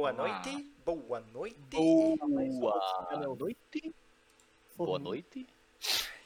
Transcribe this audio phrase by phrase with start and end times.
[0.00, 1.76] Boa noite, boa noite.
[1.76, 2.26] Boa
[3.36, 3.94] noite.
[4.74, 5.46] Boa noite.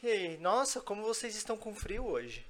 [0.01, 2.47] E aí, nossa, como vocês estão com frio hoje?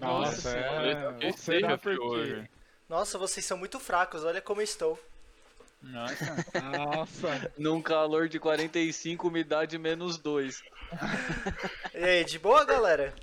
[0.00, 1.16] Nossa, é...
[1.20, 2.50] Eu sei já frio hoje.
[2.88, 4.98] Nossa, vocês são muito fracos, olha como eu estou.
[5.80, 6.44] Nossa.
[6.64, 7.52] Nossa.
[7.56, 10.64] Num calor de 45, umidade menos 2.
[11.94, 13.14] E aí, de boa, galera?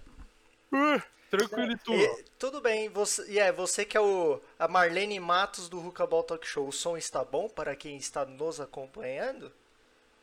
[0.72, 1.98] Uh, tranquilo e tudo.
[1.98, 6.24] E, tudo bem, você, e é, você que é o a Marlene Matos do Ball
[6.24, 9.52] Talk Show, o som está bom para quem está nos acompanhando?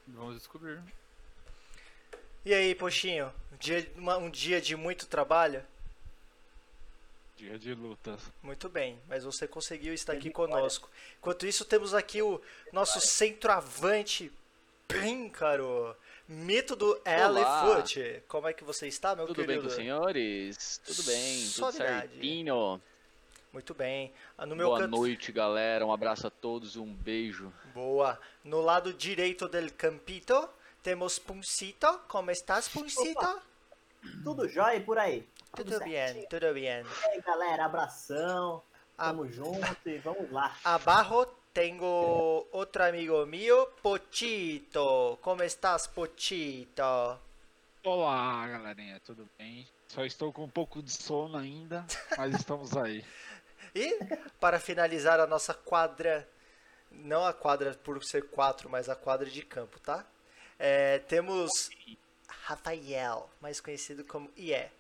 [0.07, 0.81] Vamos descobrir.
[2.45, 5.65] E aí, Poxinho, um dia, uma, um dia de muito trabalho?
[7.37, 8.21] Dia de lutas.
[8.43, 10.91] Muito bem, mas você conseguiu estar aqui conosco.
[11.19, 12.41] Enquanto isso, temos aqui o
[12.73, 14.31] nosso centroavante
[14.87, 15.97] Píncaro,
[16.33, 18.23] mito do Elefoot.
[18.29, 19.53] Como é que você está, meu Tudo querido?
[19.53, 20.81] bem com os senhores?
[20.85, 22.09] Tudo bem, tudo Suavidade.
[22.13, 22.81] certinho.
[23.53, 24.13] Muito bem.
[24.39, 24.91] Ah, No meu Boa canto...
[24.97, 25.85] noite, galera.
[25.85, 27.53] Um abraço a todos e um beijo.
[27.75, 28.19] Boa.
[28.43, 30.49] No lado direito del campito,
[30.83, 32.01] temos Puncito.
[32.09, 33.41] Como estás, Puncito?
[34.25, 35.29] Tudo jóia e por aí?
[35.55, 36.65] Tudo bem, tudo bem.
[36.65, 36.69] E
[37.09, 38.63] aí, galera, abração.
[38.97, 40.57] Tamo junto e vamos lá.
[40.65, 45.19] Abajo tengo outro amigo mío, Pochito.
[45.21, 47.19] Como estás, Pochito?
[47.85, 49.67] Olá, galerinha, tudo bem?
[49.89, 51.85] Só estou com um pouco de sono ainda,
[52.17, 53.05] mas estamos aí.
[53.75, 53.99] E
[54.39, 56.29] para finalizar a nossa quadra,
[56.91, 60.05] não a quadra por ser quatro, mas a quadra de campo, tá?
[60.59, 61.71] É, temos
[62.29, 64.71] Rafael, mais conhecido como Ié.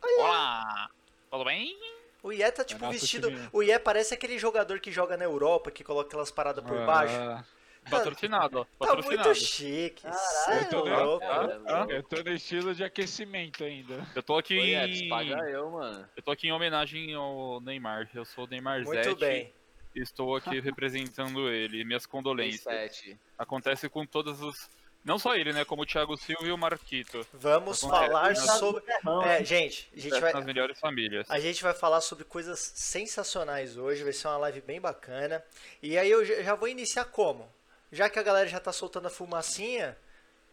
[0.00, 0.88] Olá!
[1.28, 1.76] Tudo bem?
[2.22, 3.28] O Ié tá tipo nosso vestido.
[3.28, 3.48] time.
[3.52, 7.14] O Ié parece aquele jogador que joga na Europa, que coloca aquelas paradas por baixo.
[7.14, 7.44] Ah,
[7.88, 8.64] Patrocinado, ó.
[8.64, 9.28] Tá Patrocinado.
[9.30, 10.02] muito chique.
[10.02, 11.02] Caralho, é eu tô vendo.
[11.02, 11.26] louco.
[11.26, 14.06] Ah, eu tô no estilo de aquecimento ainda.
[14.14, 15.08] Eu tô aqui Oi, em...
[15.08, 16.06] paga eu, mano.
[16.14, 18.08] Eu tô aqui em homenagem ao Neymar.
[18.14, 19.52] Eu sou o Neymar Muito Zete bem.
[19.96, 21.82] e estou aqui representando ele.
[21.84, 22.62] Minhas condolências.
[22.62, 23.18] 7.
[23.38, 24.54] Acontece com todos os...
[25.02, 25.64] Não só ele, né?
[25.64, 27.26] Como o Thiago Silva e o Marquito.
[27.32, 28.10] Vamos Acontece.
[28.10, 28.84] falar sobre.
[29.24, 30.32] É, gente, a gente vai.
[30.32, 31.30] nas melhores famílias.
[31.30, 35.42] A gente vai falar sobre coisas sensacionais hoje, vai ser uma live bem bacana.
[35.82, 37.50] E aí eu já já vou iniciar como?
[37.90, 39.96] Já que a galera já tá soltando a fumacinha,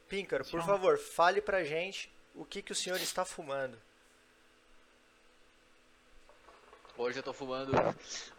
[0.08, 3.78] Píncaro, por favor, fale pra gente o que, que o senhor está fumando.
[6.98, 7.74] Hoje eu tô fumando.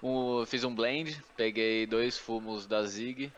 [0.02, 3.32] Um, fiz um blend, peguei dois fumos da Zig.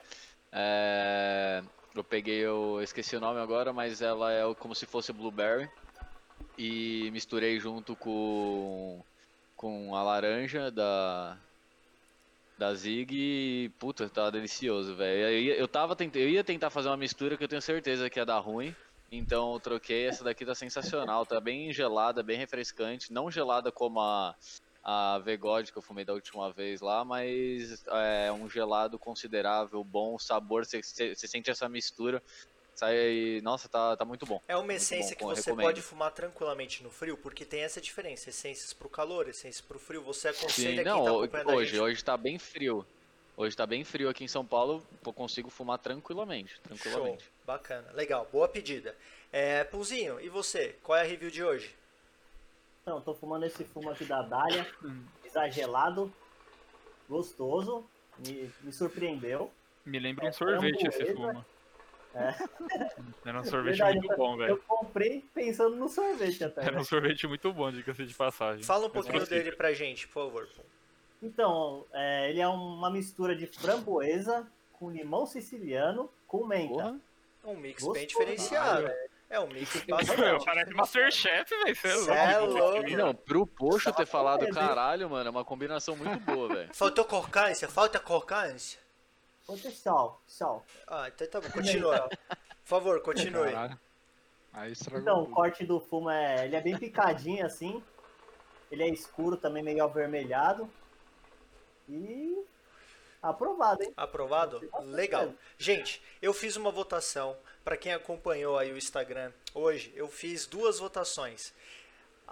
[0.51, 1.63] É,
[1.95, 5.69] eu peguei, eu esqueci o nome agora, mas ela é como se fosse blueberry.
[6.57, 9.03] E misturei junto com,
[9.57, 11.37] com a laranja da,
[12.59, 15.53] da Zig e, puta, tá delicioso, velho.
[15.53, 18.39] Eu, tava eu ia tentar fazer uma mistura que eu tenho certeza que ia dar
[18.39, 18.75] ruim.
[19.11, 23.13] Então eu troquei, essa daqui tá sensacional, tá bem gelada, bem refrescante.
[23.13, 24.37] Não gelada como a,
[24.83, 30.19] a Vegod que eu fumei da última vez lá, mas é um gelado considerável, bom,
[30.19, 32.23] sabor, você sente essa mistura.
[32.75, 34.41] Sai, nossa, tá, tá muito bom.
[34.49, 35.67] É uma essência bom, que você recomendo.
[35.67, 40.03] pode fumar tranquilamente no frio, porque tem essa diferença, essências pro calor, essências pro frio.
[40.05, 41.81] Você aconselha Sim, quem tá não, acompanhando a hoje, gente.
[41.81, 42.87] hoje tá bem frio.
[43.37, 47.25] Hoje tá bem frio aqui em São Paulo, eu consigo fumar tranquilamente, Show, tranquilamente.
[47.47, 48.95] bacana, legal, boa pedida.
[49.33, 50.75] É, Punzinho, e você?
[50.83, 51.75] Qual é a review de hoje?
[52.83, 54.67] Então, tô fumando esse fumo aqui da Dália,
[55.25, 56.13] exagerado,
[57.09, 57.85] gostoso,
[58.27, 59.51] me, me surpreendeu.
[59.85, 61.45] Me lembra um É, sorvete esse fumo.
[62.15, 62.35] É.
[63.25, 64.63] Era um sorvete Verdade, muito bom, Eu velho.
[64.67, 66.63] comprei pensando no sorvete até.
[66.63, 66.81] Era né?
[66.81, 68.65] um sorvete muito bom, diga-se de passagem.
[68.65, 70.49] Fala um pouquinho dele pra gente, por favor.
[71.23, 76.73] Então, é, ele é uma mistura de framboesa com limão siciliano com menta.
[76.75, 77.01] Porra,
[77.45, 77.93] Um mix Gostoso.
[77.93, 78.91] bem diferenciado.
[79.31, 80.45] É um mix Meu, bastante.
[80.45, 81.77] parece Masterchef, velho.
[81.77, 82.59] Você é é louco.
[82.59, 82.91] louco.
[82.91, 86.75] Não, pro Poxo ter falado caralho, mano, é uma combinação muito boa, velho.
[86.75, 87.69] Faltou crocância?
[87.69, 88.81] Falta crocância?
[89.47, 90.65] Outro sal, sal.
[90.87, 92.09] Ah, então tá bom, continua.
[92.09, 92.19] Por
[92.65, 93.53] favor, continue.
[94.53, 97.83] Aí estragou Então, o corte do fumo é, ele é bem picadinho assim.
[98.71, 100.69] Ele é escuro também, meio avermelhado.
[101.89, 102.45] E
[103.23, 103.93] aprovado, hein?
[103.97, 104.61] Aprovado?
[104.85, 105.33] Legal.
[105.59, 107.37] Gente, eu fiz uma votação.
[107.71, 111.53] Pra quem acompanhou aí o Instagram hoje, eu fiz duas votações.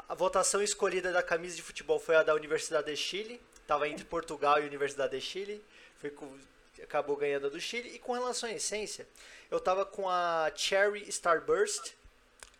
[0.08, 3.40] A votação escolhida da camisa de futebol foi a da Universidade de Chile.
[3.64, 5.64] Tava entre Portugal e Universidade de Chile.
[6.00, 6.36] Foi com-
[6.82, 7.88] acabou ganhando a do Chile.
[7.94, 9.06] E com relação à essência,
[9.48, 11.92] eu tava com a Cherry Starburst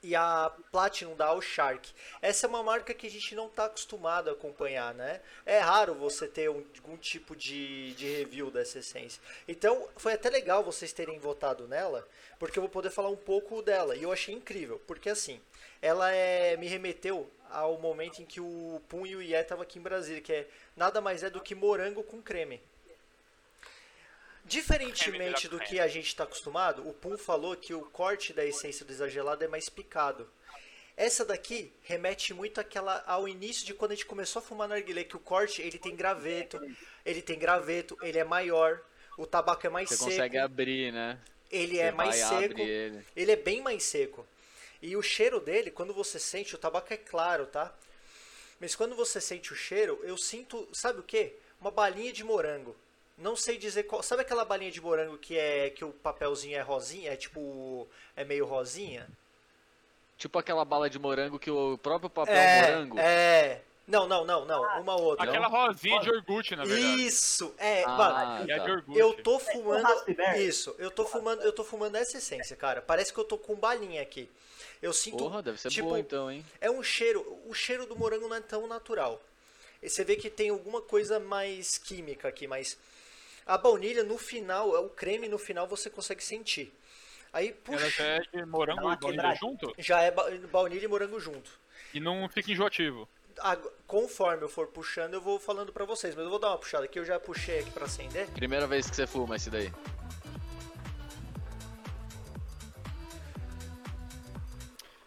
[0.02, 1.92] e a Platinum da All Shark.
[2.22, 5.20] Essa é uma marca que a gente não está acostumado a acompanhar, né?
[5.44, 9.20] É raro você ter um- algum tipo de, de review dessa essência.
[9.46, 12.06] Então, foi até legal vocês terem votado nela,
[12.38, 13.96] porque eu vou poder falar um pouco dela.
[13.96, 15.40] E eu achei incrível, porque assim,
[15.82, 19.78] ela é, me remeteu ao momento em que o Pum e o Ié estavam aqui
[19.78, 20.46] em Brasília, que é
[20.76, 22.60] nada mais é do que morango com creme.
[24.48, 28.84] Diferentemente do que a gente está acostumado, o Pum falou que o corte da essência
[28.84, 30.28] do exagelado é mais picado.
[30.96, 35.04] Essa daqui remete muito àquela, ao início de quando a gente começou a fumar narguilé,
[35.04, 36.58] que o corte ele tem graveto,
[37.04, 38.80] ele tem graveto, ele é maior,
[39.16, 41.18] o tabaco é mais Você seco, consegue abrir, né?
[41.50, 43.04] ele é Você mais vai, seco, ele.
[43.14, 44.26] ele é bem mais seco.
[44.80, 47.72] E o cheiro dele, quando você sente, o tabaco é claro, tá?
[48.58, 51.34] Mas quando você sente o cheiro, eu sinto, sabe o que?
[51.60, 52.74] Uma balinha de morango.
[53.18, 54.02] Não sei dizer qual.
[54.02, 58.24] Sabe aquela balinha de morango que é que o papelzinho é rosinha, é tipo é
[58.24, 59.08] meio rosinha?
[60.16, 62.98] Tipo aquela bala de morango que o próprio papel é, morango.
[62.98, 63.60] é.
[63.86, 65.24] Não, não, não, não, uma outra.
[65.24, 67.06] Aquela rosinha de iogurte, na verdade.
[67.06, 68.68] Isso, é, Ah, mano, E a de tá.
[68.68, 69.00] iogurte.
[69.00, 70.04] eu tô o fumando
[70.36, 72.82] isso, eu tô fumando, eu tô fumando essa essência, cara.
[72.82, 74.28] Parece que eu tô com balinha aqui.
[74.82, 76.44] Eu sinto Porra, deve ser tipo, boa então, hein?
[76.60, 77.40] É um cheiro.
[77.46, 79.20] O cheiro do morango não é tão natural.
[79.82, 82.76] E você vê que tem alguma coisa mais química aqui, mas
[83.48, 86.72] a baunilha no final, o creme no final você consegue sentir.
[87.32, 89.34] Aí, Ela puxa, já é de morango e baunilha quebrada.
[89.36, 91.50] junto já é ba- baunilha e morango junto.
[91.92, 93.08] e não fica enjoativo.
[93.86, 96.84] Conforme eu for puxando, eu vou falando pra vocês, mas eu vou dar uma puxada
[96.84, 98.26] aqui, eu já puxei aqui pra acender.
[98.30, 99.70] Primeira vez que você fuma esse daí.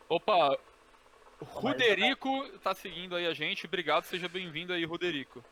[0.09, 0.57] Opa,
[1.41, 3.65] Ruderico tá seguindo aí a gente.
[3.65, 5.43] Obrigado, seja bem-vindo aí, Ruderico.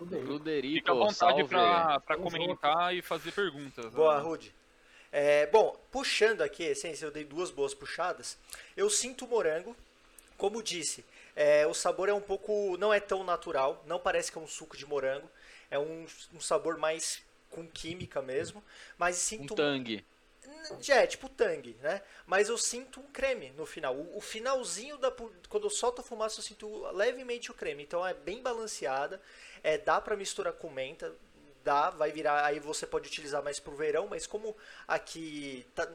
[0.00, 1.44] Bruderico, Fica à vontade
[2.06, 3.92] Tamo comentar e fazer perguntas.
[3.92, 4.22] Boa, né?
[4.22, 4.54] Rude.
[5.12, 8.36] É, bom, puxando aqui essência, eu dei duas boas puxadas.
[8.76, 9.76] Eu sinto o morango,
[10.36, 11.04] como disse,
[11.36, 12.76] é, o sabor é um pouco.
[12.78, 15.30] não é tão natural, não parece que é um suco de morango.
[15.70, 18.62] É um, um sabor mais com química mesmo.
[18.98, 19.54] Mas Um sinto.
[19.54, 20.04] tangue.
[20.80, 22.02] Já é tipo tangue, né?
[22.26, 23.94] Mas eu sinto um creme no final.
[23.94, 25.10] O, o finalzinho da.
[25.48, 27.82] Quando eu solto a fumaça, eu sinto levemente o creme.
[27.82, 29.20] Então é bem balanceada.
[29.64, 31.12] É, dá pra misturar com menta.
[31.64, 32.44] Dá, vai virar.
[32.44, 34.54] Aí você pode utilizar mais pro verão, mas como
[34.86, 35.66] aqui.
[35.74, 35.88] Tá,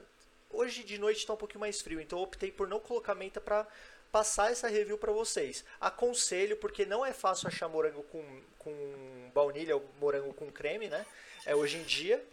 [0.49, 3.39] hoje de noite tá um pouquinho mais frio, então eu optei por não colocar menta
[3.39, 3.67] pra
[4.11, 5.63] passar essa review pra vocês.
[5.79, 11.05] Aconselho, porque não é fácil achar morango com, com baunilha ou morango com creme, né?
[11.45, 12.25] É hoje em dia.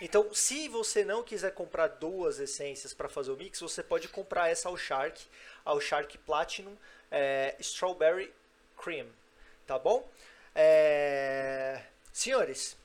[0.00, 4.48] Então, se você não quiser comprar duas essências para fazer o mix, você pode comprar
[4.48, 5.20] essa ao Shark,
[5.64, 6.76] ao Shark Platinum
[7.10, 8.32] é, Strawberry
[8.76, 9.06] Cream,
[9.66, 10.08] tá bom?
[10.54, 12.76] É, Senhores,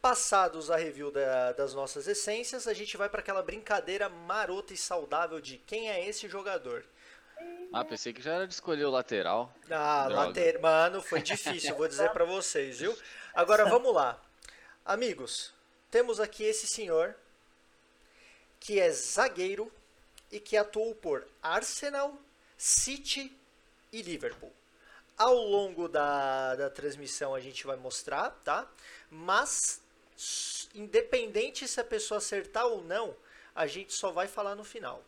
[0.00, 4.76] passados a review da- das nossas essências, a gente vai para aquela brincadeira marota e
[4.76, 6.84] saudável de quem é esse jogador.
[7.72, 9.52] Ah, pensei que já era de escolher o lateral.
[9.70, 10.26] Ah, Droga.
[10.28, 10.60] later...
[10.60, 12.96] mano, foi difícil, vou dizer pra vocês, viu?
[13.34, 14.18] Agora vamos lá.
[14.84, 15.52] Amigos,
[15.90, 17.14] temos aqui esse senhor
[18.60, 19.70] que é zagueiro
[20.30, 22.16] e que atuou por Arsenal,
[22.56, 23.36] City
[23.92, 24.52] e Liverpool.
[25.16, 28.68] Ao longo da, da transmissão a gente vai mostrar, tá?
[29.10, 29.80] Mas,
[30.74, 33.14] independente se a pessoa acertar ou não,
[33.54, 35.02] a gente só vai falar no final.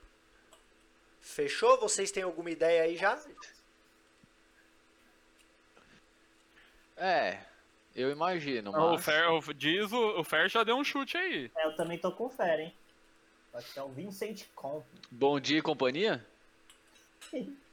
[1.21, 1.77] Fechou?
[1.79, 3.21] Vocês têm alguma ideia aí já?
[6.97, 7.41] É,
[7.95, 9.05] eu imagino, O mas...
[9.05, 11.51] Fer, o, diz o, o Fer já deu um chute aí.
[11.57, 12.75] É, eu também tô com fé, hein?
[13.53, 14.85] Acho que é o Vincent Com.
[15.11, 16.25] Bom dia e companhia?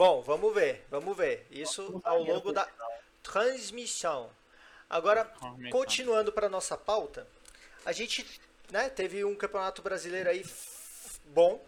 [0.00, 1.46] Bom, vamos ver, vamos ver.
[1.50, 3.02] Isso ao longo da profissional.
[3.22, 4.30] transmissão.
[4.88, 5.30] Agora,
[5.70, 7.28] continuando para nossa pauta,
[7.84, 8.26] a gente
[8.72, 10.42] né, teve um campeonato brasileiro aí
[11.26, 11.62] bom.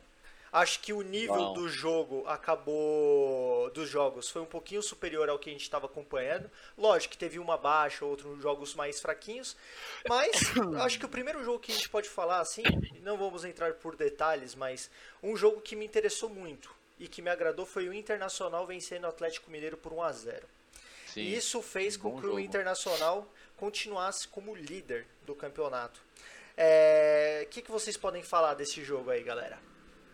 [0.51, 1.53] Acho que o nível Bom.
[1.53, 6.51] do jogo acabou dos jogos foi um pouquinho superior ao que a gente estava acompanhando.
[6.77, 9.55] Lógico que teve uma baixa, outros jogos mais fraquinhos,
[10.09, 10.31] mas
[10.81, 12.63] acho que o primeiro jogo que a gente pode falar assim,
[13.03, 14.91] não vamos entrar por detalhes, mas
[15.23, 19.09] um jogo que me interessou muito e que me agradou foi o Internacional vencendo o
[19.09, 20.47] Atlético Mineiro por 1 a 0.
[21.09, 21.23] Sim.
[21.23, 22.39] E isso fez com que o jogo.
[22.39, 26.01] Internacional continuasse como líder do campeonato.
[26.57, 29.59] É, O que, que vocês podem falar desse jogo aí, galera?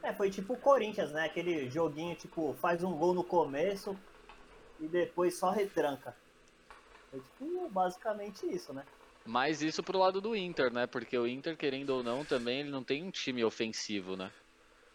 [0.02, 1.26] É, foi tipo o Corinthians, né?
[1.26, 3.94] Aquele joguinho, tipo, faz um gol no começo
[4.80, 6.16] e depois só retranca.
[7.10, 8.82] Foi tipo, basicamente isso, né?
[9.26, 10.86] Mas isso pro lado do Inter, né?
[10.86, 14.32] Porque o Inter, querendo ou não, também ele não tem um time ofensivo, né?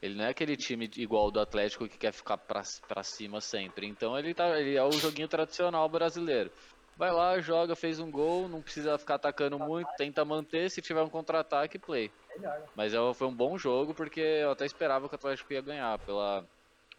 [0.03, 3.87] Ele não é aquele time igual do Atlético que quer ficar pra, pra cima sempre.
[3.87, 6.51] Então ele, tá, ele é o joguinho tradicional brasileiro.
[6.97, 11.01] Vai lá, joga, fez um gol, não precisa ficar atacando muito, tenta manter, se tiver
[11.01, 12.11] um contra-ataque, play.
[12.75, 15.97] Mas é- foi um bom jogo porque eu até esperava que o Atlético ia ganhar
[15.99, 16.45] pela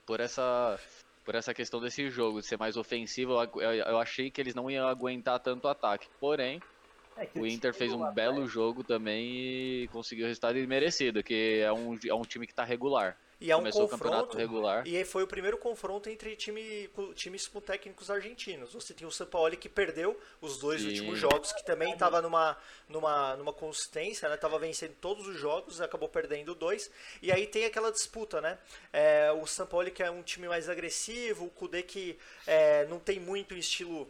[0.07, 0.79] por essa
[1.27, 3.33] por essa questão desse jogo de ser mais ofensivo.
[3.61, 6.07] Eu- eu achei que eles não iam aguentar tanto ataque.
[6.19, 6.59] Porém,
[7.17, 11.73] É o Inter fez um belo jogo também e conseguiu o resultado merecido, que é
[11.73, 13.17] um, é um time que tá regular.
[13.41, 14.87] E é um Começou o campeonato regular.
[14.87, 18.73] E aí foi o primeiro confronto entre time, times com técnicos argentinos.
[18.73, 20.89] Você tinha o Sampaoli que perdeu os dois Sim.
[20.89, 22.57] últimos jogos, que também estava numa,
[22.89, 24.37] numa, numa consistência, né?
[24.37, 26.91] Tava vencendo todos os jogos, acabou perdendo dois.
[27.21, 28.57] E aí tem aquela disputa, né?
[28.93, 33.21] É, o Sampaoli que é um time mais agressivo, o Kudê que é, não tem
[33.21, 34.09] muito estilo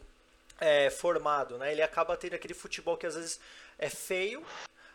[0.60, 1.72] é, formado, né?
[1.72, 3.40] Ele acaba tendo aquele futebol que às vezes
[3.78, 4.44] é feio,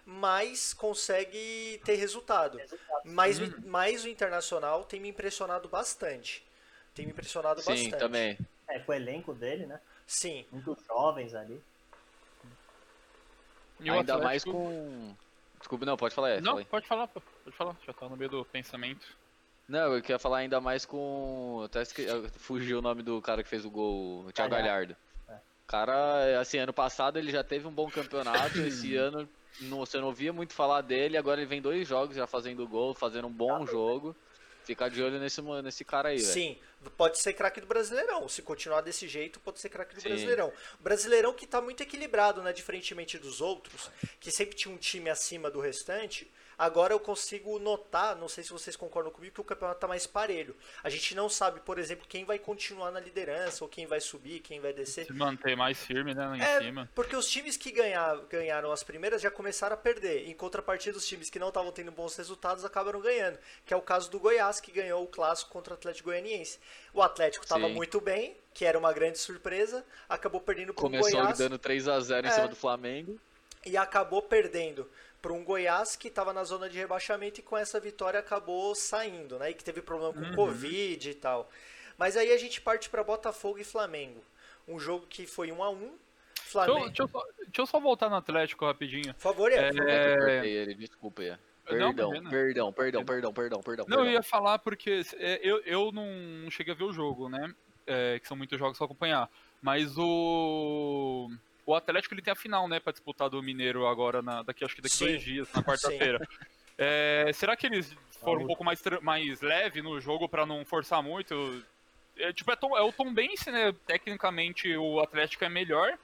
[0.06, 2.58] mas consegue ter resultado.
[2.58, 3.02] Resultado.
[3.06, 6.44] Mas, o- mas o Internacional tem me impressionado bastante.
[6.96, 7.98] Tem me impressionado Sim, bastante.
[8.00, 8.38] também.
[8.68, 9.80] É, com o elenco dele, né?
[10.08, 10.46] Sim.
[10.52, 11.62] Muitos jovens ali.
[13.80, 15.16] E Ainda mais Atlético- com.
[15.60, 16.30] Desculpa, não, pode falar.
[16.32, 17.76] É, Não, fala pode falar, pode falar.
[17.86, 19.06] Já tá no meio do pensamento.
[19.68, 21.62] Não, eu queria falar ainda mais com.
[21.66, 22.06] Até esque...
[22.40, 24.96] fugiu o nome do cara que fez o gol, o Thiago Galhardo.
[25.70, 25.92] Galhardo.
[25.92, 26.30] É.
[26.30, 29.30] O cara, assim, ano passado ele já teve um bom campeonato, esse ano
[29.62, 32.94] não, você não ouvia muito falar dele, agora ele vem dois jogos já fazendo gol,
[32.94, 34.16] fazendo um bom jogo.
[34.64, 36.20] Ficar de olho nesse, nesse cara aí.
[36.20, 36.56] Sim,
[36.96, 38.30] pode ser craque do Brasileirão.
[38.30, 40.10] Se continuar desse jeito, pode ser craque do Sim.
[40.10, 40.54] Brasileirão.
[40.80, 42.54] O Brasileirão que tá muito equilibrado, né?
[42.54, 46.30] Diferentemente dos outros, que sempre tinha um time acima do restante.
[46.60, 50.06] Agora eu consigo notar, não sei se vocês concordam comigo, que o campeonato tá mais
[50.06, 50.54] parelho.
[50.84, 54.42] A gente não sabe, por exemplo, quem vai continuar na liderança, ou quem vai subir,
[54.42, 55.06] quem vai descer.
[55.06, 56.90] Se manter mais firme, né, lá em É, cima.
[56.94, 60.28] porque os times que ganhar, ganharam as primeiras já começaram a perder.
[60.28, 63.40] Em contrapartida, os times que não estavam tendo bons resultados acabaram ganhando.
[63.66, 66.60] Que é o caso do Goiás, que ganhou o clássico contra o Atlético Goianiense.
[66.94, 71.22] O Atlético estava muito bem, que era uma grande surpresa, acabou perdendo para o Começou
[71.22, 72.32] Goiás dando 3x0 em É.
[72.32, 73.18] cima do Flamengo.
[73.66, 74.90] e acabou perdendo
[75.22, 79.38] para um Goiás que estava na zona de rebaixamento e com essa vitória acabou saindo,
[79.38, 79.52] né?
[79.52, 80.36] E que teve problema com Uhum.
[80.36, 81.50] Covid e tal.
[81.98, 84.24] Mas aí a gente parte para Botafogo e Flamengo.
[84.68, 86.86] Um jogo que foi 1 a 1 Deixa eu, Flamengo.
[86.88, 89.14] deixa eu só, deixa eu só voltar no Atlético rapidinho.
[89.16, 89.56] Por favor, é.
[89.56, 91.22] É, É eu ele, desculpa.
[91.22, 91.38] Não,
[91.94, 92.30] Perdão, imagina.
[92.32, 93.86] perdão, perdão, perdão, perdão, perdão.
[93.88, 94.14] Não, eu perdão.
[94.14, 97.54] ia falar porque é, eu, eu não cheguei a ver o jogo, né?
[97.86, 99.30] É, que são muitos jogos pra acompanhar.
[99.62, 101.30] Mas o.
[101.70, 102.80] O Atlético ele tem a final, né?
[102.80, 105.06] Pra disputar do Mineiro agora, na, daqui, acho que daqui Sim.
[105.06, 106.28] dois dias, na quarta-feira.
[106.82, 111.04] É, será que eles foram um pouco mais, mais leve no jogo pra não forçar
[111.04, 111.64] muito?
[112.18, 113.72] É, tipo, é, Tom, é o Tom Bense, né?
[113.86, 115.96] Tecnicamente o Atlético é melhor.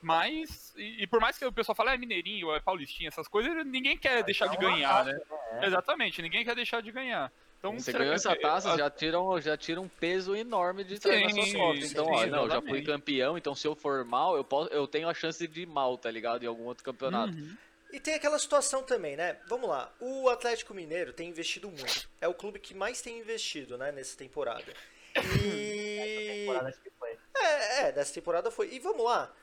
[0.00, 3.26] Mas, e, e por mais que o pessoal fale, ah, é mineirinho, é paulistinha, essas
[3.26, 5.18] coisas, ninguém quer deixar de é uma ganhar, né?
[5.54, 5.66] É.
[5.66, 7.32] Exatamente, ninguém quer deixar de ganhar.
[7.60, 11.22] Então, Você ganhou essa taça, já tira, um, já tira um peso enorme de trás
[11.22, 11.92] na sua Sim, costas.
[11.92, 14.88] Então, sim, ó, não, já fui campeão, então se eu for mal, eu, posso, eu
[14.88, 16.42] tenho a chance de ir mal, tá ligado?
[16.42, 17.34] Em algum outro campeonato.
[17.34, 17.54] Uhum.
[17.92, 19.36] E tem aquela situação também, né?
[19.46, 19.92] Vamos lá.
[20.00, 22.08] O Atlético Mineiro tem investido muito.
[22.18, 24.64] É o clube que mais tem investido, né, nessa temporada.
[25.44, 26.46] E.
[26.46, 27.18] Temporada acho que foi.
[27.36, 28.72] É, é, dessa temporada foi.
[28.72, 29.34] E vamos lá.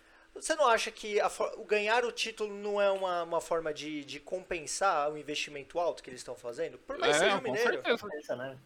[0.41, 3.73] Você não acha que a for- o ganhar o título não é uma, uma forma
[3.73, 6.77] de, de compensar o investimento alto que eles estão fazendo?
[6.79, 7.81] Por mais que seja É, o Mineiro.
[7.97, 8.35] certeza.
[8.35, 8.57] Né?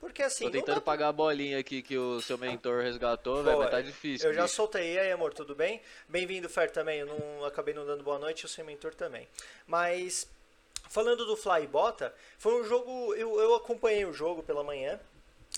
[0.00, 0.46] Porque assim.
[0.46, 3.80] Tô tentando dá pagar a bolinha aqui que o seu mentor resgatou, velho, mas tá
[3.80, 4.28] difícil.
[4.28, 4.54] Eu já bicho.
[4.56, 4.94] soltei.
[4.94, 5.80] E aí, amor, tudo bem?
[6.08, 6.98] Bem-vindo, Fer, também.
[6.98, 9.28] Eu não acabei não dando boa noite, o seu mentor também.
[9.64, 10.28] Mas,
[10.90, 13.14] falando do Fly Bota, foi um jogo.
[13.14, 14.98] Eu, eu acompanhei o jogo pela manhã.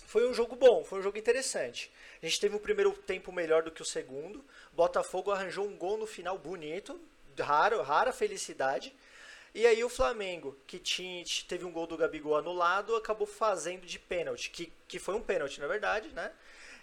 [0.06, 1.90] Foi um jogo bom, foi um jogo interessante.
[2.20, 4.44] A gente teve um primeiro tempo melhor do que o segundo.
[4.74, 7.00] Botafogo arranjou um gol no final bonito,
[7.38, 8.94] raro, rara felicidade.
[9.54, 13.98] E aí o Flamengo, que tinha, teve um gol do Gabigol anulado, acabou fazendo de
[14.00, 16.32] pênalti, que, que foi um pênalti, na verdade, né?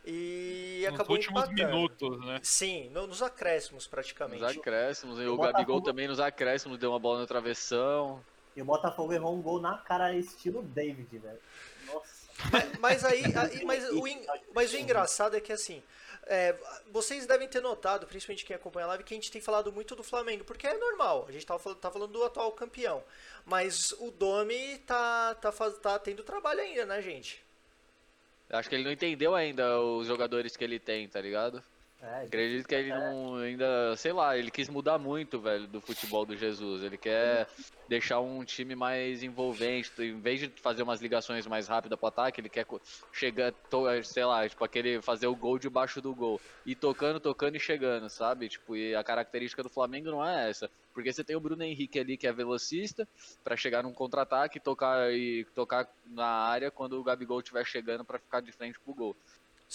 [0.05, 1.67] E Nos acabou últimos empatando.
[1.67, 2.39] minutos, né?
[2.41, 4.41] Sim, no- nos acréscimos praticamente.
[4.41, 8.23] Nos acréscimos, e o O Gabigol Botafogo- também nos acréscimos deu uma bola na travessão.
[8.55, 11.39] E o Botafogo errou um gol na cara estilo David, velho.
[11.85, 12.21] Nossa.
[12.51, 14.01] Mas, mas aí, aí- mas, o,
[14.55, 15.83] mas o engraçado é que assim,
[16.27, 16.55] é,
[16.91, 19.95] vocês devem ter notado, principalmente quem acompanha a live, que a gente tem falado muito
[19.95, 23.03] do Flamengo, porque é normal, a gente tá, tá falando do atual campeão.
[23.45, 27.43] Mas o Domi tá, tá, tá tendo trabalho ainda, né, gente?
[28.49, 31.63] Acho que ele não entendeu ainda os jogadores que ele tem, tá ligado?
[32.01, 36.25] É, Acredito que ele não ainda, sei lá, ele quis mudar muito, velho, do futebol
[36.25, 36.83] do Jesus.
[36.83, 37.47] Ele quer
[37.87, 42.41] deixar um time mais envolvente, em vez de fazer umas ligações mais rápidas pro ataque,
[42.41, 42.65] ele quer
[43.11, 43.53] chegar,
[44.03, 48.09] sei lá, tipo aquele fazer o gol debaixo do gol, e tocando, tocando e chegando,
[48.09, 48.47] sabe?
[48.47, 51.99] Tipo, e a característica do Flamengo não é essa, porque você tem o Bruno Henrique
[51.99, 53.05] ali que é velocista
[53.43, 58.05] pra chegar num contra-ataque, e tocar e tocar na área quando o Gabigol estiver chegando
[58.05, 59.15] pra ficar de frente pro gol.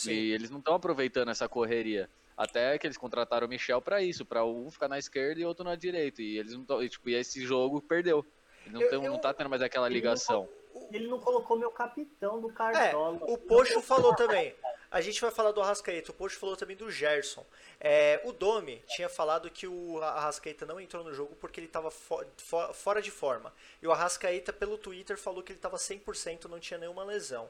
[0.05, 2.09] E eles não estão aproveitando essa correria.
[2.37, 5.65] Até que eles contrataram o Michel pra isso, pra um ficar na esquerda e outro
[5.65, 6.21] na direita.
[6.21, 8.25] E eles não tão, e, tipo, e esse jogo perdeu.
[8.67, 10.47] Ele não, Eu- tem, eu- não tá tendo mais aquela ligação.
[10.93, 13.19] Ele não colocou meu capitão do É, Cartola.
[13.23, 14.55] o Pocho falou também.
[14.91, 16.13] A gente vai falar do Arrascaeta.
[16.13, 17.45] O Post falou também do Gerson.
[17.81, 21.91] É, o Domi tinha falado que o Arrascaeta não entrou no jogo porque ele estava
[21.91, 23.53] fo fo fora de forma.
[23.83, 27.49] E o Arrascaeta, pelo Twitter, falou que ele estava 100%, não tinha nenhuma lesão.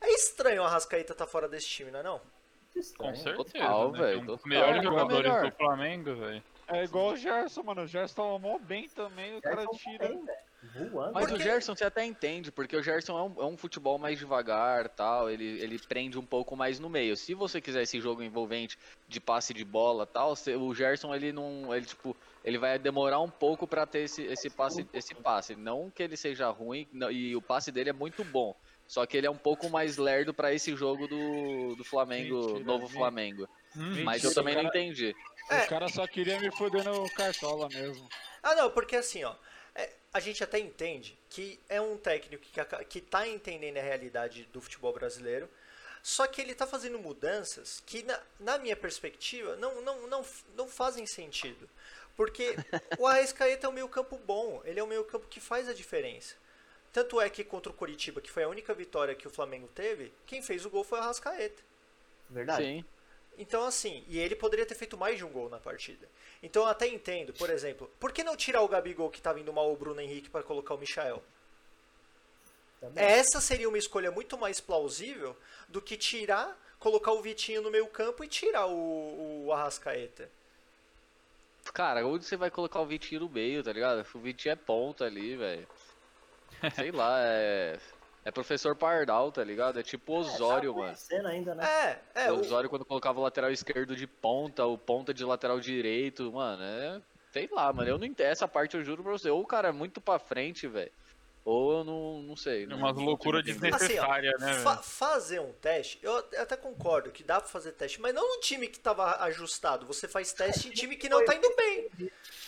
[0.00, 2.20] É estranho o Arrascaeta estar tá fora desse time, não é não?
[2.96, 3.36] Com certeza.
[3.36, 3.98] Total, né?
[3.98, 5.50] velho, Um dos melhores É, jogadores melhor.
[5.50, 6.42] do Flamengo, velho.
[6.68, 7.82] É igual o Gerson, mano.
[7.82, 10.08] O Gerson tava mó bem também, o cara tira.
[10.08, 10.24] bem.
[10.90, 11.12] Voando.
[11.14, 11.40] Mas Por o?
[11.42, 15.30] Gerson você até entende, porque o Gerson é um, é um futebol mais devagar tal,
[15.30, 17.16] ele, ele prende um pouco mais no meio.
[17.16, 21.32] Se você quiser esse jogo envolvente de passe de bola tal, você- o Gerson ele
[21.32, 21.74] não.
[21.74, 22.14] Ele, tipo,
[22.44, 25.56] ele vai demorar um pouco pra ter esse, esse, passe, esse passe.
[25.56, 28.54] Não que ele seja ruim, não- e o passe dele é muito bom.
[28.86, 32.64] Só que ele é um pouco mais lerdo pra esse jogo do, do Flamengo, Mentira,
[32.64, 32.98] novo mentira.
[32.98, 33.48] Flamengo.
[33.76, 35.16] Hum, Mas eu Mentira, também o não cara- entendi.
[35.48, 35.62] É.
[35.64, 38.06] O cara só queria me foder no cartola mesmo.
[38.42, 39.32] Ah, não, porque assim, ó,
[39.74, 43.82] é, a gente até entende que é um técnico que, aca- que tá entendendo a
[43.82, 45.48] realidade do futebol brasileiro,
[46.02, 50.24] só que ele tá fazendo mudanças que, na, na minha perspectiva, não, não, não,
[50.56, 51.68] não fazem sentido.
[52.16, 52.54] Porque
[52.98, 55.74] o Arrascaeta é um meio campo bom, ele é um meio campo que faz a
[55.74, 56.34] diferença.
[56.92, 60.12] Tanto é que contra o Coritiba, que foi a única vitória que o Flamengo teve,
[60.26, 61.62] quem fez o gol foi o Arrascaeta.
[62.28, 62.64] Verdade.
[62.64, 62.84] Sim.
[63.38, 66.06] Então, assim, e ele poderia ter feito mais de um gol na partida.
[66.42, 69.52] Então, eu até entendo, por exemplo, por que não tirar o Gabigol que tá vindo
[69.52, 71.22] mal o Bruno Henrique para colocar o Michael?
[72.80, 73.04] Também.
[73.04, 75.36] Essa seria uma escolha muito mais plausível
[75.68, 80.30] do que tirar, colocar o Vitinho no meio campo e tirar o, o Arrascaeta.
[81.74, 84.04] Cara, onde você vai colocar o Vitinho no meio, tá ligado?
[84.14, 85.68] O Vitinho é ponta ali, velho.
[86.74, 87.78] Sei lá, é.
[88.24, 89.78] É professor Pardal, tá ligado?
[89.80, 91.28] É tipo Osório, tá mano.
[91.28, 91.64] ainda, né?
[92.14, 95.24] É, é, o o, Osório quando colocava o lateral esquerdo de ponta, o ponta de
[95.24, 97.00] lateral direito, mano, é.
[97.32, 97.88] Sei lá, mano.
[97.88, 98.26] Eu não entendo.
[98.26, 99.30] Essa parte eu juro pra você.
[99.30, 100.90] Ou o cara é muito pra frente, velho.
[101.44, 102.64] Ou eu não, não sei.
[102.64, 103.78] É não loucuras consigo entender.
[103.78, 108.14] desnecessárias, né, fa- fazer um teste, eu até concordo que dá pra fazer teste, mas
[108.14, 109.86] não no time que tava ajustado.
[109.86, 111.88] Você faz teste em time que não tá indo bem.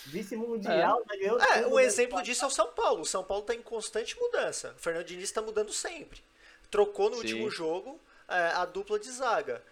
[0.06, 1.16] Vice-mundial, né?
[1.16, 1.84] Ganhou É, um né?
[1.84, 3.02] exemplo disso é o São Paulo.
[3.02, 4.74] O São Paulo está em constante mudança.
[4.76, 6.20] O Fernando Diniz está mudando sempre.
[6.70, 7.20] Trocou no Sim.
[7.22, 9.62] último jogo é, a dupla de zaga.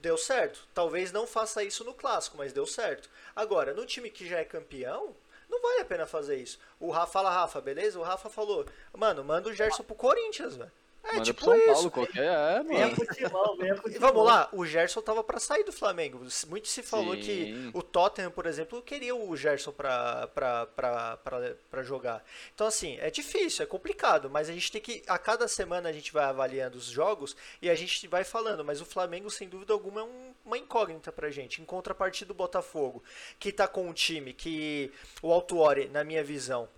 [0.00, 0.66] Deu certo.
[0.72, 3.10] Talvez não faça isso no clássico, mas deu certo.
[3.36, 5.14] Agora, no time que já é campeão,
[5.50, 6.58] não vale a pena fazer isso.
[6.78, 7.98] O Rafa fala, Rafa, beleza?
[7.98, 8.64] O Rafa falou,
[8.96, 10.70] mano, manda o Gerson pro Corinthians, velho.
[11.02, 11.72] É Manda tipo pro São isso.
[11.72, 12.24] Paulo, qualquer.
[12.26, 12.94] É, mano.
[12.94, 13.56] pro E timão.
[13.98, 16.20] vamos lá, o Gerson tava pra sair do Flamengo.
[16.46, 17.20] Muito se falou Sim.
[17.22, 22.22] que o Tottenham, por exemplo, queria o Gerson pra, pra, pra, pra, pra jogar.
[22.54, 25.02] Então, assim, é difícil, é complicado, mas a gente tem que.
[25.06, 28.62] A cada semana a gente vai avaliando os jogos e a gente vai falando.
[28.62, 31.60] Mas o Flamengo, sem dúvida alguma, é um- uma incógnita pra gente.
[31.60, 33.02] Em contrapartida do Botafogo,
[33.38, 34.92] que tá com um time que.
[35.22, 36.68] O Altuori, na minha visão,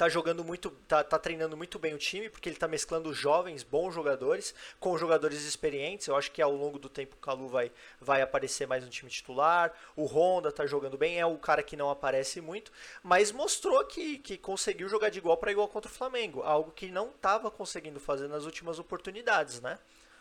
[0.00, 3.62] tá jogando muito, tá, tá treinando muito bem o time, porque ele tá mesclando jovens,
[3.62, 6.06] bons jogadores, com jogadores experientes.
[6.06, 9.10] Eu acho que ao longo do tempo o Calu vai, vai aparecer mais no time
[9.10, 9.74] titular.
[9.94, 14.16] O Honda tá jogando bem, é o cara que não aparece muito, mas mostrou que,
[14.16, 18.00] que conseguiu jogar de igual para igual contra o Flamengo, algo que não tava conseguindo
[18.00, 19.78] fazer nas últimas oportunidades, né?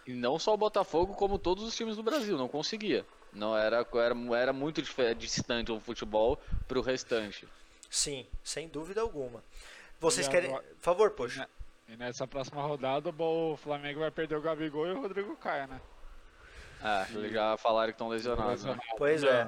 [0.07, 3.05] E não só o Botafogo, como todos os times do Brasil, não conseguia.
[3.31, 7.47] Não era, era, era muito dif- distante o futebol pro restante.
[7.89, 9.43] Sim, sem dúvida alguma.
[9.99, 10.49] Vocês E querem.
[10.49, 11.47] agora- Por favor, poxa.
[11.88, 15.81] E nessa próxima rodada, o Flamengo vai perder o Gabigol e o Rodrigo Caio, né?
[16.81, 18.63] Ah, eles já falaram que estão lesionados.
[18.63, 18.77] Né?
[18.97, 19.47] Pois é.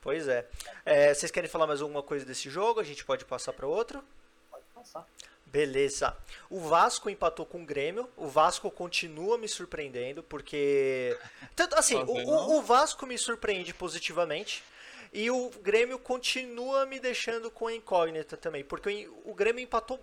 [0.00, 0.46] Pois é.
[0.84, 2.80] É, Vocês querem falar mais alguma coisa desse jogo?
[2.80, 4.02] A gente pode passar para outro?
[4.50, 5.06] Pode passar.
[5.54, 6.16] Beleza.
[6.50, 8.10] O Vasco empatou com o Grêmio.
[8.16, 11.16] O Vasco continua me surpreendendo, porque.
[11.54, 14.64] Tanto, assim, o, o- Vasco me surpreende positivamente.
[15.12, 18.64] E o Grêmio continua me deixando com a incógnita também.
[18.64, 20.00] Porque o o Grêmio empatou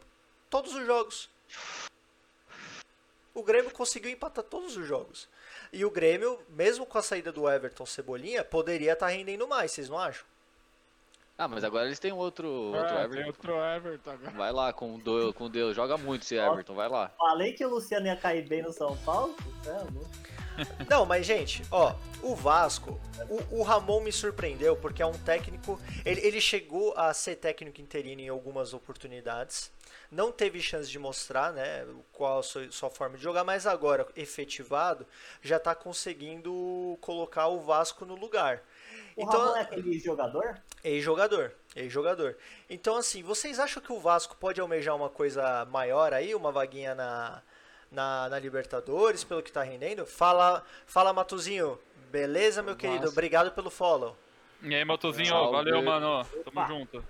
[0.50, 1.30] todos os jogos.
[3.34, 5.28] O Grêmio conseguiu empatar todos os jogos.
[5.74, 9.90] E o Grêmio, mesmo com a saída do Everton Cebolinha, poderia estar rendendo mais, vocês
[9.90, 10.26] não acham?
[11.42, 13.16] Ah, mas agora eles têm outro, outro É, Everton.
[13.16, 14.32] tem outro Everton agora.
[14.32, 15.76] Vai lá com Deus, com Deus.
[15.76, 17.12] Joga muito esse Everton, vai lá.
[17.18, 19.36] Falei que o Luciano ia cair bem no São Paulo.
[19.66, 20.22] É.
[20.88, 25.82] Não, mas gente, ó, o Vasco, o, o Ramon me surpreendeu porque é um técnico.
[26.06, 29.72] Ele, ele chegou a ser técnico interino em algumas oportunidades.
[30.12, 34.06] Não teve chance de mostrar, né, qual a sua, sua forma de jogar, mas agora,
[34.16, 35.08] efetivado,
[35.42, 38.62] já tá conseguindo colocar o Vasco no lugar.
[39.16, 40.58] O Então, Ramon é aquele jogador?
[40.84, 42.36] Ex-jogador, ex-jogador.
[42.70, 46.96] Então, assim, vocês acham que o Vasco pode almejar uma coisa maior aí, uma vaguinha
[46.96, 47.42] na,
[47.92, 50.06] na, na Libertadores, pelo que tá rendendo?
[50.06, 51.78] Fala, fala Matuzinho.
[52.12, 53.02] Beleza, meu querido?
[53.02, 53.14] Vasco.
[53.14, 54.18] Obrigado pelo follow.
[54.62, 55.52] E aí, Matozinho, Salve.
[55.52, 56.24] valeu, mano.
[56.26, 56.68] Tamo Opa.
[56.68, 57.04] junto.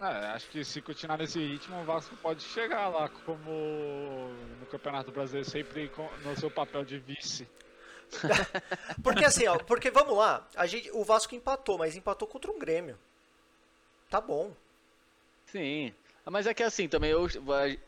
[0.00, 5.12] É, acho que se continuar nesse ritmo, o Vasco pode chegar lá como no Campeonato
[5.12, 7.46] Brasileiro, sempre com- no seu papel de vice.
[9.02, 12.58] Porque assim, ó, porque vamos lá, a gente, o Vasco empatou, mas empatou contra um
[12.58, 12.98] Grêmio.
[14.10, 14.52] Tá bom.
[15.46, 15.92] Sim.
[16.24, 17.26] Mas é que assim, também eu,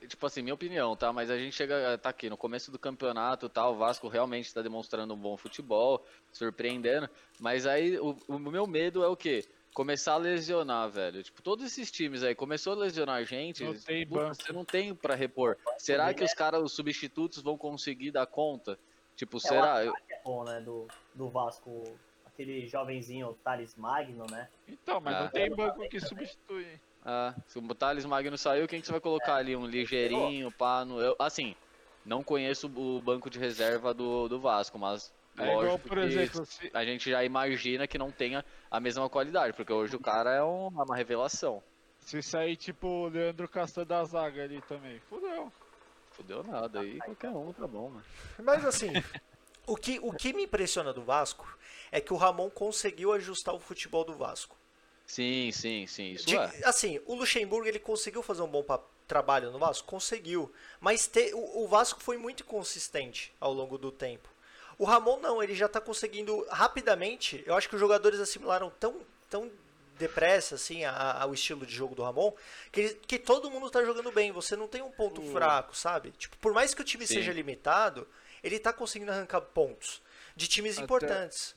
[0.09, 1.13] tipo assim, minha opinião, tá?
[1.13, 3.69] Mas a gente chega, tá aqui no começo do campeonato, tá?
[3.69, 7.09] O Vasco realmente tá demonstrando um bom futebol, surpreendendo.
[7.39, 9.45] Mas aí o, o meu medo é o quê?
[9.73, 11.23] Começar a lesionar, velho.
[11.23, 14.35] Tipo, todos esses times aí, começou a lesionar gente, Não tem puta, banco.
[14.43, 15.57] você não tem pra repor.
[15.79, 18.77] Será que os caras, os substitutos, vão conseguir dar conta?
[19.17, 19.93] Tipo, É, será?
[20.27, 20.61] É né?
[20.61, 21.83] Do, do Vasco,
[22.25, 24.49] aquele jovenzinho, o Thales Magno, né?
[24.67, 25.21] Então, mas Ah.
[25.25, 26.81] não tem banco que substitui.
[27.05, 29.55] Ah, se o Thales Magno saiu, quem que você vai colocar ali?
[29.55, 30.99] Um ligeirinho, pá, no...
[31.01, 31.55] eu, assim,
[32.07, 36.05] não conheço o banco de reserva do, do Vasco, mas É igual, lógico por que
[36.05, 40.01] exemplo, se, a gente já imagina que não tenha a mesma qualidade, porque hoje o
[40.01, 41.63] cara é um- uma revelação.
[41.99, 44.99] se sair tipo o Leandro Castan da zaga ali também.
[45.01, 45.53] Fudeu.
[46.13, 48.05] Fudeu nada, aí qualquer um tá bom, mano.
[48.43, 48.93] Mas assim,
[49.67, 51.47] o que, o que me impressiona do Vasco
[51.91, 54.57] é que o Ramon conseguiu ajustar o futebol do Vasco.
[55.07, 56.51] Sim, sim, sim, isso De- é.
[56.65, 58.65] Assim, o Luxemburgo ele conseguiu fazer um bom
[59.07, 59.87] trabalho no Vasco?
[59.87, 60.53] Conseguiu.
[60.81, 64.29] Mas te- o, o Vasco foi muito inconsistente ao longo do tempo.
[64.79, 67.43] O Ramon não, ele já tá conseguindo rapidamente.
[67.47, 69.51] Eu acho que os jogadores assimilaram tão, tão
[69.99, 72.33] depressa assim a- ao estilo de jogo do Ramon
[72.73, 74.33] que, que todo mundo tá jogando bem.
[74.33, 76.11] Você não tem um ponto fraco, sabe?
[76.13, 77.15] Tipo, por mais que o time Sim.
[77.15, 78.09] seja limitado,
[78.45, 80.01] ele tá conseguindo arrancar pontos
[80.37, 81.57] de times Até- importantes.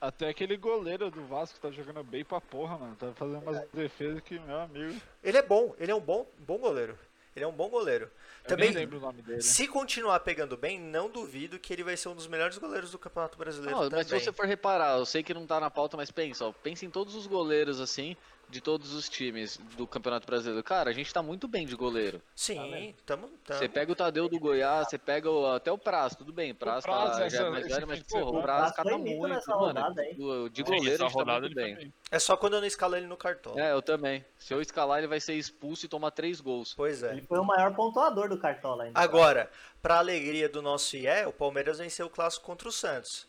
[0.00, 2.94] Até aquele goleiro do Vasco tá jogando bem pra porra, mano.
[2.96, 5.00] Tá fazendo umas defesas que, meu amigo.
[5.22, 6.98] Ele é bom, ele é um bom, bom goleiro.
[7.34, 8.10] Ele é um bom goleiro.
[8.44, 9.40] Eu Também, nem lembro o nome dele.
[9.42, 12.98] se continuar pegando bem, não duvido que ele vai ser um dos melhores goleiros do
[12.98, 13.98] Campeonato Brasileiro Não, também.
[13.98, 16.52] mas se você for reparar, eu sei que não tá na pauta, mas pensa, ó,
[16.52, 18.14] pensa em todos os goleiros assim,
[18.48, 20.62] de todos os times do Campeonato Brasileiro.
[20.62, 22.20] Cara, a gente tá muito bem de goleiro.
[22.34, 23.58] Sim, tamo, tamo.
[23.58, 26.54] Você pega o Tadeu do Goiás, você pega o- até o Prazo, tudo bem, o
[26.54, 29.50] Prazo, Prazo, tá, já essa- é mais velho, mas porra, o Prazo cata muito, nessa
[29.52, 29.66] mano.
[29.66, 31.92] rodada, do- De goleiro a gente tá muito bem.
[32.10, 33.58] É só quando eu não escalo ele no cartão.
[33.58, 34.24] É, eu também.
[34.38, 36.74] Se eu escalar, ele vai ser expulso e tomar três gols.
[36.74, 37.12] Pois é.
[37.12, 38.98] Ele foi o maior pontuador do Cartola ainda.
[39.00, 39.50] Agora,
[39.82, 43.26] pra alegria do nosso IE, o Palmeiras venceu o clássico contra o Santos.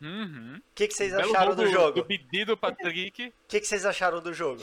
[0.00, 0.56] Uhum.
[0.58, 1.92] O que, que vocês Belo acharam do jogo?
[1.92, 3.32] Do O pedido Patrick.
[3.48, 4.62] que, que vocês acharam do jogo?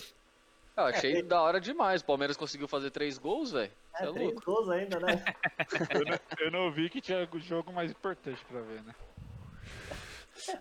[0.77, 2.01] Eu achei da hora demais.
[2.01, 3.71] O Palmeiras conseguiu fazer três gols, velho.
[3.95, 4.41] É, é três louco.
[4.45, 5.23] gols ainda, né?
[5.91, 8.95] Eu não, eu não vi que tinha jogo mais importante pra ver, né?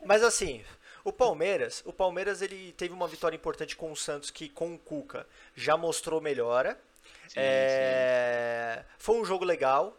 [0.04, 0.64] Mas assim,
[1.04, 4.78] o Palmeiras, o Palmeiras ele teve uma vitória importante com o Santos que com o
[4.78, 6.78] Cuca já mostrou melhora.
[7.28, 9.96] Sim, É, Foi um jogo legal.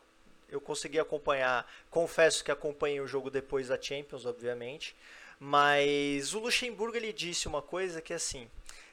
[0.52, 1.66] Eu consegui acompanhar.
[1.90, 4.96] Confesso que acompanhei o jogo depois da Champions, obviamente.
[5.40, 8.48] Mas o Luxemburgo ele disse uma coisa que assim,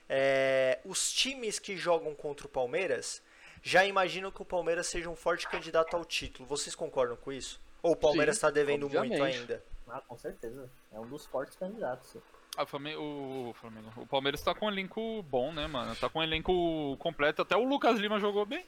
[0.08, 3.20] é, os times que jogam contra o Palmeiras
[3.62, 6.48] já imaginam que o Palmeiras seja um forte candidato ao título.
[6.48, 7.60] Vocês concordam com isso?
[7.82, 9.36] Ou o Palmeiras está devendo muito obviamente.
[9.36, 9.64] ainda?
[9.88, 10.70] Ah, com certeza.
[10.92, 12.16] É um dos fortes candidatos.
[12.56, 15.94] Ah, o, Flamengo, o, Flamengo, o Palmeiras tá com um elenco bom, né, mano?
[15.96, 17.42] Tá com um elenco completo.
[17.42, 18.64] Até o Lucas Lima jogou bem.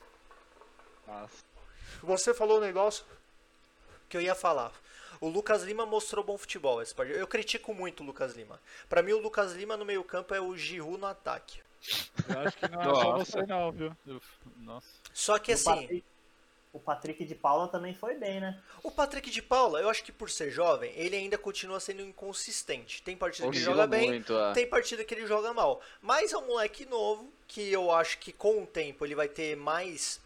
[1.07, 1.50] Nossa.
[2.03, 3.05] Você falou um negócio
[4.09, 4.73] que eu ia falar.
[5.21, 7.19] O Lucas Lima mostrou bom futebol essa partida.
[7.19, 8.59] Eu critico muito o Lucas Lima.
[8.89, 11.61] Pra mim, o Lucas Lima no meio-campo é o Giroud no ataque.
[12.29, 13.95] Eu acho que não é só você não, viu?
[14.57, 14.87] Nossa.
[15.13, 16.05] Só que o, assim, Patrick,
[16.73, 18.61] o Patrick de Paula também foi bem, né?
[18.83, 23.03] o Patrick de Paula, eu acho que por ser jovem, ele ainda continua sendo inconsistente.
[23.03, 24.53] Tem partida que ele joga bem, muito, é.
[24.53, 25.81] tem partida que ele joga mal.
[26.01, 29.57] Mas é um moleque novo que eu acho que com o tempo ele vai ter
[29.57, 30.21] mais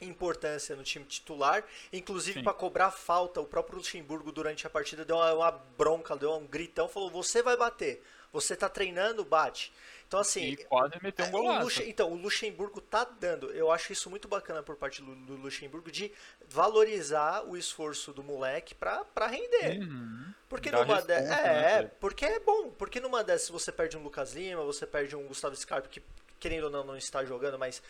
[0.00, 3.40] importância no time titular, inclusive para cobrar falta.
[3.40, 7.42] O próprio Luxemburgo durante a partida deu uma, uma bronca, deu um gritão, falou: "Você
[7.42, 8.02] vai bater.
[8.32, 9.72] Você tá treinando, bate".
[10.08, 11.82] Então assim, E quase meteu um é, o golaço.
[11.82, 13.50] Então, o Luxemburgo tá dando.
[13.52, 16.10] Eu acho isso muito bacana por parte do, do Luxemburgo de
[16.48, 19.80] valorizar o esforço do moleque pra render.
[19.80, 20.32] Uhum.
[20.48, 21.28] Porque Dá numa responsa, de...
[21.28, 22.70] né, É, porque é bom.
[22.70, 26.02] Porque numa dessas você perde um Lucas Lima, você perde um Gustavo Scarpa que
[26.40, 27.82] querendo ou não não está jogando, mas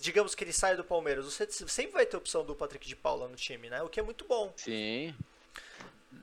[0.00, 2.96] digamos que ele saia do Palmeiras, você sempre vai ter a opção do Patrick de
[2.96, 3.82] Paula no time, né?
[3.82, 4.52] O que é muito bom.
[4.56, 5.14] Sim.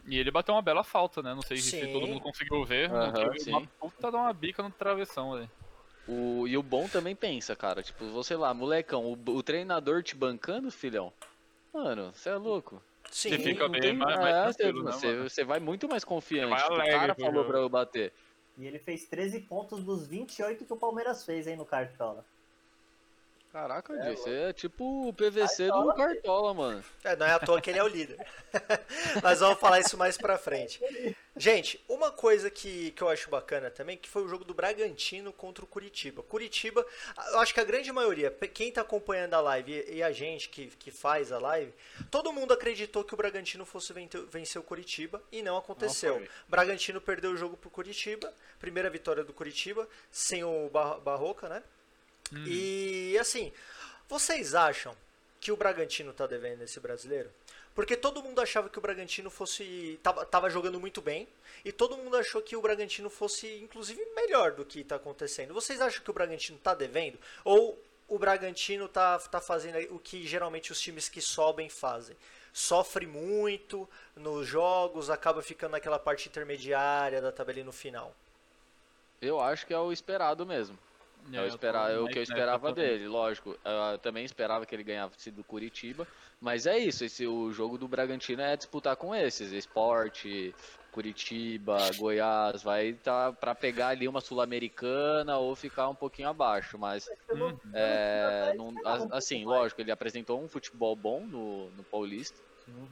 [0.07, 1.33] E ele bateu uma bela falta, né?
[1.33, 1.93] Não sei se Sim.
[1.93, 2.89] todo mundo conseguiu ver.
[3.39, 3.51] Sim.
[3.51, 5.51] uma puta de uma bica no travessão, velho.
[6.07, 7.83] O, e o bom também pensa, cara.
[7.83, 11.13] Tipo, você lá, molecão, o, o treinador te bancando, filhão.
[11.73, 12.81] Mano, você é louco.
[13.11, 13.29] Sim.
[13.29, 14.71] Você fica bem tem- mais- é, mais você-
[15.13, 16.49] né, você, vai muito mais confiante.
[16.49, 18.11] Vai Tipo, o alegre cara falou pra eu bater.
[18.61, 22.23] E ele fez 13 pontos dos 28 que o Palmeiras fez aí no Cartola.
[23.51, 25.95] Caraca, É, Di, você é tipo o PVC do Cartola.
[25.95, 26.83] Cartola, mano.
[27.03, 28.17] É, não é à toa que ele é o líder.
[29.21, 30.79] Mas vamos falar isso mais pra frente.
[31.35, 35.33] Gente, uma coisa que, que eu acho bacana também, que foi o jogo do Bragantino
[35.33, 36.23] contra o Curitiba.
[36.23, 36.85] Curitiba,
[37.33, 40.47] eu acho que a grande maioria, quem tá acompanhando a live e, e a gente
[40.47, 41.73] que, que faz a live,
[42.09, 43.93] todo mundo acreditou que o Bragantino fosse
[44.29, 46.15] vencer o Curitiba e não aconteceu.
[46.15, 46.29] foi.
[46.47, 51.61] Bragantino perdeu o jogo pro Curitiba, primeira vitória do Curitiba, sem o Bar- Barroca, né?
[52.45, 53.51] E assim,
[54.07, 54.95] vocês acham
[55.39, 57.29] que o Bragantino tá devendo esse brasileiro?
[57.73, 59.99] Porque todo mundo achava que o Bragantino fosse.
[60.03, 61.27] Tava, tava jogando muito bem.
[61.63, 65.53] E todo mundo achou que o Bragantino fosse, inclusive, melhor do que tá acontecendo.
[65.53, 67.17] Vocês acham que o Bragantino tá devendo?
[67.45, 72.15] Ou o Bragantino tá, tá fazendo o que geralmente os times que sobem fazem?
[72.51, 78.13] Sofre muito nos jogos, acaba ficando naquela parte intermediária da tabela no final.
[79.21, 80.77] Eu acho que é o esperado mesmo.
[81.31, 83.55] É, o, tô esperar, é o que eu esperava dele, lógico.
[83.63, 86.07] Eu também esperava que ele ganhasse do Curitiba,
[86.39, 90.55] mas é isso, esse, o jogo do Bragantino é disputar com esses, Esporte,
[90.89, 97.05] Curitiba, Goiás, vai tá para pegar ali uma sul-americana ou ficar um pouquinho abaixo, mas
[97.27, 102.89] Pelo- é, não- esperava assim, lógico, ele apresentou um futebol bom no, no Paulista, Sim.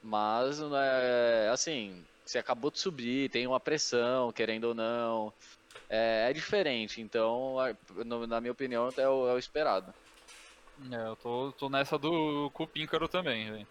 [0.00, 5.32] mas é, assim, você acabou de subir, tem uma pressão, querendo ou não,
[5.92, 7.56] é, é diferente, então,
[8.06, 9.94] no- na minha opinião, é o, é o esperado.
[10.90, 13.68] É, eu tô, tô nessa do com o Píncaro também.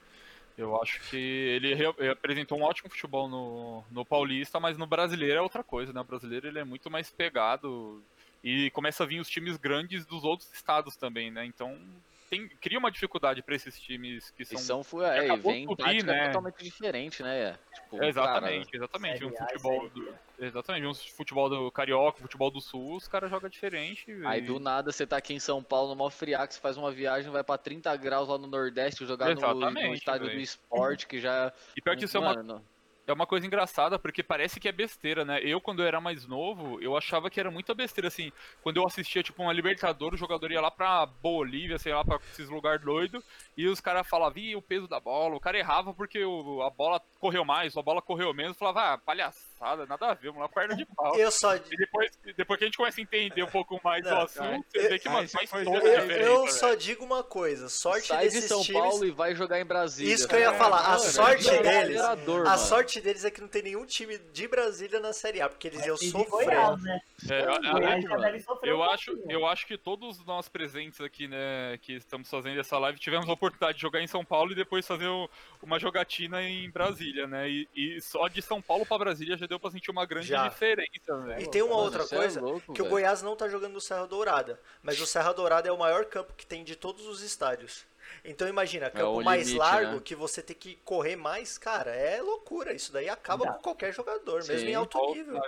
[0.57, 1.73] Eu acho que ele
[2.12, 6.01] apresentou um ótimo futebol no, no Paulista, mas no Brasileiro é outra coisa, né?
[6.01, 8.07] O Brasileiro ele é muito mais pegado
[8.43, 11.45] e começa a vir os times grandes dos outros estados também, né?
[11.45, 14.58] Então tem, cria uma dificuldade pra esses times que E são...
[14.58, 16.28] são, fu- é, e vem subir, né?
[16.28, 17.60] totalmente diferente, né?
[17.76, 19.20] Tipo, exatamente, exatamente.
[19.20, 23.06] Série Um e futebol do, exatamente, um futebol do Carioca, um futebol do Sul, os
[23.06, 24.06] caras jogam diferente.
[24.06, 26.78] cara, aí e- do nada você tá aqui em São Paulo, numa friaca, você faz
[26.78, 30.30] uma viagem, vai pra 30 graus lá no Nordeste, jogar no, no Exatamente, estádio do
[30.30, 30.41] velho.
[30.41, 31.52] esporte, que já...
[31.76, 32.63] E pior que isso é uma não-
[33.12, 35.39] É uma coisa engraçada, porque parece que é besteira, né?
[35.43, 38.32] Eu, quando eu era mais novo, eu achava que era muita besteira, assim.
[38.63, 42.17] Quando eu assistia, tipo, uma Libertadores, o jogador ia lá pra Bolívia, sei lá, pra
[42.32, 43.24] esses lugares doidos,
[43.58, 45.36] e os caras falavam, ih, o peso da bola.
[45.36, 48.58] O cara errava porque o- a bola correu mais, a bola correu menos.
[48.58, 51.15] Falava, ah, palhaçada, nada a ver, lá, perna de pau.
[51.15, 54.10] Eu só, E depois, depois que a gente começa a entender um pouco mais do
[54.10, 56.52] Não, assunto, eu- você vê que, mano, faz eu, eu velho.
[56.52, 58.82] só digo uma coisa: sorte Sai de desses São times.
[58.82, 60.13] Paulo e vai jogar em Brasília.
[60.13, 62.58] Isso que eu ia falar, a Mano, sorte é deles- desesperador, A mano.
[62.58, 65.86] sorte deles é que não tem nenhum time de Brasília na Série A, porque eles
[65.86, 66.30] iam E de sofrer.
[66.30, 67.00] Goiás, né?
[67.30, 71.93] É, eu- eu- Eu um acho, eu acho que todos nós presentes aqui, né, que
[71.93, 75.08] estamos fazendo essa live, tivemos a oportunidade de jogar em São Paulo e depois fazer
[75.08, 75.30] o-
[75.62, 77.47] uma jogatina em Brasília, né?
[77.50, 80.48] E, e só de São Paulo pra Brasília já deu pra sentir uma grande Já.
[80.48, 81.42] diferença, velho.
[81.42, 82.86] E tem uma Mano, outra é coisa, louco, que o.
[82.88, 86.34] Goiás não tá jogando no Serra Dourada, mas o Serra Dourada é o maior campo
[86.34, 87.86] que tem de todos os estádios.
[88.24, 90.02] Então imagina, campo o mais limite, largo, né?
[90.04, 92.74] que você tem que correr mais, cara, é loucura.
[92.74, 93.54] Isso daí acaba Já.
[93.54, 94.68] com qualquer jogador, mesmo Sim.
[94.68, 95.42] em alto nível.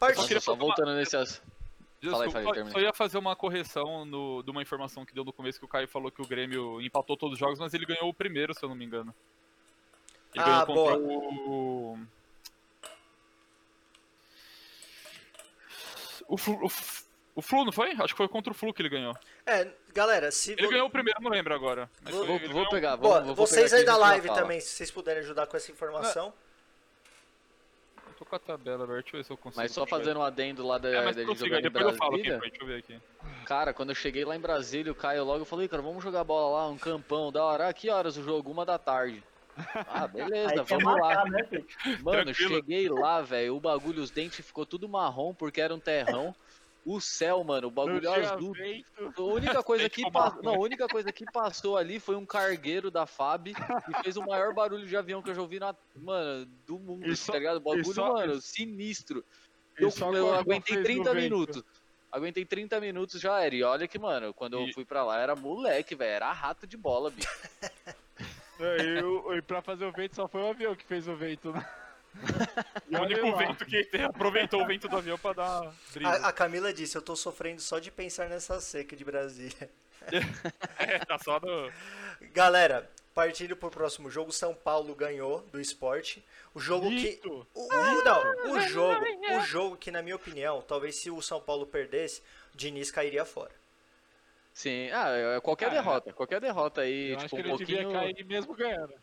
[0.00, 1.40] queria só fazer uma- voltando nesse ass-
[2.10, 5.14] Fala aí, Desculpa, fala aí, só- ia fazer uma correção no, de uma informação que
[5.14, 7.72] deu no começo que o Caio falou que o Grêmio empatou todos os jogos, mas
[7.72, 9.14] ele ganhou o primeiro, se eu não me engano.
[10.34, 11.98] Ele Ah, ganhou contra o.
[16.28, 16.70] O Flu, o,
[17.36, 17.90] o Flu, não foi?
[17.92, 19.14] Acho que foi contra o Flu que ele ganhou.
[19.46, 21.90] É, galera, se Ele vo- ganhou o primeiro, não lembro agora.
[22.02, 24.28] Mas Vou- foi- Vou, vou pegar, Bom, vamos, vou vocês pegar aí aqui, da live
[24.34, 26.32] também, se vocês puderem ajudar com essa informação.
[28.06, 29.02] Eu tô com a tabela, velho.
[29.02, 29.60] Deixa eu ver se eu consigo.
[29.60, 31.84] Mas só fazendo um adendo lá da, É, mas da gente prossiga, jogar em depois
[31.86, 32.10] eu falo.
[32.12, 32.22] Foi?
[32.22, 33.00] Deixa eu ver aqui.
[33.44, 36.22] Cara, quando eu cheguei lá em Brasília, o Caio logo falou, "Ih, cara, vamos jogar
[36.22, 37.68] bola lá, um campão, da hora.
[37.68, 38.50] Ah, que horas o jogo?
[38.50, 39.22] Uma da tarde.
[39.86, 41.24] Ah, beleza, Aí vamos lá.
[41.26, 41.46] né?
[42.02, 42.54] Mano, Tranquilo.
[42.54, 46.34] cheguei lá, velho, o bagulho, os dentes ficou tudo marrom porque era um terrão.
[46.86, 48.54] O céu, mano, o bagulho azul.
[49.16, 52.90] A única coisa que pa- não, a única coisa que passou ali foi um cargueiro
[52.90, 56.44] da FAB e fez o maior barulho de avião que eu já ouvi na, mano,
[56.66, 57.56] do mundo, só- tá ligado?
[57.56, 59.24] O bagulho, só- mano, sinistro.
[59.78, 61.22] Eu, só eu aguentei fez 30 no vento.
[61.22, 61.64] minutos.
[62.12, 63.54] Aguentei 30 minutos já era.
[63.54, 66.12] E olha que, mano, quando eu E- fui pra lá era moleque, velho.
[66.12, 67.26] Era rato de bola, bicho.
[68.60, 71.16] É, E, o- e pra fazer o vento só foi o avião que fez o
[71.16, 71.66] vento, né?
[72.90, 76.10] O único vento que aproveitou o vento do avião pra dar brisa.
[76.10, 79.68] A, a Camila disse, eu tô sofrendo só de pensar nessa seca de Brasília.
[80.78, 81.72] É, tá só no.
[82.32, 86.22] Galera, partindo pro próximo jogo, São Paulo ganhou do esporte.
[86.52, 87.18] O jogo que.
[87.24, 89.02] O, o- não, o jogo,
[89.36, 92.20] o jogo que, na minha opinião, talvez se o São Paulo perdesse,
[92.52, 93.50] o Diniz cairia fora.
[94.54, 96.12] Sim, ah, é- qualquer Ah, derrota.
[96.12, 98.00] Qualquer derrota aí, Eu acho tipo, que um ele devia pouquinho.
[98.00, 98.94] cair mesmo ganhando.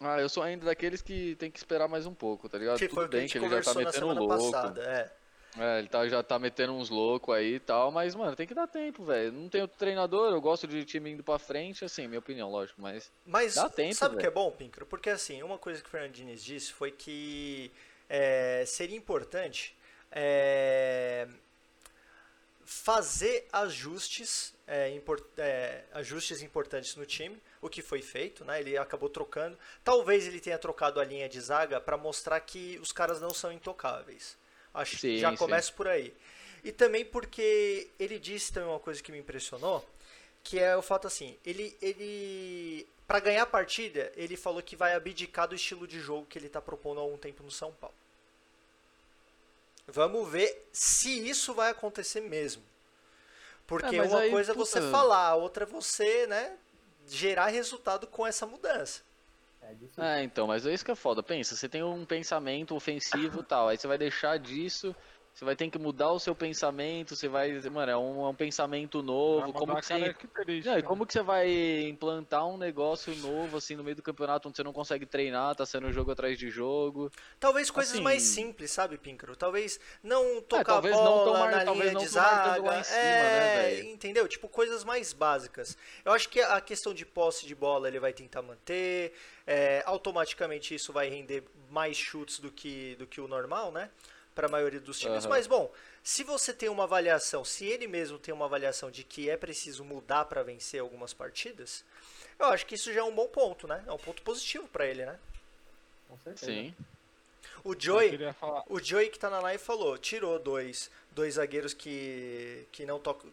[0.00, 2.78] Ah, eu sou ainda daqueles que tem que esperar mais um pouco, tá ligado?
[2.78, 4.50] Que Tudo bem que ele já tá metendo semana louco.
[4.52, 4.82] passada.
[4.82, 5.22] É.
[5.58, 8.54] É, ele tá, já tá metendo uns loucos aí e tal, mas, mano, tem que
[8.54, 9.30] dar tempo, velho.
[9.32, 12.80] Não tem outro treinador, eu gosto de time indo pra frente, assim, minha opinião, lógico,
[12.80, 13.12] mas.
[13.26, 14.86] Mas Dá tempo, sabe o que é bom, Pincro?
[14.86, 17.70] Porque assim, uma coisa que o Fernando Diniz disse foi que
[18.08, 19.76] é, seria importante
[20.10, 21.28] é,
[22.64, 28.60] fazer ajustes, é, impor- é, ajustes importantes no time, o que foi feito, né?
[28.60, 29.58] Ele acabou trocando.
[29.84, 33.52] Talvez ele tenha trocado a linha de zaga para mostrar que os caras não são
[33.52, 34.36] intocáveis.
[34.74, 35.36] Acho que Sim, já sim.
[35.36, 36.14] começa por aí.
[36.64, 39.84] E também porque ele disse também uma coisa que me impressionou,
[40.42, 44.94] que é o fato assim, ele ele para ganhar a partida, ele falou que vai
[44.94, 47.94] abdicar do estilo de jogo que ele está propondo há algum tempo no São Paulo.
[49.86, 52.62] Vamos ver se isso vai acontecer mesmo.
[53.66, 54.90] Porque É, uma aí, coisa é você puta.
[54.90, 56.56] falar, a outra é você, né,
[57.06, 59.02] gerar resultado com essa mudança.
[59.62, 59.74] É.
[60.18, 61.22] É, então, mas é isso que é foda.
[61.22, 64.94] Pensa, você tem um pensamento ofensivo e tal, aí você vai deixar disso,
[65.34, 67.52] você vai ter que mudar o seu pensamento, você vai.
[67.70, 69.98] Mano, é um, é um pensamento novo, Vai como que você.
[69.98, 70.70] característica.
[70.70, 74.48] Não, e como que você vai implantar um negócio novo assim no meio do campeonato
[74.48, 77.10] onde você não consegue treinar, tá sendo jogo atrás de jogo?
[77.40, 79.34] Talvez coisas Assim- mais simples, sabe, Píncaro?
[79.34, 82.62] Talvez não tocar talvez a não bola tão mar- na talvez linha não de zaga.
[82.62, 83.88] lá em cima, é, né, velho?
[83.88, 84.28] entendeu?
[84.28, 85.76] Tipo, coisas mais básicas.
[86.04, 89.12] Eu acho que a questão de posse de bola ele vai tentar manter.
[89.44, 93.90] é, automaticamente isso vai render mais chutes do que, do que o normal, né?
[94.34, 95.24] Para a maioria dos times.
[95.24, 95.28] Aham.
[95.30, 95.70] Mas, bom,
[96.02, 99.84] se você tem uma avaliação, se ele mesmo tem uma avaliação de que é preciso
[99.84, 101.84] mudar para vencer algumas partidas,
[102.38, 103.84] eu acho que isso já é um bom ponto, né?
[103.86, 105.18] É um ponto positivo para ele, né?
[106.08, 106.46] Com certeza.
[106.46, 106.74] Sim.
[107.64, 108.18] O Joey,
[108.68, 113.30] o Joey que tá na live falou, tirou dois, dois zagueiros que, que não tocam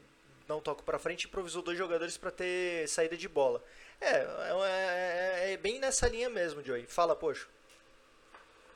[0.48, 3.64] não tocam para frente e improvisou dois jogadores para ter saída de bola.
[4.02, 6.88] É, é, é- é bem nessa linha mesmo, Joey.
[6.88, 7.46] Fala, poxa.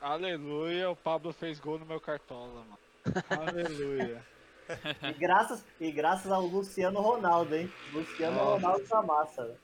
[0.08, 2.78] Aleluia, o Pablo fez gol no meu cartola, mano.
[3.30, 4.22] Aleluia.
[5.02, 7.72] E graças, e graças ao Luciano Ronaldo, hein?
[7.90, 8.50] Luciano Nossa.
[8.66, 9.58] Ronaldo da massa.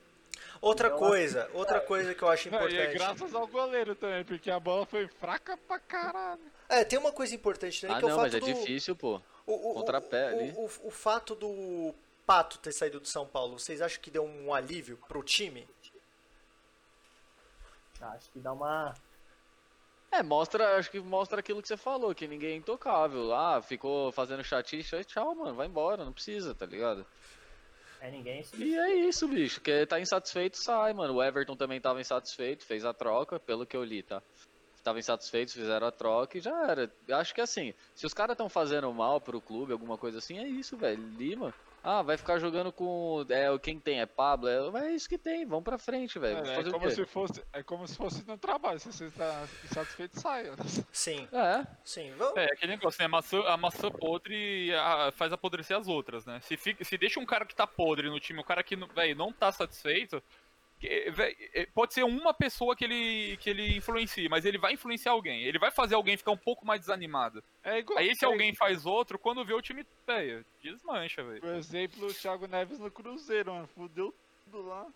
[0.63, 2.95] Outra Então, coisa, outra coisa que eu acho Não, e é importante.
[2.99, 6.41] graças ao goleiro também, porque a bola foi fraca pra caralho.
[6.71, 8.47] É, tem uma coisa importante também Ah, que é o não, fato mas é do
[8.47, 9.21] difícil, pô.
[9.47, 10.53] o, o, Contrapé o, ali.
[10.57, 11.95] o, o fato do
[12.27, 13.59] Pato ter saído do São Paulo.
[13.59, 15.69] Vocês acham que deu um alívio pro time?
[18.01, 18.95] Acho que dá uma.
[20.13, 23.33] É, mostra, acho que mostra aquilo que você falou, que ninguém é intocável.
[23.33, 27.07] Ah, ficou fazendo chatice, aí tchau, mano, vai embora, não precisa, tá ligado?
[28.01, 28.43] É ninguém.
[28.59, 31.15] E é isso, bicho, que tá insatisfeito, sai, mano.
[31.15, 34.23] O Everton também tava insatisfeito, fez a troca, pelo que eu li, tá?
[34.83, 36.91] Tava insatisfeito, fizeram a troca e já era.
[37.11, 40.49] Acho que assim, se os caras tão fazendo mal pro clube, alguma coisa assim, é
[40.49, 41.07] isso, velho.
[41.19, 41.55] Lima.
[41.83, 43.25] Ah, vai ficar jogando com.
[43.31, 44.01] É, quem tem?
[44.01, 44.49] É Pablo?
[44.49, 46.47] É, é isso que tem, vamos pra frente, velho.
[46.47, 48.79] É, é como se fosse, é como se fosse no trabalho.
[48.79, 50.53] Se você está insatisfeito, saia.
[50.93, 52.13] Sim, É, sim.
[52.19, 52.37] Vamos.
[52.37, 53.09] É, aquele negócio, né?
[53.09, 56.41] Maçã, a maçã podre a- faz apodrecer as outras, né?
[56.43, 59.17] Se, fica- se deixa um cara que tá podre no time, o cara que, velho,
[59.17, 60.23] não tá satisfeito, é,
[61.75, 65.43] pode ser uma pessoa que ele, que ele influencie, mas ele vai influenciar alguém.
[65.43, 67.43] Ele vai fazer alguém ficar um pouco mais desanimado.
[67.63, 67.99] É igual.
[67.99, 71.41] Aí se é alguém faz outro, quando vê o time, velho, desmancha, velho.
[71.41, 73.67] Por exemplo, o Thiago Neves no Cruzeiro, mano.
[73.69, 74.15] Fudeu
[74.45, 74.87] tudo lá.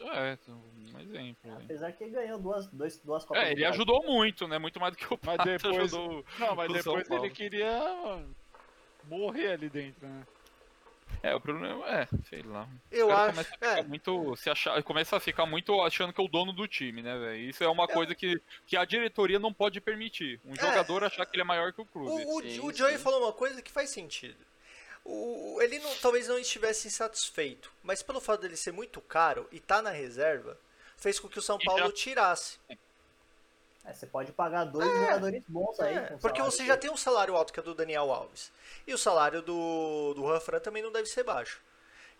[0.00, 1.52] É, um exemplo.
[1.62, 4.58] Apesar que ele ganhou duas, dois, duas Copas É, ele ajudou muito, né?
[4.58, 6.24] Muito mais do que o Mas Pato depois- ajudou.
[6.38, 8.34] Não, mas depois ele queria, mano,
[9.04, 10.26] morrer ali dentro, né?
[11.22, 12.66] É, o problema é, sei lá.
[12.90, 13.32] Eu O cara acho.
[13.32, 16.28] Começa a ficar É, muito, se achar, começa a ficar muito achando que é o
[16.28, 17.50] dono do time, né, velho?
[17.50, 20.40] Isso é uma coisa que, que a diretoria não pode permitir.
[20.44, 22.24] Um jogador achar que ele é maior que o clube.
[22.24, 23.02] O, o, Sim, o Joey sim.
[23.04, 24.38] falou uma coisa que faz sentido.
[25.04, 29.58] O, ele não- talvez não estivesse insatisfeito, mas pelo fato dele ser muito caro e
[29.60, 30.58] tá na reserva,
[30.96, 32.58] fez com que o São E Paulo já- tirasse.
[33.84, 35.96] É, você pode pagar dois jogadores bons aí.
[35.96, 38.52] É, porque você já tem um salário alto que é do Daniel Alves.
[38.86, 41.60] E o salário do, do Ranfran também não deve ser baixo.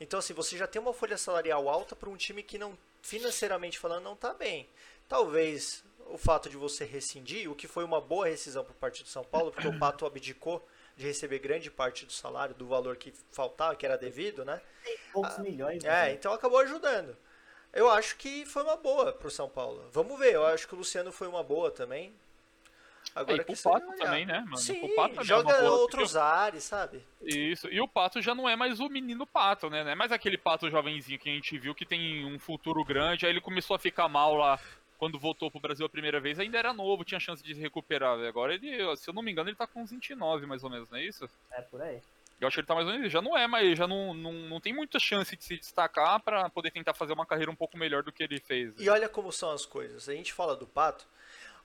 [0.00, 3.78] Então, assim, você já tem uma folha salarial alta para um time que não, financeiramente
[3.78, 4.66] falando, não tá bem.
[5.06, 9.08] Talvez o fato de você rescindir, o que foi uma boa rescisão por parte do
[9.08, 13.12] São Paulo, porque o Pato abdicou de receber grande parte do salário, do valor que
[13.30, 14.60] faltava, que era devido, né?
[15.12, 15.84] poucos milhões.
[15.84, 16.12] É, né?
[16.12, 17.16] então acabou ajudando.
[17.72, 19.84] Eu acho que foi uma boa pro São Paulo.
[19.92, 22.12] Vamos ver, eu acho que o Luciano foi uma boa também.
[23.14, 24.04] É, Agora e seria Pato olhar.
[24.04, 24.56] também, né, mano?
[24.56, 27.02] Sim, o Pato também é joga boa, outros ares, sabe?
[27.22, 27.68] Isso.
[27.68, 29.82] E o Pato já não é mais o menino Pato, né?
[29.84, 33.26] Não é mais aquele Pato jovenzinho que a gente viu que tem um futuro grande.
[33.26, 34.60] Aí ele começou a ficar mal lá
[34.98, 36.38] quando voltou pro Brasil a primeira vez.
[36.38, 38.16] Ainda era novo, tinha chance de se recuperar.
[38.16, 38.28] velho.
[38.28, 40.90] Agora ele, se eu não me engano, ele tá com uns 29 mais ou menos,
[40.90, 41.28] não é isso?
[41.52, 42.00] É por aí.
[42.40, 43.12] Eu acho que ele tá mais ou menos.
[43.12, 46.48] Já não é, mas já não, não, não tem muita chance de se destacar pra
[46.48, 48.74] poder tentar fazer uma carreira um pouco melhor do que ele fez.
[48.78, 50.08] E olha como são as coisas.
[50.08, 51.06] A gente fala do Pato.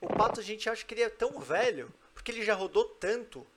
[0.02, 3.48] O Pato a gente acha que ele é tão velho, porque ele já rodou tanto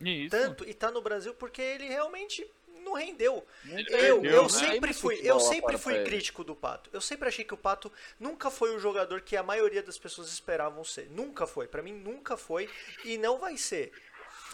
[0.00, 0.30] Isso.
[0.30, 2.46] tanto e tá no Brasil porque ele realmente
[2.84, 3.44] não rendeu.
[3.64, 4.48] Ele Eu, perdeu, eu né?
[4.48, 6.88] sempre fui, eu sempre fui crítico do Pato.
[6.92, 10.28] Eu sempre achei que o Pato nunca foi o jogador que a maioria das pessoas
[10.28, 11.08] esperavam ser.
[11.10, 11.66] Nunca foi.
[11.66, 12.68] Pra mim nunca foi
[13.04, 13.92] e não vai ser.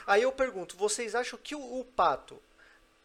[0.06, 2.40] Aí eu pergunto, vocês acham que o, o Pato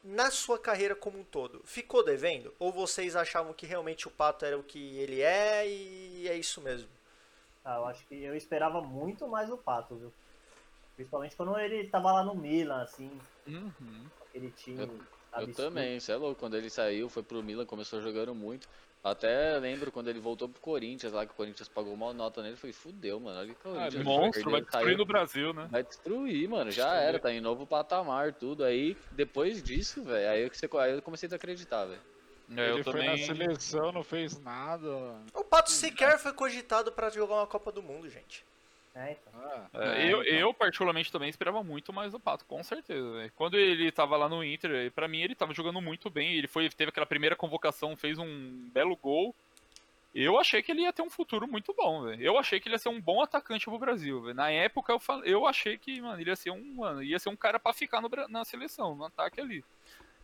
[0.03, 4.45] na sua carreira como um todo ficou devendo ou vocês achavam que realmente o Pato
[4.45, 6.89] era o que ele é e é isso mesmo?
[7.63, 10.11] Ah, eu acho que eu esperava muito mais o Pato, viu?
[10.95, 13.09] Principalmente quando ele tava lá no Milan, assim,
[13.47, 14.09] Uhum.
[14.21, 14.77] aquele time.
[14.77, 15.53] Eu absurdo.
[15.53, 16.39] também, você é louco.
[16.39, 18.67] Quando ele saiu, foi pro Milan, começou jogando muito.
[19.03, 22.57] Até lembro quando ele voltou pro Corinthians lá, que o Corinthians pagou uma nota nele.
[22.57, 23.39] Falei, fudeu, mano.
[23.39, 25.67] Olha que Ah, Corinthians monstro, vai destruir no Brasil, né?
[25.71, 26.69] Vai destruir, mano.
[26.69, 28.63] Já era, tá em novo patamar, tudo.
[28.63, 32.01] Aí, depois disso, velho, aí, que você- aí eu comecei a acreditar, velho.
[32.57, 33.09] É, ele eu foi também.
[33.09, 34.87] na seleção, não fez nada.
[35.33, 38.43] O Pato sequer foi cogitado pra jogar uma Copa do Mundo, gente.
[38.95, 39.33] É, então.
[39.41, 40.33] Ah, É, É, eu, então.
[40.33, 43.31] eu, particularmente, também esperava muito mais do Pato, com certeza.
[43.35, 46.33] Quando ele tava lá no Inter, pra mim ele tava jogando muito bem.
[46.33, 49.33] Ele foi, teve aquela primeira convocação, fez um belo gol.
[50.13, 52.21] Eu achei que ele ia ter um futuro muito bom, velho.
[52.21, 54.33] Eu achei que ele ia ser um bom atacante pro Brasil, velho.
[54.35, 57.29] Na época eu, fal- eu achei que, mano, ele ia ser um, mano, ia ser
[57.29, 59.63] um cara pra ficar no na seleção, no ataque ali.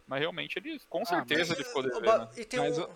[0.08, 2.04] Mas realmente ele, com Ah, certeza, mas- ele ficou devendo.
[2.04, 2.88] Ba- E tem Mas um...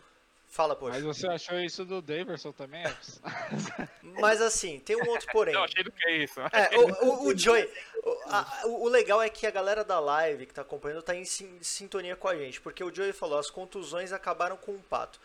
[0.50, 0.96] Fala, poxa.
[0.96, 2.84] mas você achou isso do Daverson também?
[4.02, 5.54] Mas assim, tem um outro porém.
[5.54, 6.40] Eu achei do que é isso.
[6.52, 7.70] É, o, o, o Joey.
[8.04, 11.24] O, a- o- legal é que a galera da live que tá acompanhando tá em
[11.24, 12.60] sin- sintonia com a gente.
[12.60, 15.20] Porque o Joey falou, as contusões acabaram com o pato.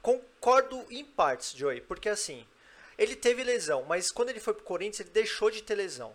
[0.00, 2.44] Concordo em partes, Joey, porque assim,
[2.98, 6.14] ele teve lesão, mas quando ele foi pro Corinthians, ele deixou de ter lesão.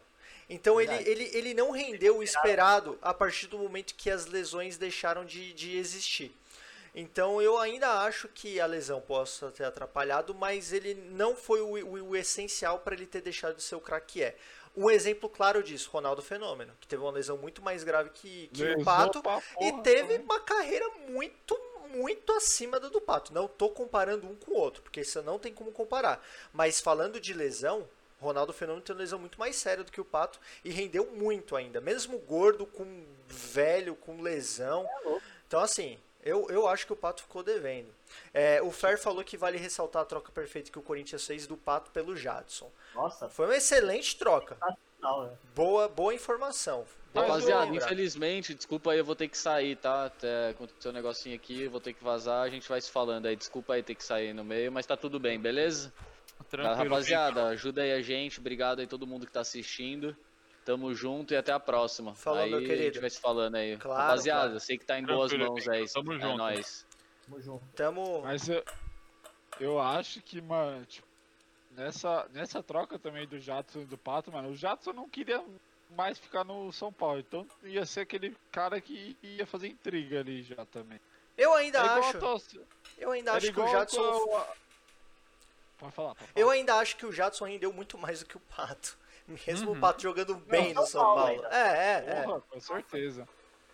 [0.50, 4.78] Então ele, ele, ele não rendeu o esperado a partir do momento que as lesões
[4.78, 6.36] deixaram de, de existir.
[7.00, 11.74] Então eu ainda acho que a lesão possa ter atrapalhado, mas ele não foi o,
[11.76, 14.36] o- o essencial para ele ter deixado de ser o craque que é.
[14.76, 18.64] Um exemplo claro disso, Ronaldo Fenômeno, que teve uma lesão muito mais grave que, que
[18.64, 20.20] o Pato pra e porra teve também.
[20.20, 23.34] uma carreira muito, muito acima da do Pato.
[23.34, 26.24] Não tô comparando um com o outro, porque isso não tem como comparar.
[26.54, 27.88] Mas falando de lesão,
[28.20, 31.56] Ronaldo Fenômeno tem uma lesão muito mais séria do que o Pato e rendeu muito
[31.56, 31.80] ainda.
[31.82, 34.88] Mesmo gordo, com velho, com lesão.
[35.48, 37.94] Então, assim, eu, eu acho que o Pato ficou devendo.
[38.34, 41.56] É, o Fer falou que vale ressaltar a troca perfeita que o Corinthians fez do
[41.58, 42.72] Pato pelo Jadson.
[42.94, 44.58] Nossa, Foi uma excelente troca.
[45.00, 45.38] não, né?
[45.56, 46.86] Boa, boa informação.
[47.16, 50.06] Rapaziada, infelizmente, desculpa aí, eu vou ter que sair, tá?
[50.06, 53.26] Até aconteceu um negocinho aqui, eu vou ter que vazar, a gente vai se falando
[53.26, 53.36] aí.
[53.36, 55.92] Desculpa aí ter que sair no meio, mas tá tudo bem, beleza?
[56.38, 56.76] Tá, Tranquilo.
[56.76, 60.16] rapaziada, ajuda aí a gente, obrigado aí todo mundo que tá assistindo.
[60.68, 62.14] Tamo junto e até a próxima.
[62.14, 62.84] Falou, aí meu a querido.
[62.84, 63.78] gente vai se falando aí.
[63.78, 64.60] Claro, Rapaziada, claro.
[64.60, 65.88] sei que tá em boas Tranquilo, mãos aí.
[65.90, 66.38] Tamo é junto.
[66.38, 66.86] nóis.
[67.26, 67.66] Tamo junto.
[67.74, 68.22] Tamo.
[68.22, 68.64] Mas eu,
[69.62, 71.08] eu acho que, mano, tipo,
[71.72, 75.42] nessa, nessa troca também do Jadson e do Pato, mano, o Jadson não queria
[75.96, 77.20] mais ficar no São Paulo.
[77.20, 81.00] Então ia ser aquele cara que ia fazer intriga ali já também.
[81.38, 82.18] Eu ainda É acho.
[82.26, 82.40] a
[82.98, 84.20] Eu ainda era acho que o Jadson.
[84.20, 84.46] com-
[85.80, 86.30] Pode falar, pode falar.
[86.36, 88.98] Eu ainda acho que o Jadson rendeu muito mais do que o Pato.
[89.28, 89.78] Mesmo Uhum.
[89.78, 91.54] o Pato jogando bem Não, no São São Paulo Paulo.
[91.54, 92.24] É, é, é.
[92.24, 93.28] Porra, com certeza.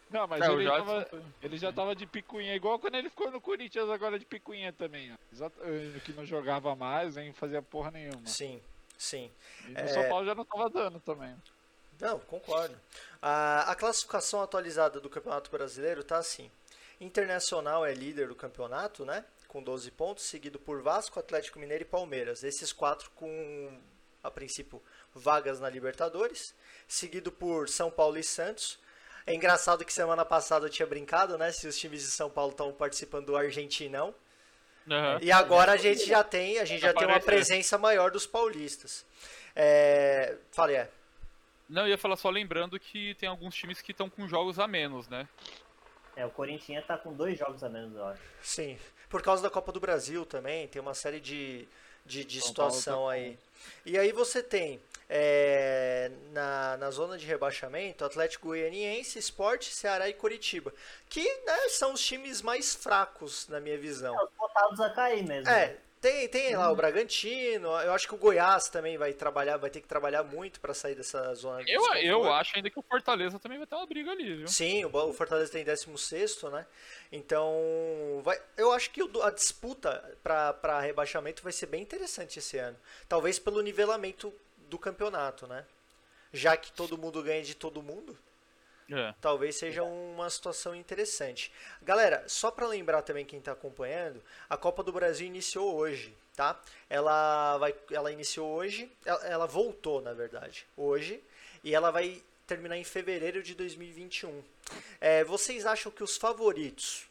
[0.10, 1.10] Não, mas É, ele, Jadson tava-
[1.41, 5.12] ele já tava de picuinha, igual quando ele ficou no Corinthians agora de picuinha também,
[5.12, 5.16] ó.
[5.32, 8.26] Exato, eh, que não jogava mais, nem fazia porra nenhuma.
[8.28, 8.62] Sim,
[8.97, 9.32] sim.
[9.68, 9.88] E no É.
[9.88, 11.36] São Paulo já não tava dando também.
[11.99, 12.76] Não, concordo.
[13.22, 16.49] A, a classificação atualizada do Campeonato Brasileiro tá assim.
[16.99, 19.26] Internacional é líder do campeonato, né?
[19.47, 22.43] Com 12 pontos, seguido por Vasco, Atlético Mineiro e Palmeiras.
[22.43, 23.80] Esses quatro com,
[24.24, 24.82] a princípio,
[25.16, 26.53] vagas na Libertadores.
[26.88, 28.80] Seguido por São Paulo e Santos.
[29.26, 31.51] É engraçado que semana passada eu tinha brincado, né?
[31.51, 34.14] Se os times de São Paulo estão participando do Argentinão.
[34.89, 35.20] Aham.
[35.22, 37.55] E agora a gente já tem, a gente já tem uma Aparece, né?
[37.55, 39.05] presença maior dos paulistas.
[39.55, 40.89] É, falei, é.
[41.70, 44.68] Não, eu ia falar só lembrando que tem alguns times que estão com jogos a
[44.68, 45.28] menos, né?
[46.16, 48.22] É, o Corinthians tá com dois jogos a menos, eu acho.
[48.41, 48.78] Sim,
[49.09, 51.68] por causa da Copa do Brasil também, tem uma série de,
[52.05, 53.39] de, de Paulo situação tá aí.
[53.86, 54.82] E aí você tem
[55.16, 60.74] é, na, na zona de rebaixamento Atlético Goianiense, Sport, Ceará e Curitiba,
[61.07, 64.20] que né, são os times mais fracos na minha visão.
[64.20, 65.47] É, os botados a cair mesmo.
[65.47, 69.70] É, tem, tem lá o Bragantino, eu acho que o Goiás também vai trabalhar, vai
[69.70, 72.82] ter que trabalhar muito para sair dessa zona de Eu, eu acho ainda que o
[72.84, 74.47] Fortaleza também vai ter uma briga ali, viu?
[74.47, 76.66] Sim, o Fortaleza tem 16, né?
[77.11, 82.78] Então, vai, eu acho que a disputa para rebaixamento vai ser bem interessante esse ano.
[83.07, 84.34] Talvez pelo nivelamento
[84.74, 85.64] do campeonato, né?
[86.34, 88.18] Já que todo mundo ganha de todo mundo,
[88.92, 89.14] É.
[89.22, 91.52] talvez seja uma situação interessante.
[91.84, 94.20] Galera, só para lembrar também quem está acompanhando,
[94.50, 96.60] a Copa do Brasil iniciou hoje, tá?
[96.90, 101.24] Ela vai, ela iniciou hoje, ela, ela voltou na verdade hoje
[101.64, 104.44] e ela vai terminar em fevereiro de 2021.
[105.00, 107.06] É, vocês acham que os favoritos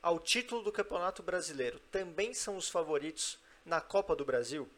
[0.00, 3.36] ao título do Campeonato Brasileiro também são os favoritos
[3.66, 4.68] na Copa do Brasil?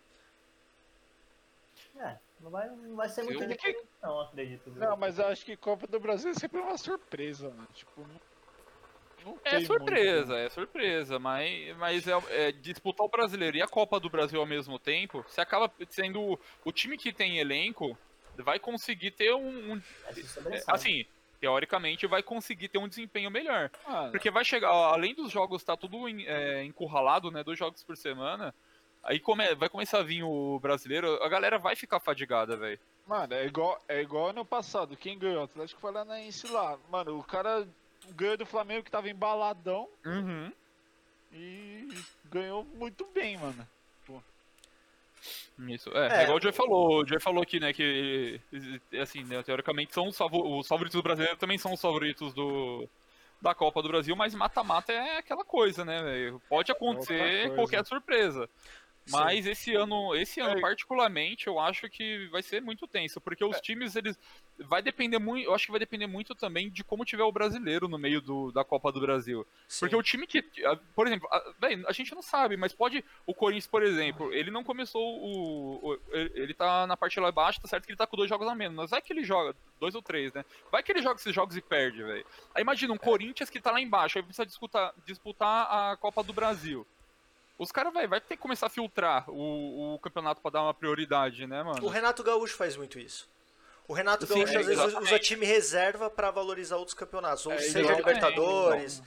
[1.97, 4.71] É, não vai, não vai ser muito diferente, não, acredito.
[4.71, 7.69] Não, mas eu acho que Copa do Brasil é sempre uma surpresa, mano.
[7.75, 8.21] Tipo, não,
[9.25, 10.47] não É surpresa, muito, né?
[10.47, 14.47] é surpresa, mas, mas é, é disputar o brasileiro e a Copa do Brasil ao
[14.47, 17.97] mesmo tempo, você acaba sendo o, time que tem elenco
[18.39, 19.83] vai conseguir ter um, um-
[20.51, 21.05] É, é, assim,
[21.39, 25.77] teoricamente vai conseguir ter um desempenho melhor, Mano, porque vai chegar, além dos jogos estar
[25.77, 28.55] tudo em- é, encurralado, né, dois jogos por semana,
[29.03, 32.79] aí come, vai começar a vir o brasileiro, a galera vai ficar fadigada, velho.
[33.07, 34.97] mano, é igual, é igual ano passado.
[34.97, 35.41] Quem ganhou?
[35.41, 36.79] O Atlético Paranaense lá.
[36.91, 37.67] Mano, o cara
[38.11, 40.53] ganhou do Flamengo que tava embaladão Uhum.
[41.33, 41.89] e
[42.27, 43.67] ganhou muito bem, mano.
[45.69, 46.21] Isso, é, É.
[46.21, 48.41] é igual o Joey falou, o Joey falou aqui, né, que,
[49.01, 52.89] assim, né, teoricamente são os, os favoritos do brasileiro também são os favoritos do,
[53.41, 56.43] da Copa do Brasil, mas mata-mata é aquela coisa, né, velho?
[56.49, 57.55] Pode acontecer coisa.
[57.55, 58.49] qualquer surpresa.
[59.11, 60.61] Mas esse ano, esse ano É.
[60.61, 64.19] particularmente, eu acho que vai ser muito tenso, porque os times eles
[64.59, 67.89] vai depender muito, eu acho que vai depender muito também de como tiver o brasileiro
[67.89, 69.45] no meio do, da Copa do Brasil.
[69.67, 69.81] Sim.
[69.81, 70.43] Porque o time que,
[70.95, 74.51] por exemplo, a, véi, a gente não sabe, mas pode o Corinthians, por exemplo, ele
[74.53, 77.97] não começou o, o- ele ele tá na parte lá embaixo, tá certo que ele
[77.99, 80.45] tá com dois jogos a menos, mas vai que ele joga dois ou três, né?
[80.71, 82.25] Vai que ele joga esses jogos e perde, velho.
[82.55, 86.33] Aí imagina um Corinthians que tá lá embaixo, aí precisa disputar, disputar a Copa do
[86.33, 86.87] Brasil.
[87.63, 90.75] Os caras, velho, vai ter que começar a filtrar o, o campeonato pra dar uma
[90.75, 91.87] prioridade, né, mano?
[91.87, 93.31] O Renato Gaúcho faz muito isso.
[93.87, 95.23] O Renato Sim, Gaúcho é, às vezes usa exatamente.
[95.25, 99.01] time reserva pra valorizar outros campeonatos, ou É, seja, Libertadores.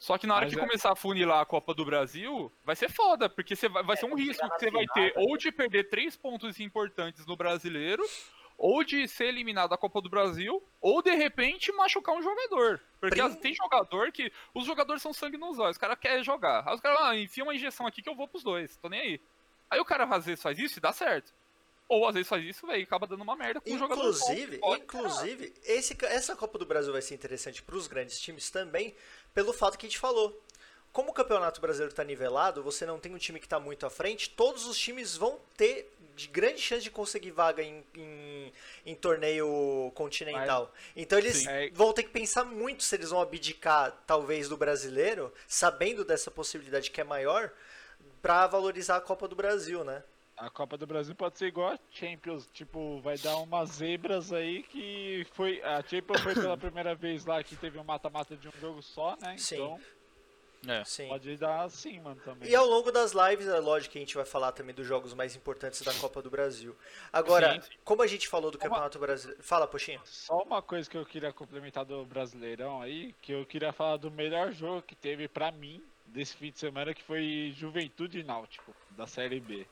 [0.00, 2.74] Só que na hora Mas que é- começar a funilar a Copa do Brasil, vai
[2.74, 5.52] ser foda, porque você vai, vai ser um risco que você vai ter ou de
[5.52, 8.02] perder três pontos importantes no brasileiro,
[8.56, 12.80] ou de ser eliminado da Copa do Brasil, ou de repente machucar um jogador.
[13.00, 14.32] Porque Prim- tem jogador que.
[14.54, 16.66] Os jogadores são sangue nos olhos, os caras querem jogar.
[16.66, 19.00] Aí os caras, ah, enfia uma injeção aqui que eu vou pros dois, tô nem
[19.00, 19.20] aí.
[19.70, 21.32] Aí o cara às vezes faz isso e dá certo.
[21.86, 24.02] Ou às vezes faz isso, velho, e acaba dando uma merda com o jogador.
[24.02, 27.86] bom, Inclusive, que pode inclusive esse, essa Copa do Brasil vai ser interessante para os
[27.86, 28.94] grandes times também,
[29.34, 30.40] pelo fato que a gente falou.
[30.94, 33.90] Como o Campeonato Brasileiro está nivelado, você não tem um time que está muito à
[33.90, 38.52] frente, todos os times vão ter de grande chance de conseguir vaga em, em,
[38.86, 40.72] em torneio continental.
[40.94, 41.48] Então eles Sim.
[41.48, 46.30] É- vão ter que pensar muito se eles vão abdicar, talvez, do brasileiro, sabendo dessa
[46.30, 47.50] possibilidade que é maior,
[48.22, 50.00] para valorizar a Copa do Brasil, né?
[50.36, 54.62] A Copa do Brasil pode ser igual a Champions, tipo, vai dar umas zebras aí
[54.62, 55.60] que foi.
[55.62, 59.16] A Champions foi pela primeira vez lá que teve um mata-mata de um jogo só,
[59.20, 59.36] né?
[59.36, 59.56] Sim.
[59.56, 59.80] Então
[60.68, 60.84] É.
[60.84, 61.08] Sim.
[61.08, 62.48] pode dar assim, mano, também.
[62.48, 65.14] E ao longo das lives, é lógico que a gente vai falar também dos jogos
[65.14, 66.76] mais importantes da Copa do Brasil.
[67.12, 67.78] Agora, Sim, sim.
[67.84, 69.42] como a gente falou do Campeonato Brasileiro.
[69.42, 70.00] Fala, Poxinha.
[70.04, 74.10] Só uma coisa que eu queria complementar do Brasileirão aí, que eu queria falar do
[74.10, 79.06] melhor jogo que teve pra mim desse fim de semana, que foi Juventude Náutico, da
[79.06, 79.66] Série B.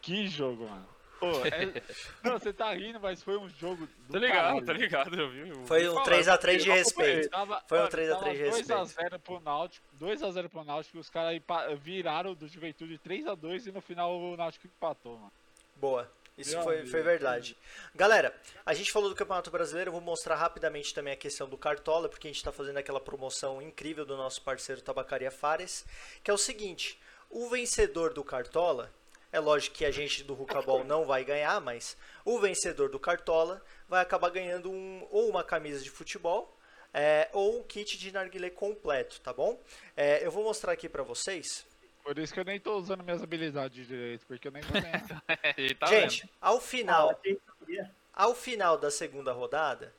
[0.00, 0.86] Que jogo, mano.
[1.18, 1.82] Pô, é-
[2.22, 3.88] Não, você tá rindo, mas foi um jogo.
[4.06, 4.64] Do Tá ligado, caralho.
[4.66, 5.48] tá ligado, eu vi.
[5.50, 7.28] eu Foi um falar, 3x3 de respeito.
[7.30, 8.68] Tava, Foi um mano, 3 a 3 de respeito.
[8.68, 11.40] 2x0 pro Náutico, 2x0 pro Náutico, os caras
[11.80, 15.32] viraram do Juventude 3x2 e no final o Náutico empatou, mano.
[15.76, 16.10] Boa.
[16.36, 17.56] Isso Meu foi, foi verdade.
[17.96, 18.32] Galera,
[18.64, 22.08] a gente falou do Campeonato Brasileiro, eu vou mostrar rapidamente também a questão do Cartola,
[22.08, 25.84] porque a gente está fazendo aquela promoção incrível do nosso parceiro Tabacaria Fares,
[26.22, 26.96] que é o seguinte,
[27.28, 28.88] o vencedor do Cartola,
[29.32, 33.62] é lógico que a gente do Rucabol não vai ganhar, mas o vencedor do Cartola
[33.88, 36.56] vai acabar ganhando um, ou uma camisa de futebol,
[36.92, 39.60] é, ou um kit de narguilé completo, tá bom?
[39.96, 41.66] É, eu vou mostrar aqui para vocês.
[42.02, 45.04] Por isso que eu nem tô usando minhas habilidades direito, porque eu nem vou ganhar.
[45.58, 46.30] Ele tá gente, vendo.
[46.40, 47.10] ao final...
[47.10, 47.90] Ah.
[48.18, 49.94] Ao final da segunda rodada,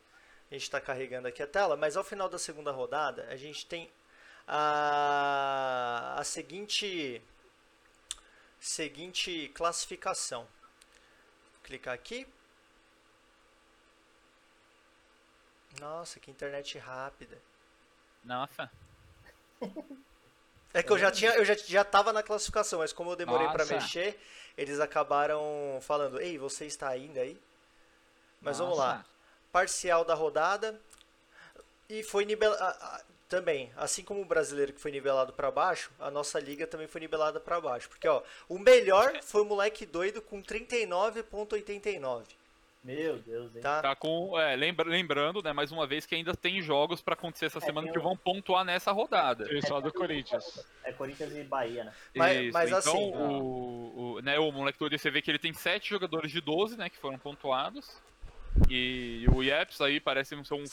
[0.51, 3.65] a gente está carregando aqui a tela, mas ao final da segunda rodada, a gente
[3.65, 3.89] tem
[4.45, 7.21] a, a seguinte,
[8.59, 10.41] seguinte classificação.
[10.41, 12.27] Vou clicar aqui.
[15.79, 17.37] Nossa, que internet rápida.
[18.23, 18.69] Nossa.
[20.73, 23.47] É que eu já tinha, eu já, já tava na classificação, mas como eu demorei
[23.47, 23.73] para Nossa.
[23.73, 24.19] mexer,
[24.57, 25.41] eles acabaram
[25.81, 27.41] falando: "Ei, você está ainda aí?"
[28.41, 28.97] Mas vamos lá.
[28.97, 29.09] Nossa.
[29.51, 30.79] parcial da rodada
[31.89, 36.39] e foi nivelado também, assim como o brasileiro que foi nivelado para baixo, a nossa
[36.39, 40.41] liga também foi nivelada para baixo, porque ó, o melhor foi o moleque doido com
[40.41, 42.23] 39.89,
[42.83, 43.61] Meu Deus, hein?
[43.61, 43.81] tá?
[43.81, 44.39] Tá com.
[44.39, 47.85] É, lembra- lembrando, né, mais uma vez, que ainda tem jogos pra acontecer essa semana
[47.85, 49.45] tem que um- vão pontuar nessa rodada.
[49.45, 50.65] Teve só do Corinthians.
[50.83, 51.93] É Corinthians e Bahia, né?
[52.15, 55.37] Mas- Isso, mas então, assim- o, o, né, o moleque todo, você vê que ele
[55.37, 57.95] tem 7 jogadores de 12, né, que foram pontuados.
[58.69, 60.63] E o Yeps aí parece ser um,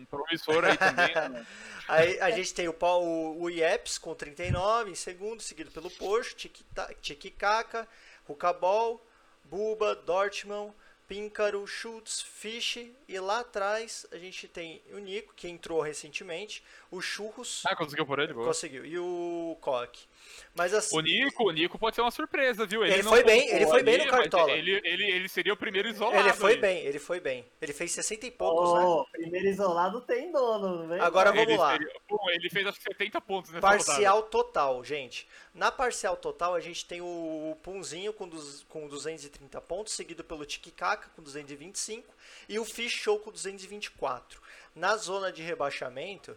[0.00, 1.14] um promissor aí também.
[1.14, 1.46] né?
[1.88, 5.88] Aí a gente tem o, Paul- o, o Yeps com 39 em segundo, seguido pelo
[5.88, 6.64] Porsche, Tiki-
[7.00, 7.86] Tiki-Kaka,
[8.26, 9.00] Rukabol,
[9.44, 10.74] Buba, Dortmund,
[11.06, 17.00] Píncaro, Schultz, Fish e lá atrás a gente tem o Nico, que entrou recentemente, o
[17.00, 18.32] Churros, Ah, conseguiu por ele?
[18.34, 18.48] Boa.
[18.48, 20.08] conseguiu, e o Koch.
[20.54, 22.84] Mas assim, O Nico, o Nico pode ser uma surpresa, viu?
[22.84, 24.50] Ele não foi bem, ele foi bem ali, no mas Cartola.
[24.52, 26.18] Ele, ele, ele seria o primeiro isolado.
[26.18, 26.58] ele foi aí.
[26.60, 27.44] bem, ele foi bem.
[27.60, 28.80] Ele fez 60 e poucos, né?
[28.84, 31.00] Ô, primeiro isolado tem dono, não vem?
[31.00, 31.36] Agora não.
[31.36, 31.72] vamos Ele lá.
[31.72, 33.84] seria- Pô, ele fez acho que 70 pontos nessa rodada.
[33.84, 35.28] Parcial total, gente.
[35.54, 40.44] Na parcial total, a gente tem o Punzinho com, dos- com 230 pontos, seguido pelo
[40.46, 42.12] Tiki-Kaka com 225
[42.48, 44.40] e o Fish Show com 224.
[44.74, 46.36] Na zona de rebaixamento,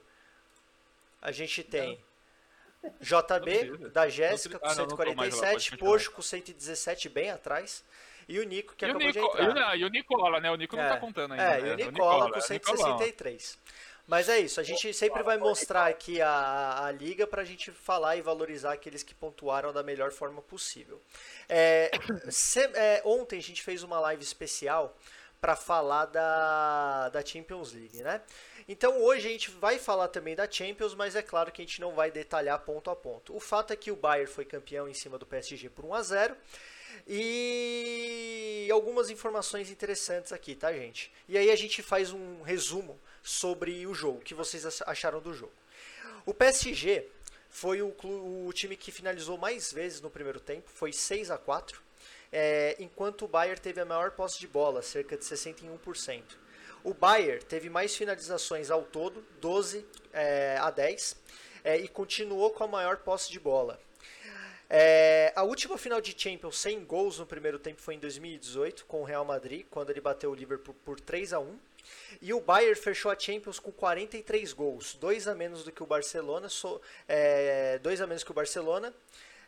[1.21, 1.99] a gente tem
[3.01, 4.81] JB da Jéssica Não com precisa.
[4.81, 5.91] Ah, não, não tô mais lá, 147, pode continuar.
[5.91, 7.83] Porsche com 117, bem atrás,
[8.27, 9.53] e o Nico que E acabou Nico, de entrar.
[9.53, 10.51] não, e o Nicola, né?
[10.51, 10.89] O Nico não É.
[10.89, 11.43] tá contando ainda.
[11.43, 11.67] É, né?
[11.67, 12.77] e o O Nicola com é, Nicolão.
[12.77, 13.57] 163.
[14.07, 18.15] Mas é isso, a gente sempre vai mostrar aqui a, a liga pra gente falar
[18.15, 20.99] e valorizar aqueles que pontuaram da melhor forma possível.
[21.47, 21.91] É,
[22.31, 24.97] se- é, ontem a gente fez uma live especial
[25.39, 28.21] para falar da, da Champions League, né?
[28.67, 31.79] Então hoje a gente vai falar também da Champions, mas é claro que a gente
[31.81, 33.35] não vai detalhar ponto a ponto.
[33.35, 36.01] O fato é que o Bayern foi campeão em cima do PSG por 1 a
[36.03, 36.37] 0
[37.07, 41.11] e algumas informações interessantes aqui, tá, gente?
[41.27, 45.19] E aí a gente faz um resumo sobre o jogo, o que vocês ach- acharam
[45.21, 45.53] do jogo.
[46.25, 47.07] O PSG
[47.49, 47.95] foi o,
[48.45, 51.81] o time que finalizou mais vezes no primeiro tempo, foi 6 a 4
[52.31, 56.23] é, enquanto o Bayern teve a maior posse de bola, cerca de 61%.
[56.83, 61.15] O Bayern teve mais finalizações ao todo, 12 é, a 10,
[61.63, 63.79] é, e continuou com a maior posse de bola.
[64.69, 69.01] É, a última final de Champions sem gols no primeiro tempo foi em 2018 com
[69.01, 71.59] o Real Madrid, quando ele bateu o Liverpool por 3 a 1
[72.21, 75.85] e o Bayern fechou a Champions com 43 gols, dois a menos do que o
[75.85, 78.93] Barcelona, so, é, dois a menos que o Barcelona,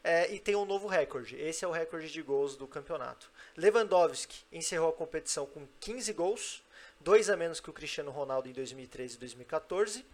[0.03, 1.35] é, e tem um novo recorde.
[1.35, 3.29] Esse é o recorde de gols do campeonato.
[3.55, 6.63] Lewandowski encerrou a competição com 15 gols,
[6.99, 10.05] dois a menos que o Cristiano Ronaldo em 2013 e 2014.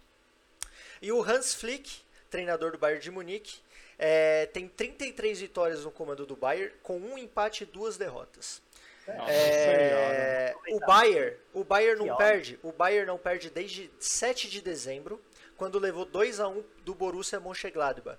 [1.00, 3.60] E o Hans Flick, treinador do Bayern de Munique,
[3.98, 8.62] é, tem 33 vitórias no comando do Bayern, com um empate e duas derrotas.
[9.06, 14.60] Nossa É, o Bayern, o Bayern não perde, o Bayern não perde desde 7 de
[14.60, 15.20] dezembro,
[15.56, 18.18] quando levou 2 a 1 do Borussia Mönchengladbach.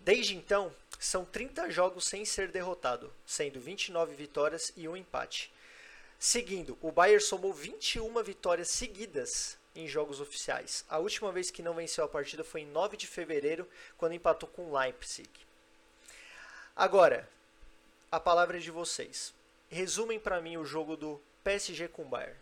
[0.00, 5.50] Desde então, são 30 jogos sem ser derrotado, sendo 29 vitórias e um empate.
[6.18, 10.84] Seguindo, o Bayern somou 21 vitórias seguidas em jogos oficiais.
[10.90, 14.46] A última vez que não venceu a partida foi em 9 de fevereiro, quando empatou
[14.50, 15.30] com o Leipzig.
[16.76, 17.26] Agora,
[18.12, 19.32] a palavra é de vocês.
[19.70, 22.38] Resumem pra mim o jogo do PSG com o Bayern.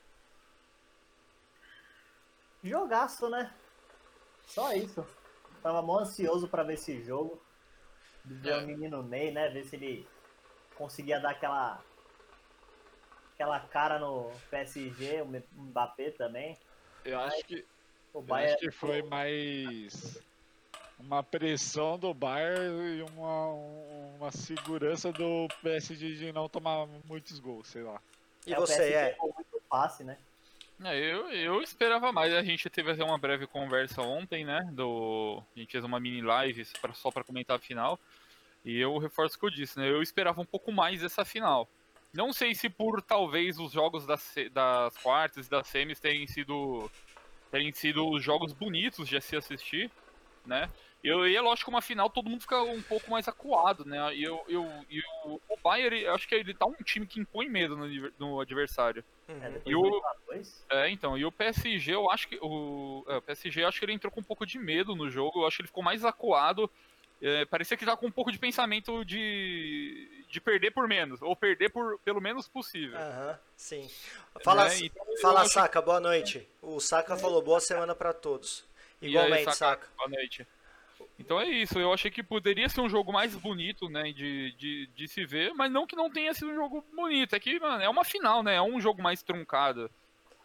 [2.64, 3.54] Jogaço, né?
[4.48, 5.06] Só isso.
[5.62, 7.40] Tava mó ansioso pra ver esse jogo.
[8.29, 8.57] Ver É.
[8.59, 9.49] o menino Ney, né?
[9.49, 10.07] Ver se ele
[10.76, 11.83] conseguia dar aquela.
[13.35, 15.26] aquela cara no PSG, o
[15.62, 16.57] Mbappé também.
[17.05, 17.64] Eu acho que,
[18.12, 18.53] O Bayern.
[18.53, 20.20] acho que foi mais
[20.99, 23.47] uma pressão do Bayern e uma,
[24.16, 28.01] uma segurança do PSG de não tomar muitos gols, sei lá.
[28.47, 29.16] E É, o você, PSG é?
[29.20, 30.18] muito passe, né?
[30.85, 32.33] É, eu, eu esperava mais.
[32.33, 34.61] A gente teve até uma breve conversa ontem, né?
[34.72, 36.64] Do, a gente fez uma mini live
[36.95, 37.99] só pra comentar a final.
[38.64, 39.89] E eu reforço o que eu disse, né?
[39.89, 41.68] Eu esperava um pouco mais dessa final.
[42.12, 46.91] Não sei se por talvez os jogos das, das quartas e das semis terem sido
[47.51, 49.91] terem sido os jogos bonitos de se assistir,
[50.45, 50.70] né?
[51.03, 54.14] Eu, e é lógico que uma final todo mundo fica um pouco mais acuado, né?
[54.16, 57.20] E eu, eu, e o, o Bayern, eu acho que ele tá um time que
[57.20, 57.86] impõe medo no,
[58.18, 59.05] no adversário.
[59.28, 59.53] É, Uhum.
[59.53, 60.66] depois E o- do 2x2.
[60.70, 63.84] É, então, e o PSG, eu acho que o, é, o PSG, eu acho que
[63.86, 66.05] ele entrou com um pouco de medo no jogo, eu acho que ele ficou mais
[66.05, 66.70] acuado.
[67.22, 71.34] É, parecia que tava com um pouco de pensamento de, de perder por menos, ou
[71.34, 72.99] perder por pelo menos possível.
[72.99, 73.88] Aham, sim.
[74.42, 74.78] Fala, Né?
[74.82, 76.46] Então, eu fala Saka, boa noite.
[76.62, 78.64] O Saka falou boa semana pra todos.
[79.03, 79.88] E aí, Igualmente, Saka, Saka.
[79.96, 80.46] Boa noite.
[81.18, 84.86] Então é isso, eu achei que poderia ser um jogo mais bonito, né, de, de,
[84.88, 87.82] de se ver, mas não que não tenha sido um jogo bonito, é que, mano,
[87.82, 89.90] é uma final, né, é um jogo mais truncado.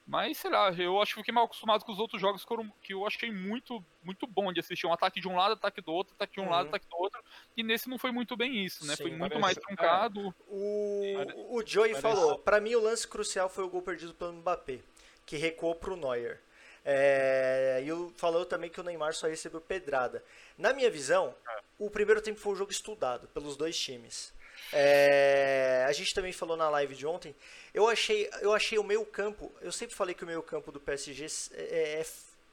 [0.05, 2.45] Mas, sei lá, eu acho que fiquei mal acostumado com os outros jogos
[2.81, 4.85] que, eu achei muito, muito bom de assistir.
[4.85, 6.49] Um ataque de um lado, ataque do outro, ataque de um Uhum.
[6.49, 7.23] lado, ataque do outro.
[7.55, 8.97] E nesse não foi muito bem isso, né?
[8.97, 10.35] Sim, foi muito parece- mais truncado.
[10.49, 14.13] O, Pare- o Joey parece- falou, pra mim o lance crucial foi o gol perdido
[14.13, 14.79] pelo Mbappé,
[15.25, 16.41] que recuou pro Neuer.
[16.85, 20.23] É, e falou também que o Neymar só recebeu pedrada.
[20.57, 21.33] Na minha visão,
[21.79, 24.33] o primeiro tempo foi um jogo estudado pelos dois times.
[24.71, 27.35] É, a gente também falou na live de ontem.
[27.73, 29.51] Eu achei, eu achei o meio campo.
[29.61, 32.05] Eu sempre falei que o meio campo do PSG é, é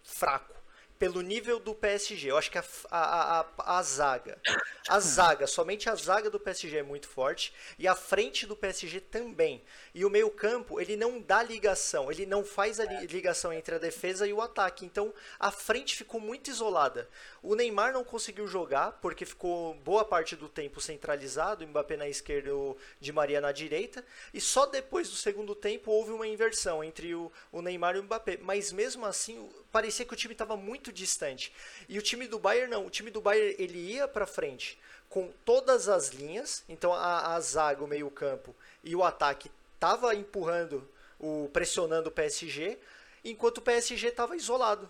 [0.03, 0.60] fraco
[1.01, 2.31] pelo nível do PSG.
[2.31, 4.39] Eu acho que a, a, a, a, zaga,
[4.87, 9.01] a zaga, somente a zaga do PSG é muito forte e a frente do PSG
[9.01, 9.63] também.
[9.95, 14.27] E o meio-campo, ele não dá ligação, ele não faz a ligação entre a defesa
[14.27, 14.85] e o ataque.
[14.85, 17.09] Então, a frente ficou muito isolada.
[17.43, 22.51] O Neymar não conseguiu jogar porque ficou boa parte do tempo centralizado, Mbappé na esquerda
[22.51, 26.85] e o Di Maria na direita, e só depois do segundo tempo houve uma inversão
[26.85, 28.39] entre o, o Neymar e o Mbappé.
[28.43, 31.53] Mas mesmo assim, parecia que o time estava muito distante.
[31.89, 35.33] E o time do Bayern não, o time do Bayern ele ia para frente com
[35.45, 38.55] todas as linhas, então a, a zaga, o meio-campo
[38.85, 42.79] e o ataque estava empurrando, o pressionando o PSG,
[43.25, 44.89] enquanto o PSG estava isolado.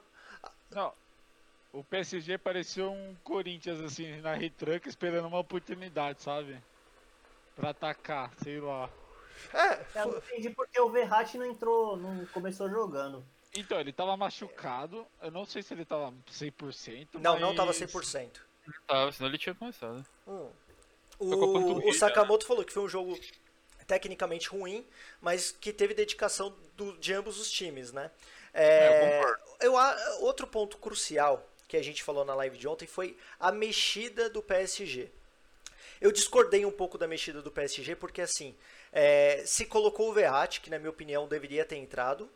[0.70, 0.93] Não,
[1.72, 6.61] o PSG parecia um Corinthians assim na retranca esperando uma oportunidade, sabe?
[7.57, 8.91] Para atacar, sei lá.
[9.55, 13.24] É, eu não entendi porque o Verratti não entrou, não começou jogando.
[13.55, 15.07] Então, ele tava machucado.
[15.22, 17.09] Eu não sei se ele tava 100%.
[17.14, 17.40] Não, mas...
[17.40, 18.40] não tava 100%.
[18.66, 20.05] Não tava, senão ele tinha começado.
[20.26, 20.48] Hum.
[21.18, 23.18] O, o Sakamoto falou que foi um jogo
[23.86, 24.86] tecnicamente ruim,
[25.20, 28.11] mas que teve dedicação do, de ambos os times, né?
[28.55, 29.20] É,
[29.61, 29.74] eu,
[30.20, 34.42] outro ponto crucial que a gente falou na live de ontem foi a mexida do
[34.42, 35.11] PSG.
[36.01, 38.57] Eu discordei um pouco da mexida do PSG porque assim,
[38.92, 42.30] é, se colocou o Verratti, que na minha opinião deveria ter entrado,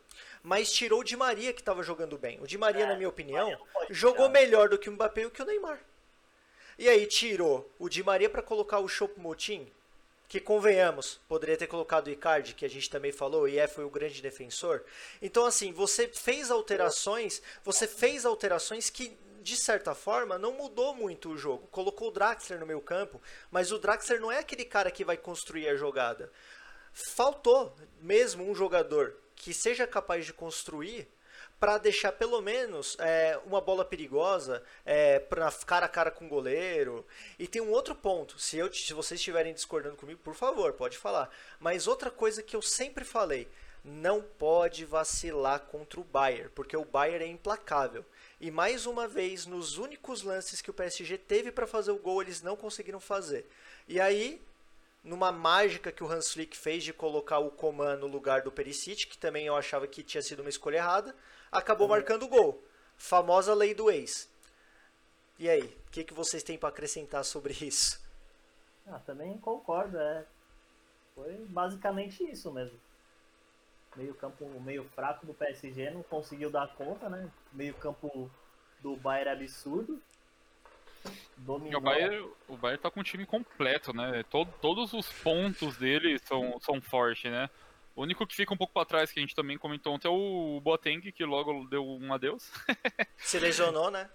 [0.45, 2.39] mas tirou o Di Maria que estava jogando bem.
[2.39, 5.31] O Di Maria, é, na minha opinião, jogou melhor do que o Mbappé e o
[5.31, 5.79] que o Neymar.
[6.77, 9.71] E aí tirou o Di Maria para colocar o Choupo-Moting,
[10.27, 13.85] que convenhamos, poderia ter colocado o Icardi, que a gente também falou, e é foi
[13.85, 14.83] o grande defensor.
[15.19, 21.29] Então assim, você fez alterações, você fez alterações que de certa forma não mudou muito
[21.29, 21.67] o jogo.
[21.71, 23.19] Colocou o Draxler no meio campo,
[23.49, 26.31] mas o Draxler não é aquele cara que vai construir a jogada.
[26.93, 31.07] Faltou mesmo um jogador que seja capaz de construir
[31.59, 36.29] para deixar pelo menos é, uma bola perigosa é, para cara a cara com o
[36.29, 37.05] goleiro.
[37.39, 40.97] E tem um outro ponto, se, eu, se vocês estiverem discordando comigo, por favor, pode
[40.97, 41.29] falar.
[41.59, 43.47] Mas outra coisa que eu sempre falei,
[43.83, 48.03] não pode vacilar contra o Bayern, porque o Bayern é implacável.
[48.41, 52.21] E mais uma vez, nos únicos lances que o PSG teve para fazer o gol,
[52.21, 53.47] eles não conseguiram fazer.
[53.87, 54.41] E aí,
[55.05, 59.05] numa mágica que o Hans Flick fez de colocar o Coman no lugar do Perisic,
[59.05, 61.15] que também eu achava que tinha sido uma escolha errada,
[61.51, 62.61] acabou marcando o gol.
[62.97, 64.27] Famosa lei do ex.
[65.37, 68.03] E aí, o que, que vocês têm para acrescentar sobre isso?
[68.87, 70.25] Ah, também concordo, é.
[71.13, 72.79] Foi basicamente isso mesmo.
[73.95, 77.31] Meio campo meio fraco do PSG não conseguiu dar conta, né?
[77.53, 78.29] Meio campo
[78.81, 80.01] do Bayern absurdo.
[81.37, 81.79] Dominou.
[81.79, 84.23] O Bayern, o Bayern tá com um time completo, né?
[84.29, 87.49] Todo, todos os pontos dele são, são fortes, né?
[87.95, 90.11] O único que fica um pouco para trás, que a gente também comentou ontem, é
[90.11, 92.51] o Boateng, que logo deu um adeus.
[93.17, 94.09] Se lesionou, né?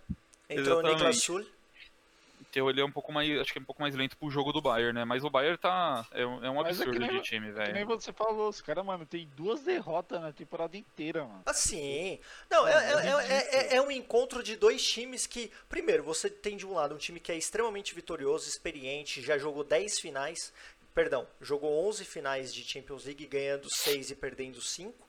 [0.49, 1.27] Entrou o Niklas.
[2.51, 4.53] Então ele é um pouco mais, acho que é um pouco mais lento pro jogo
[4.53, 5.05] do Bayern, né?
[5.05, 7.67] Mas o Bayern tá, é, é um é absurdo que nem- de time, velho.
[7.67, 11.43] Que nem você falou, os caras, mano, tem duas derrotas na temporada inteira, mano.
[11.47, 12.19] Assim.
[12.51, 16.57] Não, é, é, é, é- é um encontro de dois times que, primeiro, você tem
[16.57, 20.53] de um lado um time que é extremamente vitorioso, experiente, já jogou 10 finais,
[20.93, 25.09] perdão, jogou 11 finais de Champions League, ganhando 6 e perdendo 5.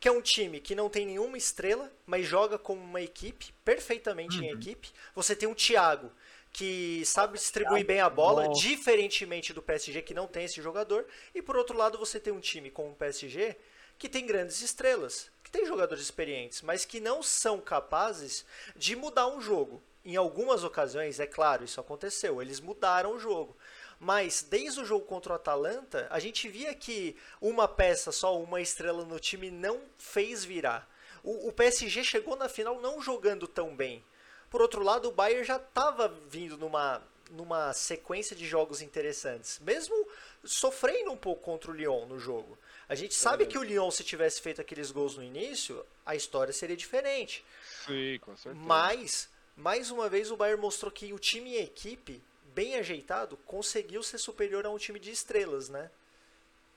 [0.00, 4.36] Que é um time que não tem nenhuma estrela, mas joga como uma equipe, perfeitamente
[4.44, 4.90] em equipe.
[5.14, 6.10] Você tem um Thiago,
[6.52, 8.60] que sabe distribuir bem a bola, Nossa.
[8.60, 11.06] diferentemente do PSG, que não tem esse jogador.
[11.34, 13.56] E por outro lado, você tem um time como o PSG,
[13.98, 18.44] que tem grandes estrelas, que tem jogadores experientes, mas que não são capazes
[18.76, 19.82] de mudar um jogo.
[20.04, 23.56] Em algumas ocasiões, é claro, isso aconteceu, eles mudaram o jogo.
[23.98, 28.60] Mas desde o jogo contra o Atalanta, a gente via que uma peça só, uma
[28.60, 30.90] estrela no time não fez virar.
[31.22, 34.04] O, o PSG chegou na final não jogando tão bem.
[34.52, 40.06] Por outro lado, o Bayern já estava vindo numa, numa sequência de jogos interessantes, mesmo
[40.44, 42.58] sofrendo um pouco contra o Lyon no jogo.
[42.86, 46.52] A gente sabe que o Lyon, se tivesse feito aqueles gols no início, a história
[46.52, 47.42] seria diferente.
[47.86, 48.62] Sim, com certeza.
[48.66, 52.22] Mas, mais uma vez, o Bayern mostrou que o time e a equipe,
[52.54, 55.90] bem ajeitado, conseguiu ser superior a um time de estrelas, né?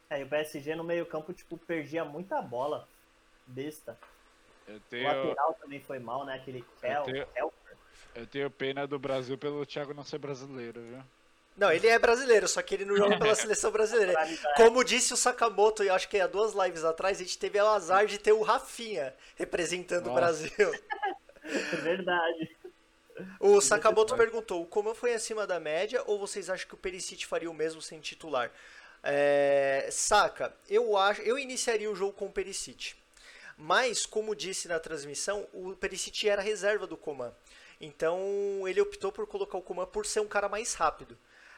[0.09, 2.87] É, e o PSG no meio campo, tipo, perdia muita bola.
[3.45, 3.99] Besta.
[4.65, 6.35] Eu O tenho, lateral também foi mal, né?
[6.35, 7.53] Aquele Kel, tenho- Kel-
[8.15, 11.03] eu tenho pena do Brasil pelo Thiago não ser brasileiro, viu?
[11.57, 14.13] Não, ele é brasileiro, só que ele não joga pela seleção brasileira.
[14.57, 17.67] Como disse o Sakamoto, eu acho que há duas lives atrás, a gente teve o
[17.67, 20.19] azar de ter o Rafinha representando o Nossa.
[20.19, 20.71] Brasil.
[21.43, 22.57] É verdade.
[23.39, 27.25] O Sakamoto perguntou: o Coman foi acima da média ou vocês acham que o Perisic
[27.25, 28.51] faria o mesmo sem titular?
[29.01, 32.95] É, saca, eu acho, eu iniciaria o jogo com o Perisic.
[33.57, 37.31] Mas, como disse na transmissão, o Perisic era reserva do Coman.
[37.79, 41.17] Então, ele optou por colocar o Coman por ser um cara mais rápido.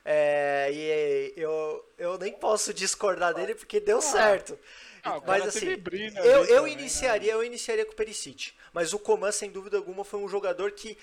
[0.10, 4.58] É, e eu, eu nem posso discordar dele porque deu certo.
[5.04, 6.82] Ah, mas assim, eu, eu também, né?
[6.82, 8.52] iniciaria, eu iniciaria com o Perisic.
[8.74, 10.98] Mas o Coman, sem dúvida alguma, foi um jogador que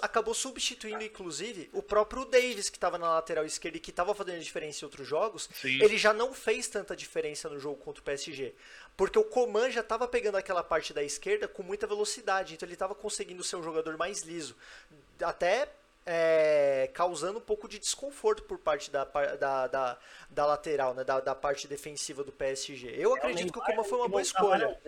[0.00, 4.40] acabou substituindo, inclusive, o próprio Davis, que estava na lateral esquerda e que estava fazendo
[4.40, 5.48] diferença em outros jogos.
[5.60, 5.82] Sim.
[5.82, 8.54] Ele já não fez tanta diferença no jogo contra o PSG.
[8.96, 12.54] Porque o Coman já estava pegando aquela parte da esquerda com muita velocidade.
[12.54, 14.56] Então ele estava conseguindo ser um jogador mais liso.
[15.20, 15.68] Até
[16.06, 19.98] é, causando um pouco de desconforto por parte da, da, da,
[20.30, 22.94] da lateral, né, da, da parte defensiva do PSG.
[22.96, 24.80] Eu acredito que o Coman foi uma boa escolha.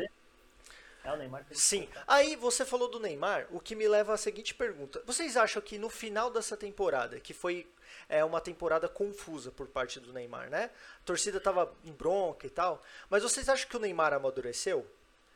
[1.04, 1.44] É o Neymar.
[1.44, 1.88] que Sim.
[2.06, 5.02] Aí você falou do Neymar, o que me leva à seguinte pergunta.
[5.06, 7.66] Vocês acham que no final dessa temporada, que foi
[8.08, 10.70] é, uma temporada confusa por parte do Neymar, né?
[11.02, 14.86] A torcida tava em bronca e tal, mas vocês acham que o Neymar amadureceu?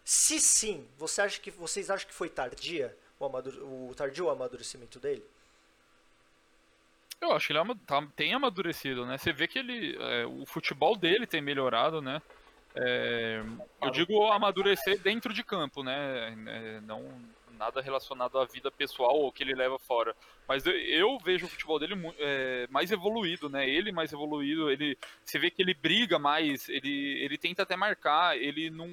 [0.05, 4.99] Se sim, você acha que vocês acham que foi tardia o, amadure, o tardio amadurecimento
[4.99, 5.25] dele?
[7.21, 9.17] Eu acho que ele tá- tem amadurecido, né?
[9.17, 12.21] Você vê que ele, é, o futebol dele tem melhorado, né?
[12.75, 13.43] É,
[13.81, 16.35] eu digo amadurecer dentro de campo, né?
[16.49, 17.05] É, não
[17.53, 20.15] nada relacionado à vida pessoal ou que ele leva fora.
[20.49, 23.69] Mas eu, eu vejo o futebol dele é, mais evoluído, né?
[23.69, 28.37] Ele mais evoluído, ele você vê que ele briga mais, ele, ele tenta até marcar,
[28.37, 28.89] ele não,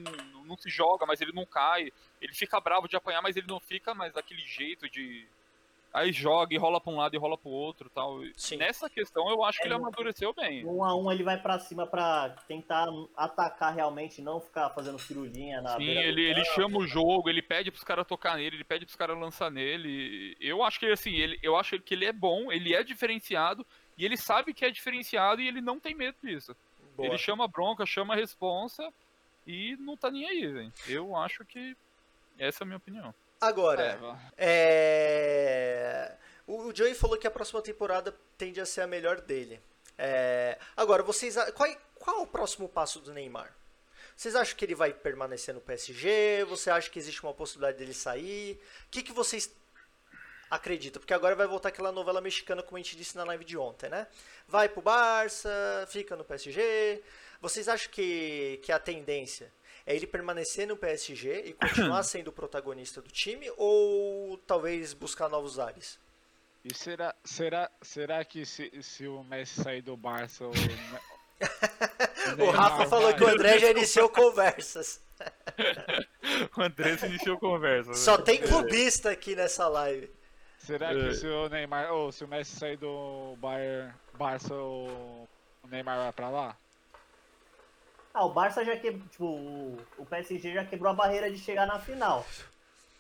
[0.46, 1.92] não se joga, mas ele não cai,
[2.22, 5.28] ele fica bravo de apanhar, mas ele não fica mais daquele jeito de
[5.94, 8.20] aí joga e rola pra um lado e rola pro outro, tal.
[8.36, 8.58] Sim.
[8.58, 10.66] Nessa questão eu acho que É, ele no- amadureceu bem.
[10.66, 15.62] Um a um ele vai pra cima pra tentar atacar realmente, não ficar fazendo cirulinha
[15.62, 18.86] na Sim, ele, ele chama o jogo, ele pede pros caras tocar nele, ele pede
[18.86, 20.36] pros caras lançar nele.
[20.40, 23.66] Eu acho que assim, ele, eu acho que ele é bom, ele é diferenciado
[23.98, 26.56] e ele sabe que é diferenciado e ele não tem medo disso.
[26.96, 27.08] Boa.
[27.10, 28.92] Ele chama a bronca, chama a responsa
[29.48, 30.74] e não tá nem aí, velho.
[30.88, 31.76] Eu acho que
[32.38, 33.14] essa é a minha opinião.
[33.40, 33.84] Agora,
[34.38, 36.16] É...
[36.46, 39.62] O o Joey falou que a próxima temporada tende a ser a melhor dele.
[39.98, 41.36] É, Agora, vocês.
[41.54, 43.54] Qual, qual é o próximo passo do Neymar?
[44.16, 46.44] Vocês acham que ele vai permanecer no PSG?
[46.50, 48.60] Você acha que existe uma possibilidade dele sair?
[48.88, 49.50] O que, que vocês
[50.50, 51.00] acreditam?
[51.00, 53.90] Porque agora vai voltar aquela novela mexicana, como a gente disse na live de ontem,
[53.90, 54.08] né?
[54.48, 55.50] Vai pro Barça,
[55.90, 57.02] fica no PSG.
[57.42, 59.54] Vocês acham que, que a tendência
[59.92, 63.52] é ele permanecer no PSG e continuar sendo o protagonista do time?
[63.58, 66.00] Ou talvez buscar novos ares?
[66.64, 70.52] E será, será, será que se, se o Messi sair do Barça, o,
[72.46, 75.02] O Rafa falou que o André já iniciou conversas.
[76.56, 77.90] O André se iniciou conversa.
[77.90, 77.96] né?
[77.96, 80.10] Só tem clubista aqui nessa live.
[80.60, 80.96] Será É.
[81.10, 85.28] que se o Neymar, ou se o Messi sair do Bayern, Barça, o,
[85.64, 86.58] o Neymar vai pra lá?
[88.14, 89.26] Ah, o Barça já quebrou, tipo,
[89.98, 92.26] o, PSG já quebrou a barreira de chegar na final.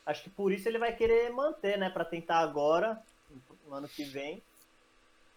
[0.05, 3.01] Acho que por isso ele vai querer manter, né, Pra tentar agora,
[3.65, 4.41] no ano que vem,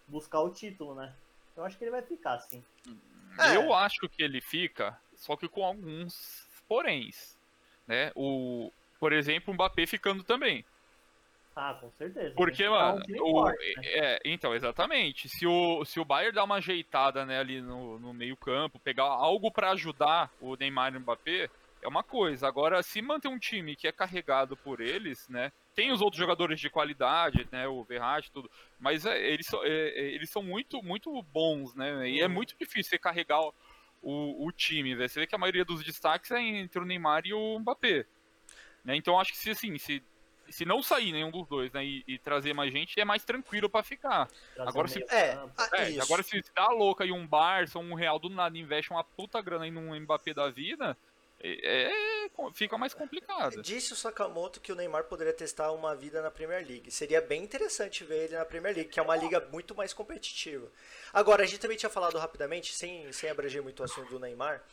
[0.07, 1.13] buscar o título, né?
[1.55, 2.63] Eu acho que ele vai ficar, sim.
[3.39, 3.55] É.
[3.55, 7.35] Eu acho que ele fica, só que com alguns poréns,
[7.87, 8.11] né?
[8.15, 10.65] O, por exemplo, o Mbappé ficando também.
[11.55, 12.33] Ah, com certeza.
[12.35, 13.55] Porque, ficar um mano, o, né?
[13.83, 15.29] é, então, exatamente.
[15.29, 19.51] Se o, se o Bayern dar uma ajeitada né, ali no, no meio-campo, pegar algo
[19.51, 21.49] pra ajudar o Neymar e o Mbappé,
[21.81, 22.47] é uma coisa.
[22.47, 25.51] Agora, se manter um time que é carregado por eles, né?
[25.75, 27.67] Tem os outros jogadores de qualidade, né?
[27.67, 28.49] O Verratti, tudo.
[28.79, 32.09] Mas é, eles, são- é, é, eles são muito, muito bons, né?
[32.09, 32.33] E é Uhum.
[32.33, 33.53] muito difícil você carregar o,
[34.01, 35.09] o, o time, velho.
[35.09, 38.05] Você vê que a maioria dos destaques é entre o Neymar e o Mbappé.
[38.83, 38.95] Né?
[38.95, 40.03] Então acho que se assim, se,
[40.53, 43.69] se não sair nenhum dos dois, né, e, e trazer mais gente, é mais tranquilo
[43.69, 44.27] pra ficar.
[44.55, 47.93] Trazer agora um se- É, ah, É, agora se dá louca e um Barça, um
[47.93, 50.95] Real do nada investe uma puta grana aí num Mbappé da vida,
[51.43, 53.61] é, é- fica mais complicado.
[53.61, 56.89] Disse o Sakamoto que o Neymar poderia testar uma vida na Premier League.
[56.89, 60.67] Seria bem interessante ver ele na Premier League, que é uma liga muito mais competitiva.
[61.11, 64.63] Agora, a gente também tinha falado rapidamente, sem, sem abranger muito o assunto do Neymar,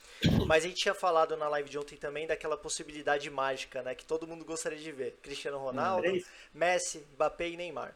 [0.46, 3.94] mas a gente tinha falado na live de ontem também daquela possibilidade mágica, né?
[3.94, 5.18] Que todo mundo gostaria de ver.
[5.22, 6.24] Cristiano Ronaldo, Três?
[6.54, 7.94] Messi, Mbappé e Neymar.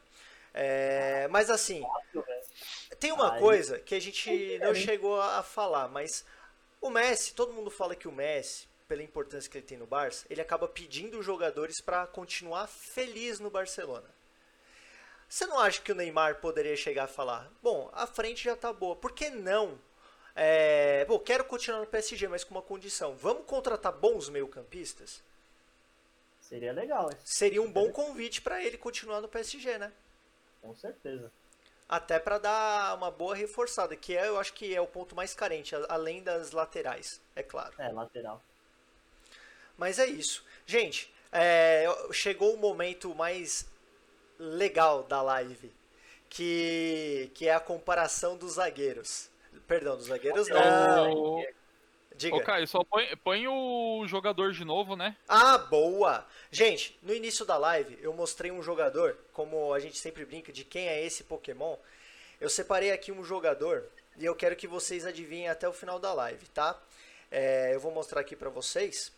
[0.53, 1.83] É, mas assim,
[3.01, 4.85] tem uma coisa que a gente não diferente.
[4.85, 6.25] chegou a falar, mas
[6.85, 10.27] o Messi, todo mundo fala que o Messi, pela importância que ele tem no Barça,
[10.29, 14.05] ele acaba pedindo os jogadores para continuar feliz no Barcelona.
[15.27, 18.71] Você não acha que o Neymar poderia chegar a falar: bom, a frente já tá
[18.71, 19.81] boa, por que não?
[20.37, 25.23] É, bom, quero continuar no PSG, mas com uma condição: vamos contratar bons meio-campistas?
[26.39, 29.91] Seria legal, isso, Seria um bom convite para ele continuar no PSG, né?
[30.61, 31.33] com certeza.
[31.95, 35.33] Até para dar uma boa reforçada, que é, eu acho que é o ponto mais
[35.33, 37.73] carente, além das laterais, é claro.
[37.79, 38.43] É, lateral.
[39.79, 40.45] Mas é isso.
[40.67, 43.65] Gente, é, chegou o momento mais
[44.41, 45.73] legal da live,
[46.29, 49.31] que, que é a comparação dos zagueiros.
[49.69, 51.13] Perdão, dos zagueiros não.
[51.13, 51.47] Ô,
[52.17, 52.37] Diga.
[52.37, 55.17] ô, Caio, só põe, põe o jogador de novo, né?
[55.29, 56.25] Ah, boa!
[56.51, 60.65] Gente, no início da live eu mostrei um jogador, como a gente sempre brinca de
[60.65, 61.77] quem é esse Pokémon.
[62.41, 63.85] Eu separei aqui um jogador
[64.17, 66.81] e eu quero que vocês adivinhem até o final da live, tá?
[67.31, 69.11] É, eu vou mostrar aqui pra vocês.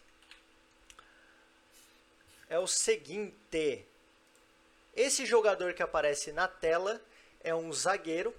[2.49, 3.85] É o seguinte:
[4.95, 6.99] esse jogador que aparece na tela
[7.45, 8.35] é um zagueiro,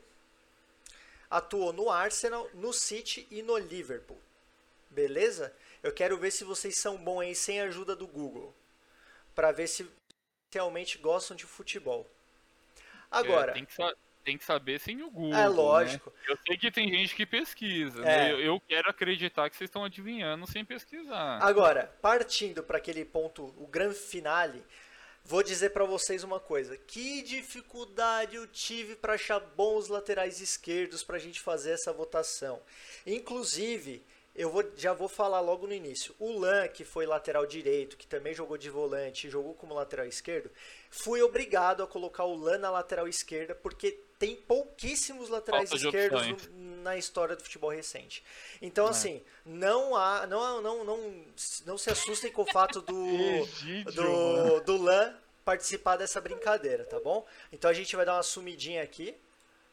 [1.29, 4.17] atuou no Arsenal, no City e no Liverpool.
[4.89, 5.53] Beleza?
[5.83, 8.53] Eu quero ver se vocês são bons aí sem a ajuda do Google.
[9.35, 9.87] Pra ver se
[10.53, 12.09] realmente gostam de futebol.
[13.11, 13.75] Agora, É, tem, que
[14.23, 15.33] tem que saber sem o Google.
[15.33, 15.47] é né?
[15.47, 16.11] lógico.
[16.27, 18.01] Eu sei que tem gente que pesquisa.
[18.01, 18.03] É.
[18.03, 18.31] né?
[18.33, 21.39] Eu, eu quero acreditar que vocês estão adivinhando sem pesquisar.
[21.41, 24.61] Agora, partindo para aquele ponto, o grande finale,
[25.23, 26.75] vou dizer para vocês uma coisa.
[26.75, 32.61] Que dificuldade eu tive para achar bons laterais esquerdos para a gente fazer essa votação.
[33.05, 34.03] Inclusive,
[34.37, 36.15] eu vou, já vou falar logo no início.
[36.19, 40.05] O Lan, que foi lateral direito, que também jogou de volante e jogou como lateral
[40.05, 40.51] esquerdo,
[40.91, 46.47] fui obrigado a colocar o Lan na lateral esquerda porque tem pouquíssimos laterais Falta esquerdos
[46.49, 48.23] no- na história do futebol recente.
[48.61, 51.25] Então, assim, não há, não, não, não,
[51.65, 53.05] não se assustem com o fato do
[53.43, 55.13] Egídio, do, do LAN
[55.43, 57.25] participar dessa brincadeira, tá bom?
[57.51, 59.15] Então a gente vai dar uma sumidinha aqui.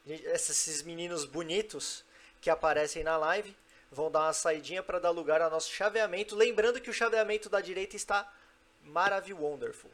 [0.06, 2.04] Esses meninos bonitos
[2.40, 3.56] que aparecem na live
[3.94, 6.34] vão dar uma saidinha para dar lugar ao nosso chaveamento.
[6.34, 8.30] Lembrando que o chaveamento da direita está
[8.82, 9.90] maravilhoso, wonderful.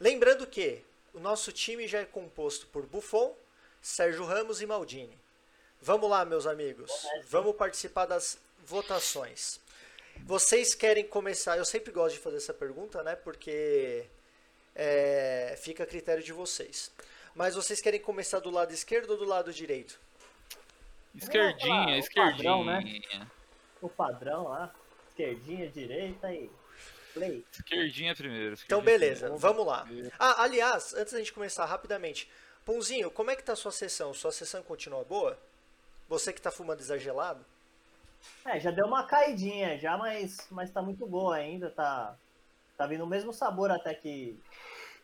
[0.00, 0.82] Lembrando que
[1.12, 3.36] o nosso time já é composto por Buffon,
[3.80, 5.16] Sérgio Ramos e Maldini.
[5.80, 6.90] Vamos lá, meus amigos.
[7.28, 9.60] Vamos participar das votações.
[10.24, 11.58] Vocês querem começar?
[11.58, 13.14] Eu sempre gosto de fazer essa pergunta, né?
[13.14, 14.06] Porque
[14.74, 16.90] é, fica a critério de vocês.
[17.34, 20.00] Mas vocês querem começar do lado esquerdo ou do lado direito?
[21.14, 22.36] Esquerdinha, esquerdinha.
[22.36, 22.82] padrão, né?
[23.84, 24.74] O padrão lá,
[25.10, 26.50] esquerdinha, direita e
[27.12, 27.44] play.
[27.52, 28.54] Esquerdinha primeiro.
[28.64, 29.38] Então, esquerdinha beleza, primeiro.
[29.38, 29.86] vamos lá.
[30.18, 32.30] Ah, aliás, antes da gente começar rapidamente,
[32.64, 34.14] Pãozinho, como é que tá a sua sessão?
[34.14, 35.38] Sua sessão continua boa?
[36.08, 37.44] Você que tá fumando exagerado?
[38.46, 42.16] É, já deu uma caidinha já, mas, mas tá muito boa ainda, tá,
[42.78, 44.40] tá vindo o mesmo sabor até que...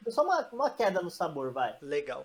[0.09, 1.77] Só uma, uma queda no sabor, vai.
[1.83, 2.25] Legal.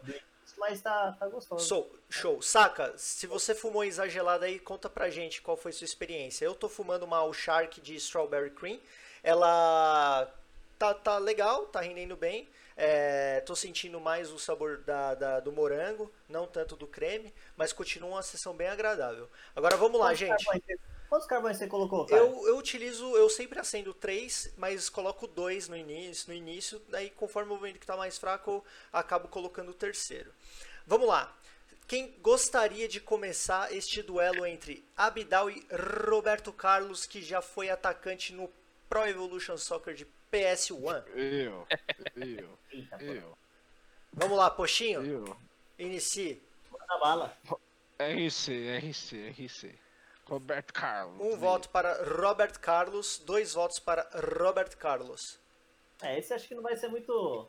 [0.58, 1.68] Mas tá, tá gostoso.
[1.68, 2.42] Show, show.
[2.42, 6.46] Saca, se você fumou exagerado aí, conta pra gente qual foi sua experiência.
[6.46, 8.80] Eu tô fumando uma All Shark de Strawberry Cream.
[9.24, 10.32] Ela
[10.78, 12.48] tá, tá legal, tá rendendo bem.
[12.78, 17.72] É, tô sentindo mais o sabor da, da- do morango, não tanto do creme, mas
[17.72, 19.30] continua uma sessão bem agradável.
[19.56, 20.46] Agora vamos lá, gente.
[21.10, 22.22] Quantos carvões você colocou, cara?
[22.22, 27.10] Eu, eu utilizo, eu sempre acendo três, mas coloco dois no início, no início, daí
[27.10, 30.32] conforme eu vendo que tá mais fraco, eu acabo colocando o terceiro.
[30.86, 31.36] Vamos lá.
[31.88, 35.66] Quem gostaria de começar este duelo entre Abidal e
[36.10, 38.50] Roberto Carlos, que já foi atacante no
[38.90, 41.04] Pro Evolution Soccer de PS1?
[41.14, 41.68] Eu,
[42.16, 42.58] eu,
[43.00, 43.38] eu,
[44.12, 45.38] Vamos lá, Poxinho, eu.
[45.78, 46.42] inicie.
[46.72, 47.38] manda bala.
[48.00, 49.85] RC, RC, RC.
[50.28, 51.16] Roberto Carlos.
[51.20, 54.08] Um voto para Robert Carlos, dois votos para
[54.40, 55.40] Robert Carlos.
[56.02, 57.48] É, esse acho que não vai ser muito...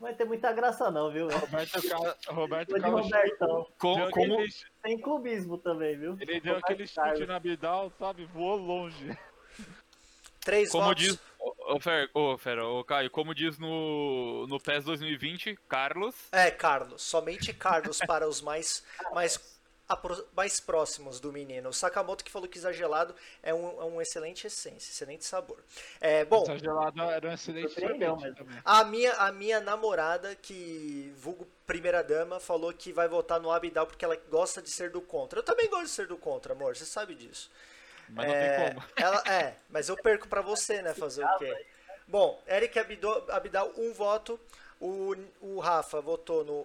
[0.00, 1.28] Não vai ter muita graça não, viu?
[1.28, 2.16] Roberto, Car...
[2.28, 3.02] Roberto Carlos.
[3.02, 3.66] Robertão.
[3.78, 6.16] Com- como, aquele- Tem clubismo também, viu?
[6.20, 7.28] Ele deu Roberto aquele chute Carlos.
[7.28, 8.24] na Bidal, sabe?
[8.26, 9.16] Voou longe.
[10.40, 11.04] Três como votos.
[11.04, 11.18] diz.
[11.38, 16.16] Ô, Fer, ô, Fera, ô, Caio, como diz no, no PES 2020, Carlos.
[16.32, 17.02] É, Carlos.
[17.02, 19.51] Somente Carlos para os mais, mais,
[20.34, 21.68] mais próximos do menino.
[21.70, 25.58] O Sakamoto que falou que exagerado é um, é um excelente essência, excelente sabor.
[26.00, 28.62] É, bom, Essa gelada era um excelente sorvete também.
[28.64, 33.86] a minha, a minha namorada, que vulgo primeira dama, falou que vai votar no Abidal
[33.86, 35.38] porque ela gosta de ser do contra.
[35.38, 37.50] Eu também gosto de ser do contra, amor, você sabe disso.
[38.08, 38.84] Mas não É, tem como.
[38.96, 40.94] ela- é, mas eu perco pra você, né?
[40.94, 41.66] Fazer o quê?
[42.06, 44.38] Bom, Eric Abidal, Abidal, um voto.
[44.84, 46.62] O, o Rafa votou no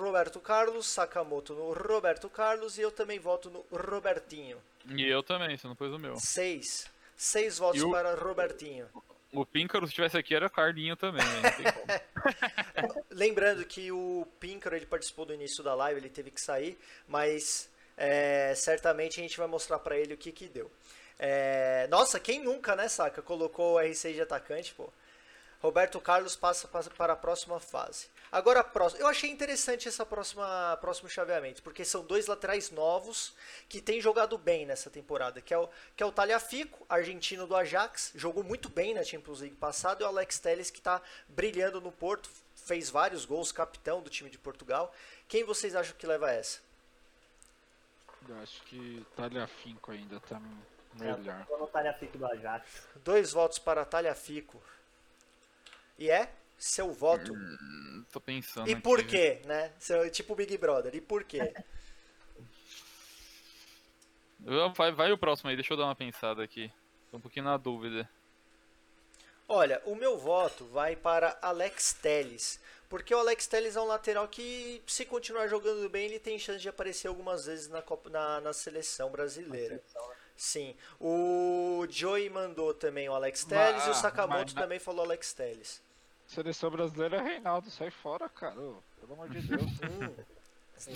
[0.00, 4.58] Roberto Carlos, Sakamoto no Roberto Carlos e eu também voto no Robertinho.
[4.90, 6.16] E eu também, você não pôs o meu.
[6.18, 6.86] Seis.
[7.16, 8.86] Seis votos o- para Robertinho.
[9.32, 12.00] O Píncaro, se tivesse aqui, era Carlinho também, né?
[13.10, 17.68] Lembrando que o Pinkaro ele participou do início da live, ele teve que sair, mas
[17.96, 20.70] é, certamente a gente vai mostrar pra ele o que que deu.
[21.18, 23.20] É, nossa, quem nunca, né, saca?
[23.20, 24.88] Colocou o R6 de atacante, pô.
[25.60, 28.06] Roberto Carlos passa, para a próxima fase.
[28.30, 29.00] Agora a próxima.
[29.00, 33.34] Eu achei interessante essa próxima próximo chaveamento, porque são dois laterais novos
[33.68, 37.56] que têm jogado bem nessa temporada, que é o que é o Talhafico, argentino do
[37.56, 41.80] Ajax, jogou muito bem na Champions League passado, e o Alex Telles que está brilhando
[41.80, 44.94] no Porto, fez vários gols, capitão do time de Portugal.
[45.26, 46.60] Quem vocês acham que leva essa?
[48.28, 50.40] Eu acho que Talhafinco ainda tá
[51.00, 51.46] É, melhor.
[51.48, 52.88] Vou anotar a fica do Ajax.
[52.96, 54.62] Dois votos para Talhafico.
[55.98, 57.32] E é seu voto.
[58.12, 58.68] Tô pensando.
[58.68, 58.82] E aqui.
[58.82, 59.72] por quê, né?
[60.12, 60.94] Tipo Big Brother.
[60.94, 61.52] E por quê?
[64.76, 66.72] Vai, vai o próximo aí, deixa eu dar uma pensada aqui.
[67.10, 68.08] Tô um pouquinho na dúvida.
[69.48, 72.60] Olha, o meu voto vai para Alex Telles.
[72.88, 76.60] Porque o Alex Telles é um lateral que, se continuar jogando bem, ele tem chance
[76.60, 79.82] de aparecer algumas vezes na, Copa, na, na seleção brasileira.
[80.36, 80.76] Sim.
[81.00, 85.82] O Joey mandou também o Alex Telles e o Sakamoto mas- também falou Alex Telles.
[86.28, 88.60] Seleção brasileira, Reinaldo, sai fora, cara.
[88.60, 89.62] Ô, Pelo amor de Deus.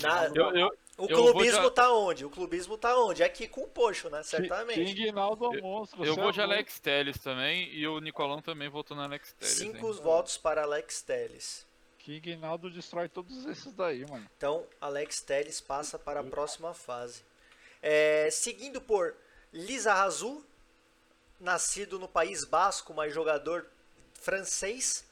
[0.01, 0.67] Na- Eu, eu,
[0.97, 2.25] o eu vou clubismo já- tá onde?
[2.25, 3.25] O clubismo tá onde?
[3.25, 4.23] Aqui com o Poxo, né?
[4.23, 4.85] Certamente.
[4.95, 6.05] King Naldo é um monstro.
[6.05, 6.41] eu você vou é de.
[6.41, 9.55] Alex Telles também e o Nicolão também votou no Alex Telles.
[9.55, 10.01] Cinco hein?
[10.01, 11.67] votos para Alex Telles.
[11.99, 14.29] King Naldo destrói todos esses daí, mano.
[14.37, 17.25] Então, Alex Telles passa para a próxima fase.
[17.81, 19.17] É, seguindo por
[19.53, 20.45] Lisa Razou,
[21.41, 23.67] nascido no País Basco, mas jogador
[24.15, 25.05] francês,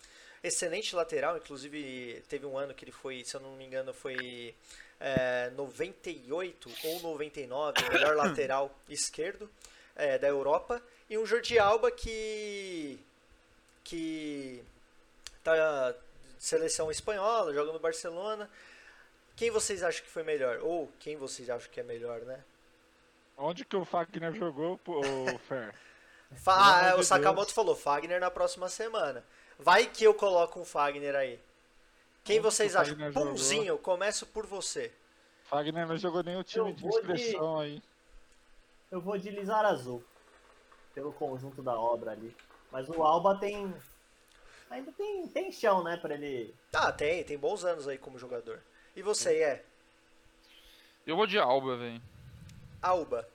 [0.43, 4.55] excelente lateral, inclusive teve um ano que ele foi, se eu não me engano, foi
[4.99, 9.51] é, 98 ou 99, o melhor lateral esquerdo
[9.97, 12.99] é, da Europa, e um Jordi Alba que
[13.83, 14.63] que
[15.43, 15.95] tá
[16.39, 18.49] seleção espanhola, joga no Barcelona.
[19.37, 20.59] Quem vocês acham que foi melhor?
[20.63, 22.43] Ou quem vocês acham que é melhor, né?
[23.37, 25.75] Onde que o Fagner jogou, ô, Fer?
[26.37, 27.55] Fa- ah, o Sakamoto Deus.
[27.55, 29.25] falou Fagner na próxima semana.
[29.63, 31.39] Vai que eu coloco um Fagner aí.
[32.25, 32.95] Quem Onde vocês acham?
[32.95, 33.79] Fagner jogou?
[33.79, 34.93] Começo por você.
[35.45, 37.83] Fagner não jogou nenhum time de vou de- expressão aí.
[38.91, 40.03] Eu vou de Lizarazu.
[40.95, 42.35] Pelo conjunto da obra ali.
[42.73, 43.73] Mas o Alba tem.
[44.71, 45.97] Ainda tem, tem chão, né?
[45.97, 46.55] Pra ele.
[46.73, 48.61] Ah, tem, tem bons anos aí como jogador.
[48.95, 49.65] E você, é?
[51.07, 52.03] Eu vou de Alba, velho.
[52.83, 53.29] Alba.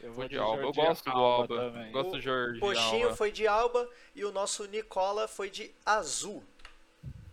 [0.00, 0.62] Eu Vou de Alba.
[0.62, 1.56] Eu gosto do Alba.
[1.56, 1.92] também.
[1.92, 3.16] Gosto do Jorge Coxinho Alba.
[3.16, 6.44] foi de Alba e o nosso Nicola foi de azul.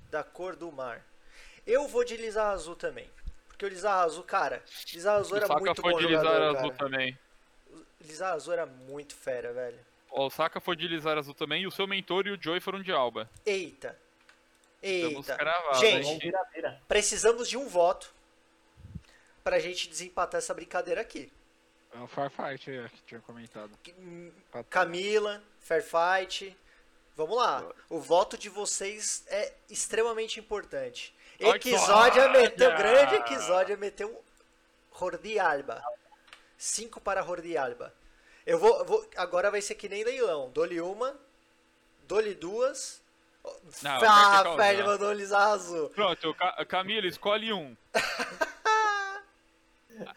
[0.09, 1.03] Da cor do mar.
[1.65, 3.09] Eu vou de Lizar Azul também.
[3.47, 6.29] Porque o Lizar Azul, cara, Lizar Azul O era Saka muito foi bom de jogador,
[6.29, 6.77] Lizar Azul cara.
[6.89, 7.19] também.
[8.01, 9.79] Lizar Azul era muito fera, velho.
[10.11, 12.81] O Saka foi de Lizar Azul também e o seu mentor e o Joey foram
[12.81, 13.29] de Alba.
[13.45, 13.97] Eita.
[14.81, 15.37] Eita.
[15.79, 16.19] Gente?
[16.19, 16.81] Vira-vira.
[16.87, 18.13] precisamos de um voto
[19.43, 21.31] pra gente desempatar essa brincadeira aqui.
[21.95, 23.71] É o Farfight aí, que tinha comentado.
[23.99, 24.31] Hum,
[24.69, 26.57] Camila, Fairfight.
[27.15, 27.63] Vamos lá.
[27.89, 31.13] O voto de vocês é extremamente importante.
[31.39, 32.29] Equisódia só.
[32.31, 34.23] meteu, grande Equisódia meteu
[34.97, 35.83] Jordi Alba.
[36.57, 37.93] Cinco para Jordi Alba.
[38.45, 40.49] Eu vou, vou- agora vai ser que nem leilão.
[40.51, 41.15] Dou-lhe uma,
[42.07, 43.01] dou-lhe duas.
[43.81, 45.89] Não, ah, velho, mandou Lisa Azul.
[45.89, 47.75] Pronto, Ca- Camila, escolhe um.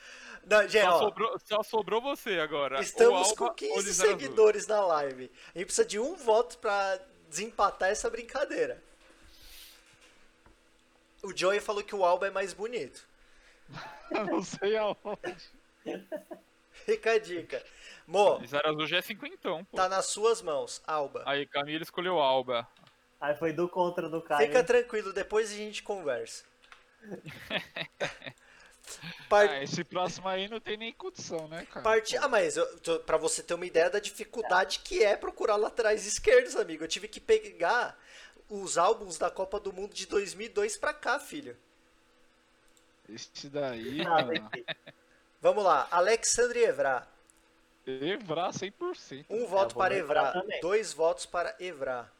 [0.47, 2.81] Não, gente, Só ó, sobrou, só sobrou você agora.
[2.81, 4.19] Estamos Alba com ou 15 Lizar Azul.
[4.21, 5.31] seguidores na live.
[5.53, 8.81] A gente precisa de um voto pra desempatar essa brincadeira.
[11.21, 13.05] O Joey falou que o Alba é mais bonito.
[14.31, 15.51] Não sei aonde.
[16.85, 17.61] Fica a dica.
[18.07, 19.77] Mo, Azul já é cinquentão, pô.
[19.77, 21.25] tá nas suas mãos, Alba.
[21.27, 22.69] Aí Camila escolheu Alba.
[23.21, 24.47] Aí foi do contra do Caio.
[24.47, 26.45] Fica tranquilo, depois a gente conversa.
[29.29, 31.83] Par- Ah, esse próximo aí não tem nem condição, né, cara?
[31.83, 32.17] Parti...
[32.17, 36.07] Ah, mas eu, tô- pra você ter uma ideia da dificuldade que é procurar laterais
[36.07, 36.85] esquerdos, amigo.
[36.85, 37.99] Eu tive que pegar
[38.49, 41.57] os álbuns da Copa do Mundo de 2002 pra cá, filho.
[43.09, 44.65] Esse daí, Ah,
[45.41, 47.07] Vamos lá, Alexandre Evra.
[47.87, 49.27] Evra 100%.
[49.31, 52.11] Um voto para Evra dois votos para Evra,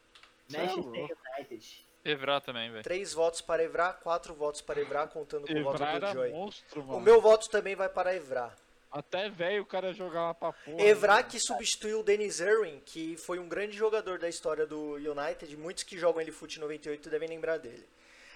[0.49, 1.17] Manchester louco.
[1.37, 1.86] United.
[2.11, 2.83] Evra também, velho.
[2.83, 6.31] três votos para Evra, quatro votos para Evra, contando com o voto Evra do Joy.
[6.31, 6.97] monstro, mano.
[6.97, 8.51] O meu voto também vai para Evra.
[8.91, 10.81] Até velho o cara jogava pra porra.
[10.81, 11.23] Evra né?
[11.23, 15.55] que substituiu o Dennis Irwin, que foi um grande jogador da história do United.
[15.57, 17.85] Muitos que jogam ele Fute 98 devem lembrar dele.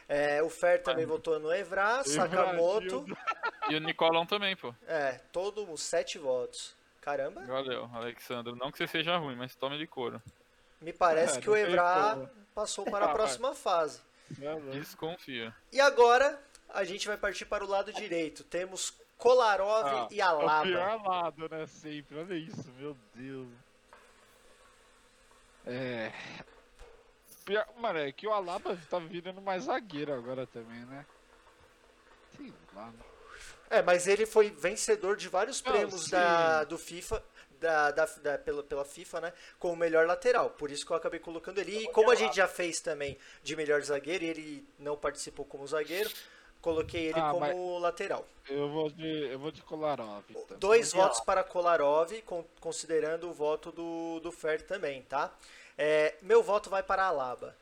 [0.09, 3.05] É, o Fer também votou no Evra, Sakamoto.
[3.69, 4.75] E o Nicolão também, pô.
[4.85, 6.75] É, todo mundo, sete votos.
[6.99, 8.53] Caramba, Valeu, Alexandre.
[8.55, 10.21] Não que você seja ruim, mas tome de couro.
[10.81, 12.29] me parece É, que o Evra.
[12.53, 14.01] Passou para a próxima fase.
[14.71, 15.53] Desconfia.
[15.71, 18.43] E agora a gente vai partir para o lado direito.
[18.43, 20.63] Temos Kolarov Ah, e É o Alaba.
[20.63, 21.67] pior lado, né?
[21.67, 22.17] Sempre.
[22.17, 23.47] Olha isso, meu Deus.
[25.65, 26.11] É.
[27.45, 31.05] pior, mano, é que o Alaba tá virando mais zagueiro agora também, né?
[32.35, 32.87] Sei lá.
[32.87, 32.93] né?
[33.69, 36.11] É, mas ele foi vencedor de vários Não, prêmios sim.
[36.11, 37.23] da, do FIFA,
[37.61, 39.33] da, da, da- pela, pela FIFA, né?
[39.59, 40.49] Como o melhor lateral.
[40.49, 41.77] Por isso que eu acabei colocando ele.
[41.83, 45.65] E como a gente já fez também de melhor zagueiro e ele não participou como
[45.67, 46.09] zagueiro,
[46.61, 48.27] coloquei ele Ah, como lateral.
[48.49, 49.27] Eu vou de.
[49.31, 50.23] Eu vou de Kolarov.
[50.29, 50.57] Então.
[50.57, 51.07] Dois Mundial.
[51.07, 55.31] votos para Kolarov, con- considerando o voto do, do Fer também, tá?
[55.77, 57.55] É, meu voto vai para Alaba.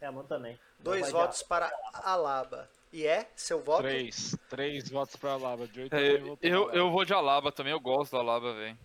[0.00, 0.58] É, a mão também.
[0.78, 1.72] Dois votos para
[2.02, 2.68] Alaba.
[2.92, 3.82] E é seu voto?
[3.82, 4.36] Três.
[4.48, 5.66] Três votos pra Alaba.
[5.66, 6.12] De oito É,
[6.42, 6.76] eu, Alaba.
[6.76, 8.76] eu vou de Alaba também, eu gosto do Alaba, velho.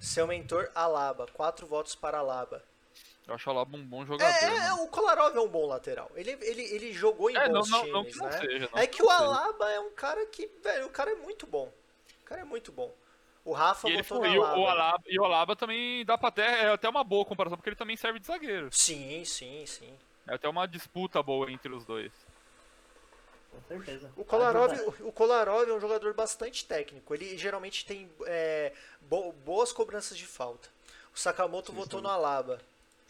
[0.00, 1.26] Seu mentor, Alaba.
[1.32, 2.64] Quatro votos para Alaba.
[3.28, 4.32] Eu acho o Alaba um bom jogador.
[4.32, 4.82] É, é, mano.
[4.84, 6.10] o Kolarov é um bom lateral.
[6.16, 8.38] Ele, ele, ele jogou em É, bons não, times, não que não né?
[8.38, 8.68] seja.
[8.72, 9.24] não é que o não seja.
[9.24, 11.72] Alaba é um cara que, velho, o cara é muito bom.
[12.22, 12.92] O cara é muito bom.
[13.44, 14.58] O Rafa E, ele votou foi, Alaba.
[14.58, 17.68] o Alaba, e o Alaba também dá pra até, é até uma boa comparação, porque
[17.70, 18.68] ele também serve de zagueiro.
[18.72, 19.94] Sim, sim, sim.
[20.26, 22.12] É até uma disputa boa entre os dois.
[23.68, 24.10] Com certeza.
[24.16, 24.96] O Kolarov, Ajuda.
[25.04, 27.14] o- Kolarov é um jogador bastante técnico.
[27.14, 28.72] Ele geralmente tem é,
[29.02, 30.68] bo- boas cobranças de falta.
[31.14, 32.04] O Sakamoto Sim, votou sim.
[32.04, 32.60] no Alaba.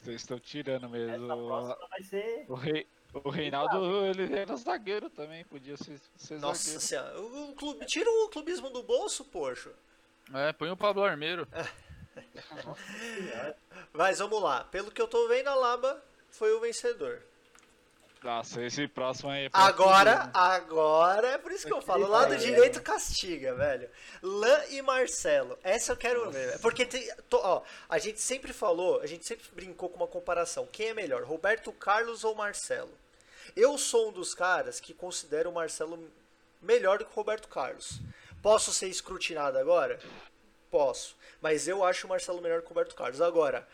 [0.03, 1.15] Vocês estão tirando mesmo.
[1.27, 2.45] Essa próxima vai ser.
[2.49, 6.81] O, rei, o Reinaldo, ele era zagueiro também, podia ser, ser Nossa zagueiro.
[6.81, 9.71] senhora, o, clube, tira o clubismo do bolso, poxa.
[10.33, 11.47] É, põe o Pablo Armeiro.
[13.93, 14.65] Mas vamos lá.
[14.65, 17.23] Pelo que eu tô vendo, Alaba foi o vencedor.
[18.23, 20.31] Nossa, esse próximo aí é Agora, fuder, né?
[20.35, 23.89] agora, é por isso que eu falo, o lado direito castiga, velho.
[24.23, 26.61] Lan e Marcelo, essa eu quero ver, velho.
[26.61, 30.69] Porque, tem, tô- ó, a gente sempre falou, a gente sempre brincou com uma comparação.
[30.71, 32.93] Quem é melhor, Roberto Carlos ou Marcelo?
[33.57, 35.99] Eu sou um dos caras que considero o Marcelo
[36.61, 38.01] melhor do que o Roberto Carlos.
[38.43, 39.99] Posso ser escrutinado agora?
[40.71, 41.17] Posso.
[41.41, 43.21] Mas eu acho o Marcelo melhor que o Roberto Carlos.
[43.21, 43.67] Agora,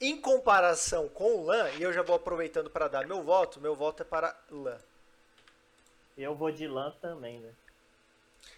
[0.00, 3.74] em comparação com o Lan, e eu já vou aproveitando para dar meu voto, meu
[3.74, 4.78] voto é para Lan.
[6.16, 7.50] Eu vou de Lan também, né?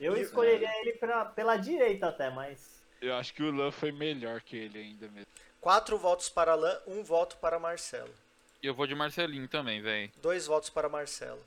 [0.00, 2.82] Eu E- escolheria ele pra, pela direita até, mas.
[3.00, 5.26] Eu acho que o Lan foi melhor que ele ainda mesmo.
[5.60, 8.12] Quatro votos para Lan, um voto para Marcelo.
[8.62, 10.10] E eu vou de Marcelinho também, velho.
[10.16, 11.40] Dois votos para Marcelo.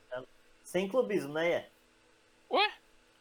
[0.64, 1.50] Sem clubismo, né?
[1.50, 1.68] É?
[2.50, 2.72] Ué?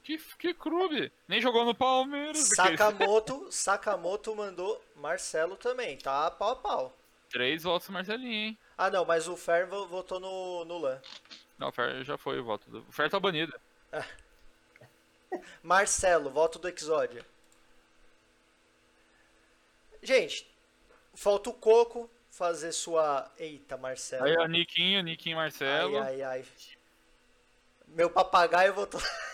[0.10, 1.12] Que, que clube?
[1.28, 2.50] Nem jogou no Palmeiras.
[2.56, 6.98] Sakamoto, Sakamoto mandou Marcelo também, tá pau a pau.
[7.30, 8.58] Três votos Marcelinho, hein?
[8.76, 11.00] Ah não, mas o Fer vo- votou no, no Lan.
[11.60, 12.68] Não, o Fer já foi o voto.
[12.72, 12.80] Do...
[12.90, 13.54] O Fer tá banido.
[15.62, 17.24] Marcelo, voto do Exódia.
[20.02, 20.50] Gente,
[21.14, 23.32] falta o Coco fazer sua.
[23.38, 24.26] Eita, Marcelo.
[24.26, 26.00] Aí, ó, Niquinho, Niquinho Marcelo.
[26.00, 26.46] Ai, ai, ai.
[27.90, 29.00] Meu papagaio votou.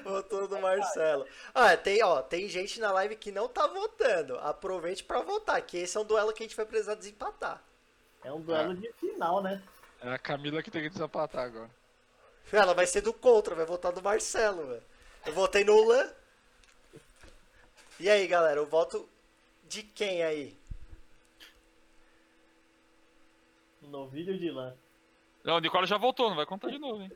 [0.04, 1.26] votou no Marcelo.
[1.54, 4.38] Ah, tem, ó, tem gente na live que não tá votando.
[4.38, 7.62] Aproveite pra votar, que esse é um duelo que a gente vai precisar desempatar.
[8.22, 9.62] É um duelo de final, né?
[10.00, 11.70] É a Camila que tem que desapatar agora.
[12.52, 14.82] Ela vai ser do contra, vai votar do Marcelo, velho.
[15.26, 16.10] Eu votei no Lan.
[17.98, 19.08] E aí, galera, o voto
[19.64, 20.58] de quem aí?
[23.82, 24.74] No vídeo de Lan.
[25.42, 27.12] Não, o Nicola já voltou, não vai contar de novo, hein?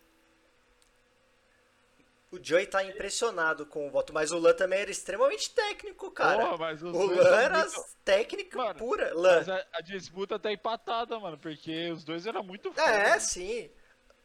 [2.31, 6.47] O Joey tá impressionado com o voto, mas o Lan também era extremamente técnico, cara.
[6.51, 9.15] Porra, o dois Lan era muito- técnica Mano, pura.
[9.15, 9.37] Lan.
[9.39, 12.87] Mas a, a disputa tá empatada, mano, porque os dois eram muito foda.
[12.87, 13.71] É, sim.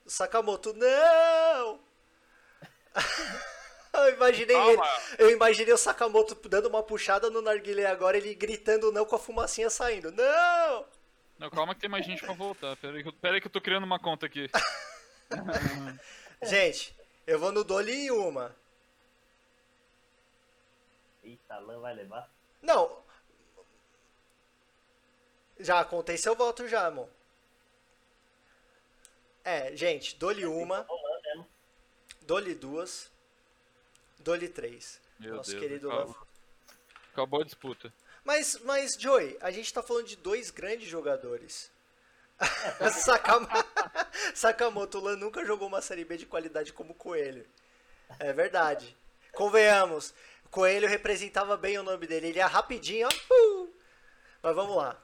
[0.05, 1.79] Sakamoto, não!
[3.93, 4.75] eu imaginei ele.
[4.77, 4.89] Calma.
[5.17, 9.19] Eu imaginei o Sakamoto dando uma puxada no narguilé agora, ele gritando não com a
[9.19, 10.11] fumacinha saindo.
[10.11, 10.85] Não!
[11.39, 12.75] Não, calma que tem mais gente pra voltar.
[12.75, 14.49] Pera aí, que eu- pera aí que eu tô criando uma conta aqui.
[16.43, 18.55] Gente, eu vou no Dolly em uma.
[21.23, 22.29] Eita, Lan vai levar.
[22.61, 23.03] Não.
[25.59, 27.09] Já contei seu voto já, amor.
[29.43, 30.87] É, gente, dole uma,
[32.21, 33.11] dole duas,
[34.19, 35.01] dole três.
[35.19, 35.61] Meu Nosso Deus.
[35.61, 36.13] querido acabou.
[36.13, 36.27] Lan.
[37.11, 37.93] Acabou a disputa.
[38.23, 41.72] Mas, mas, Joey, a gente tá falando de dois grandes jogadores.
[42.91, 43.47] Sakam...
[44.33, 47.45] Sakamoto Lan nunca jogou uma série B de qualidade como Coelho.
[48.19, 48.95] É verdade.
[49.31, 50.13] Convenhamos,
[50.51, 52.27] Coelho representava bem o nome dele.
[52.27, 53.11] Ele ia rapidinho, ó.
[53.27, 53.69] pum.
[54.41, 55.01] Mas vamos lá.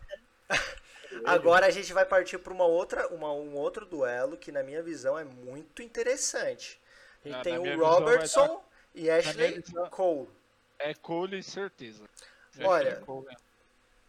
[1.25, 4.83] Agora a gente vai partir para uma outra, uma, um outro duelo que na minha
[4.83, 6.79] visão é muito interessante.
[7.25, 8.63] A gente Ah, tem o Robertson
[8.93, 10.29] e Ashley visão- Cole.
[10.77, 12.03] É Cole, certeza.
[12.61, 13.35] Olha, Cole, né?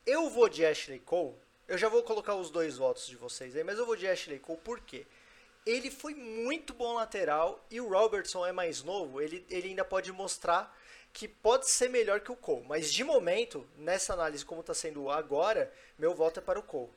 [0.07, 1.35] Eu vou de Ashley Cole.
[1.71, 4.41] Eu já vou colocar os dois votos de vocês aí, mas eu vou de Ashley
[4.41, 5.07] Cole por quê?
[5.65, 10.11] Ele foi muito bom lateral e o Robertson é mais novo, ele, ele ainda pode
[10.11, 10.77] mostrar
[11.13, 12.67] que pode ser melhor que o Cole.
[12.67, 16.91] Mas de momento, nessa análise como está sendo agora, meu voto é para o Cole.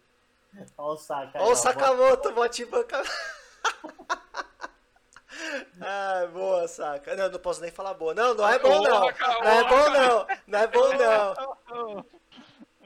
[0.75, 1.39] Olha o Saka.
[1.39, 3.03] Olha o Sakamoto, bote banca.
[5.81, 7.15] ah, boa, Saka.
[7.15, 8.15] Não, não posso nem falar boa.
[8.15, 9.01] Não, não é bom não.
[9.01, 10.25] Não é bom não.
[10.47, 11.35] Não é bom não.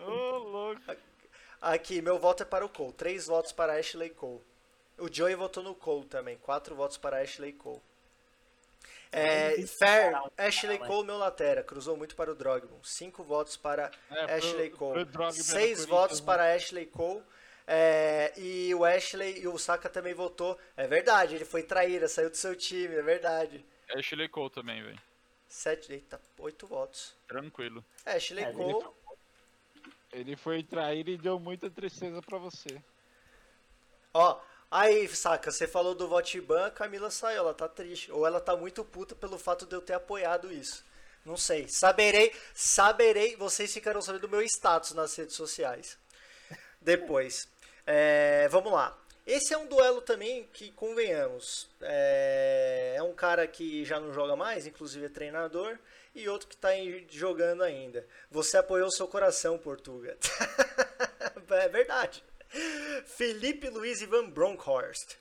[0.06, 1.07] Ô, louco.
[1.62, 2.94] Aqui, meu voto é para o Cole.
[2.94, 4.42] Três votos para Ashley Cole.
[4.98, 6.38] O Joey votou no Cole também.
[6.38, 7.82] Quatro votos para Ashley Cole.
[9.12, 11.64] É, Fair, Ashley Cole, meu latera.
[11.64, 12.80] Cruzou muito para o Drogman.
[12.84, 14.94] Cinco votos para É, Ashley pro- Cole.
[14.94, 16.26] pro Drogba Seis Corinthians, votos né?
[16.26, 17.24] para Ashley Cole.
[17.66, 20.58] É, e o Ashley e o Saka também votou.
[20.76, 23.66] É verdade, ele foi traíra, saiu do seu time, é verdade.
[23.96, 25.00] Ashley Cole também, velho.
[25.48, 27.16] Sete, eita, oito votos.
[27.28, 27.84] Tranquilo.
[28.06, 28.86] Ashley É, Cole.
[30.12, 32.82] Ele foi traído e deu muita tristeza pra você.
[34.14, 34.40] Ó,
[34.72, 38.12] aí, Saka, você falou do Votiban, Camila saiu, ela tá triste.
[38.12, 40.84] Ou ela tá muito puta pelo fato de eu ter apoiado isso.
[41.26, 41.68] Não sei.
[41.68, 45.98] Saberei, saberei, vocês ficarão sabendo do meu status nas redes sociais.
[46.82, 47.48] Depois.
[47.86, 48.98] É, vamos lá.
[49.26, 54.38] Esse é um duelo também que, convenhamos, é, é um cara que já não joga
[54.38, 55.78] mais, inclusive é treinador,
[56.18, 56.70] e outro que está
[57.10, 58.06] jogando ainda.
[58.32, 60.18] Você apoiou seu coração, Portuga.
[61.52, 62.24] é verdade.
[63.06, 65.16] Felipe Luiz e Van Bronckhorst.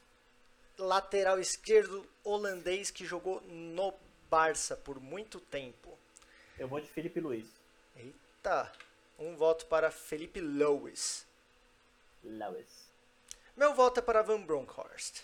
[0.79, 3.93] Lateral esquerdo holandês que jogou no
[4.31, 5.99] Barça por muito tempo.
[6.59, 7.47] Eu vou de Felipe Luiz.
[7.95, 8.73] Eita,
[9.19, 11.27] um voto para Felipe Lewis.
[12.25, 12.91] Lewis.
[13.55, 15.23] Meu voto é para Van Bronckhorst.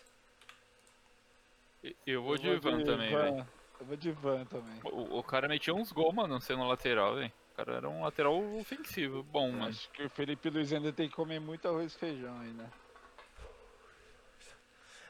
[2.07, 3.47] Eu vou de Eu Van também, velho.
[3.83, 4.81] Eu vou de Van também.
[4.85, 7.33] O, o cara metia uns gols, mano, sendo lateral, velho.
[7.51, 9.67] O cara era um lateral ofensivo, bom, mano.
[9.67, 12.73] Acho que o Felipe Luiz ainda tem que comer muito arroz e feijão ainda.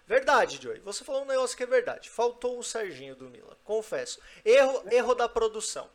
[0.07, 0.81] Verdade, Joey.
[0.81, 2.09] Você falou um negócio que é verdade.
[2.09, 3.55] Faltou o Serginho do Milan.
[3.62, 4.19] Confesso.
[4.43, 5.90] Erro, erro da produção.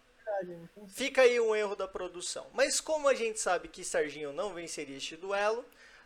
[0.87, 2.45] Fica aí um erro da produção.
[2.53, 5.65] Mas como a gente sabe que Serginho não venceria este duelo,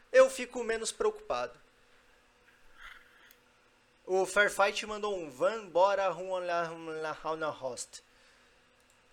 [0.10, 1.60] eu fico menos preocupado.
[4.14, 6.68] O Fairfight mandou um Van Bora Ruanla
[7.50, 8.04] Host.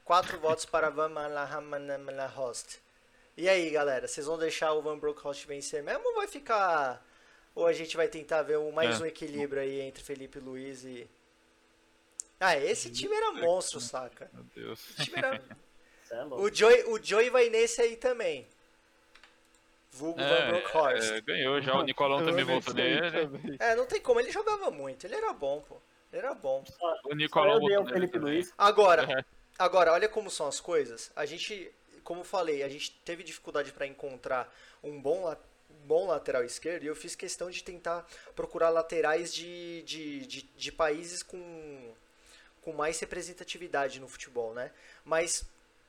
[0.05, 1.09] Quatro votos para Van
[2.35, 2.81] Host.
[3.37, 7.01] E aí, galera, vocês vão deixar o Van Bronckhorst vencer mesmo ou vai ficar.
[7.55, 9.05] Ou a gente vai tentar ver um, mais É.
[9.05, 11.09] um equilíbrio aí entre Felipe Luiz e.
[12.41, 14.29] Ah, esse time era monstro, saca?
[14.33, 14.81] Meu Deus.
[14.91, 15.37] Esse time era
[16.11, 18.49] é o Joey, o Joey vai nesse aí também.
[19.91, 21.11] Vulgo Van É, Bronckhorst.
[21.13, 22.99] é, ganhou já, o Nicolão também voltou também.
[23.59, 25.77] É, não tem como, ele jogava muito, ele era bom, pô.
[26.13, 26.65] Ele era bom.
[27.05, 28.35] O Nicolão voltou o Felipe também.
[28.37, 28.53] Luiz.
[28.57, 29.25] Agora, É.
[29.59, 31.11] agora, olha como são as coisas.
[31.17, 31.71] A gente,
[32.05, 35.37] como eu falei, a gente teve dificuldade para encontrar um bom, la-
[35.71, 40.43] um bom lateral esquerdo e eu fiz questão de tentar procurar laterais de, de, de,
[40.43, 41.93] de países com,
[42.63, 44.71] com mais representatividade no futebol, né?
[45.05, 45.45] Mas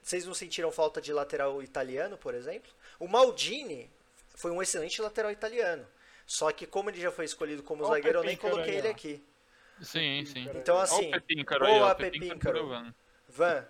[0.10, 2.72] vocês não sentiram falta de lateral italiano, por exemplo?
[3.00, 3.92] O Maldini
[4.36, 5.86] foi um excelente lateral italiano.
[6.26, 8.88] Só que como ele já foi escolhido como Ó o zagueiro, eu nem coloquei ele
[8.88, 9.24] aqui.
[9.82, 10.50] Sim, sim.
[10.56, 11.12] Então assim,
[11.60, 11.96] boa,
[12.40, 12.94] provando.
[13.28, 13.68] Van,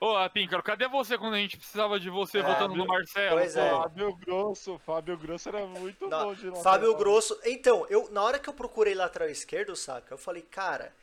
[0.00, 3.36] Ô, Píncaro, cadê você quando a gente precisava de você É, votando no Marcelo?
[3.38, 3.70] pois é.
[3.70, 6.62] Fábio Grosso, Fábio Grosso era muito Não, bom de lateral.
[6.62, 7.40] Fábio Grosso.
[7.44, 10.14] Então, eu na hora que eu procurei lateral esquerdo, saca?
[10.14, 10.94] Eu falei, cara,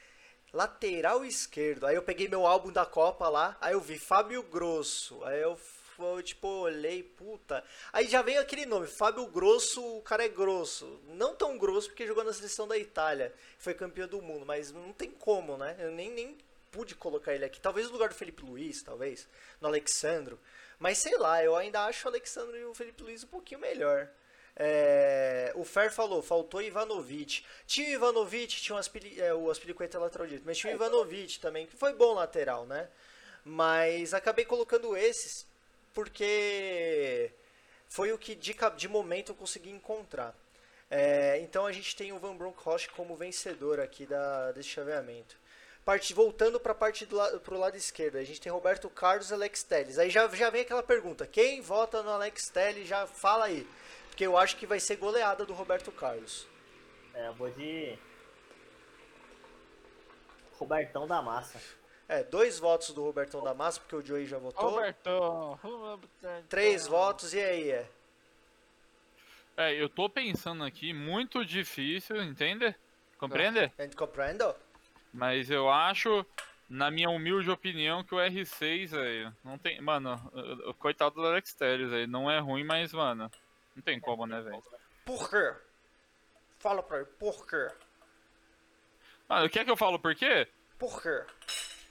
[0.56, 1.86] lateral esquerdo.
[1.86, 5.23] Aí eu peguei meu álbum da Copa lá, aí eu vi Fábio Grosso.
[5.26, 7.64] Aí eu fo- tipo, olhei, puta.
[7.91, 10.99] Aí já veio aquele nome, Fábio Grosso, o cara é grosso.
[11.10, 14.94] Não tão grosso porque jogou na seleção da Itália, foi campeão do mundo, mas não
[14.94, 15.76] tem como, né?
[15.80, 16.38] Eu nem, nem
[16.72, 17.60] pude colocar ele aqui.
[17.61, 19.27] Talvez no lugar do Felipe Luiz, talvez,
[19.61, 20.40] no Alexandro.
[20.80, 24.10] Mas sei lá, eu ainda acho o Alexandro e o Felipe Luiz um pouquinho melhor.
[24.57, 27.44] É, o Fer falou, faltou Ivanovic.
[27.68, 31.40] Tinha o Ivanovic, tinha o Aspili, é, o Aspilicueta lateral direito, mas tinha o Ivanovic
[31.40, 32.88] também, que foi bom lateral, né?
[33.44, 35.45] Mas acabei colocando esses
[35.95, 37.32] porque
[37.88, 40.36] foi o que de, de momento eu consegui encontrar.
[40.91, 45.38] É, então a gente tem o Van Bronckhorst como vencedor aqui da, desse chaveamento.
[45.84, 49.30] Parte, voltando para a parte do la, pro lado esquerdo, a gente tem Roberto Carlos
[49.30, 49.98] e Alex Telles.
[49.98, 52.88] Aí já, já vem aquela pergunta: quem vota no Alex Telles?
[52.88, 53.65] Já fala aí.
[54.15, 56.47] Porque eu acho que vai ser goleada do Roberto Carlos.
[57.13, 57.97] É, eu vou de.
[60.53, 61.61] Robertão da Massa.
[62.07, 64.69] É, dois votos do Robertão da Massa, porque o Joey já votou.
[64.69, 65.59] Robertão.
[66.47, 67.71] Três votos, e aí?
[67.71, 67.89] É?
[69.57, 72.73] É, eu tô pensando aqui, muito difícil, entende?
[73.17, 73.69] Compreende?
[73.97, 74.55] Compreendo?
[75.13, 76.25] Mas eu acho,
[76.69, 79.81] na minha humilde opinião, que o R6 aí, não tem.
[79.81, 83.29] Mano, o- o coitado do Alex Telles aí, não é ruim, mas, mano,
[83.76, 84.64] não tem como, né, velho?
[85.06, 85.53] Por quê?
[86.57, 87.68] Fala pra mim, por quê?
[89.27, 90.47] Mano, quer que eu falo por quê?
[90.80, 91.23] Por quê?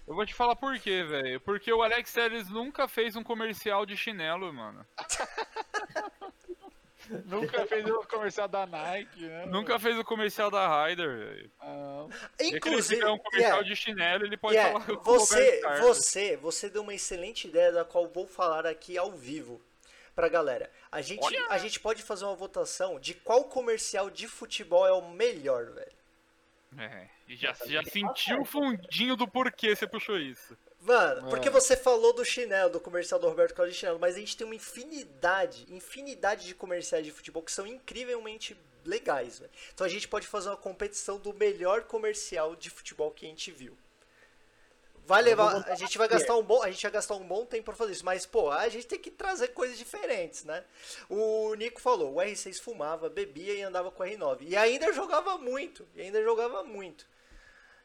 [0.06, 1.40] Eu vou te falar por quê, velho.
[1.40, 4.86] Porque o Alex Telles nunca fez um comercial de chinelo, mano.
[7.26, 9.46] Nunca fez o comercial da Nike, né?
[9.46, 11.50] Nunca fez o comercial da Ryder, velho.
[11.60, 12.06] Ah,
[12.40, 16.36] Inclusive, fizer um comercial yeah, de chinelo, ele pode yeah, falar com o você, você,
[16.36, 19.60] você deu uma excelente ideia da qual vou falar aqui ao vivo
[20.14, 20.70] pra galera.
[20.94, 21.46] A gente, Olha!
[21.48, 25.92] a gente pode fazer uma votação de qual comercial de futebol é o melhor, velho.
[26.78, 30.56] É, e já, já sentiu o fundinho do porquê você puxou isso.
[30.80, 31.30] Mano, É.
[31.30, 34.36] porque você falou do chinelo, do comercial do Roberto Carlos de chinelo, mas a gente
[34.36, 39.50] tem uma infinidade, infinidade de comerciais de futebol que são incrivelmente legais, velho.
[39.72, 43.50] Então a gente pode fazer uma competição do melhor comercial de futebol que a gente
[43.50, 43.76] viu.
[45.06, 47.64] Vai levar, a gente vai gastar um bom, a gente vai gastar um bom tempo
[47.64, 50.64] pra fazer isso, mas pô, a gente tem que trazer coisas diferentes, né?
[51.10, 55.36] O Nico falou, o R6 fumava, bebia e andava com o R9 e ainda jogava
[55.36, 57.06] muito, e ainda jogava muito.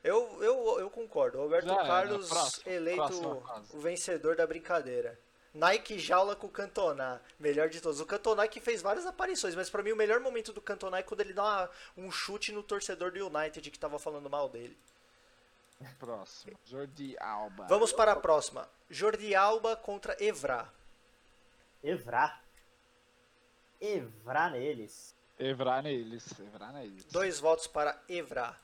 [0.01, 1.39] Eu, eu, eu concordo.
[1.39, 1.85] Roberto Já era.
[1.87, 3.75] Carlos Próximo, eleito próximo caso.
[3.77, 5.19] o vencedor da brincadeira.
[5.53, 7.99] Nike jaula com o Cantona, melhor de todos.
[7.99, 11.03] O Cantona que fez várias aparições, mas pra mim o melhor momento do Cantona é
[11.03, 14.77] quando ele dá uma- um chute no torcedor do United que tava falando mal dele.
[15.99, 16.57] Próximo.
[16.65, 17.67] Jordi Alba.
[17.67, 18.67] Vamos para a próxima.
[18.89, 20.71] Jordi Alba contra Evra.
[21.83, 22.43] Evrar.
[23.79, 25.15] Evrar neles.
[25.37, 26.39] Evrar neles.
[26.39, 27.05] Evrar neles.
[27.05, 28.55] Dois votos para Evra.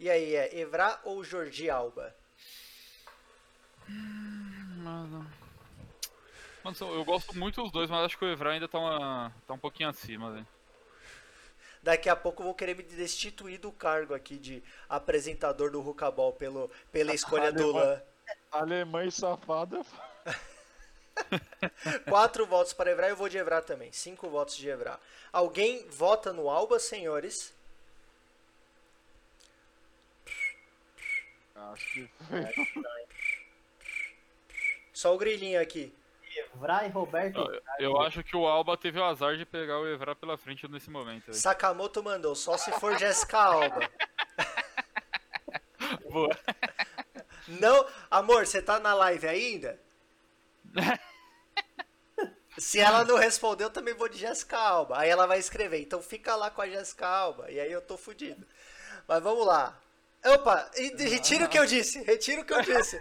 [0.00, 2.14] E aí, é Evra ou Jordi Alba?
[3.88, 5.30] Mano.
[6.62, 9.54] Mano, eu gosto muito dos dois, mas acho que o Evra ainda tá, uma, tá
[9.54, 10.46] um pouquinho acima, velho.
[11.88, 16.34] Daqui a pouco eu vou querer me destituir do cargo aqui de apresentador do Rucabol
[16.34, 17.72] pelo, pela escolha do.
[17.72, 18.02] Lan.
[18.52, 19.80] Alemães safada.
[22.06, 23.90] Quatro votos para Evra, eu vou de Evra também.
[23.90, 25.00] Cinco votos de Evra.
[25.32, 27.54] Alguém vota no Alba, senhores?
[31.54, 33.06] Acho que foi.
[34.92, 35.90] Só o grilinho aqui.
[36.38, 37.40] Evrar e Roberto.
[37.40, 40.66] Eu, eu acho que o Alba teve o azar de pegar o Evra pela frente
[40.68, 41.34] nesse momento, velho.
[41.38, 43.90] Sakamoto mandou, só se for Jéssica Alba.
[46.10, 46.36] Boa.
[47.48, 49.80] Não, amor, você tá na live ainda?
[52.58, 54.98] Se ela não respondeu, eu também vou de Jéssica Alba.
[54.98, 57.50] Aí ela vai escrever, então fica lá com a Jéssica Alba.
[57.50, 58.44] E aí eu tô fudido.
[59.06, 59.80] Mas vamos lá.
[60.24, 63.00] Opa, e- e retira o que eu disse, retira o que eu disse.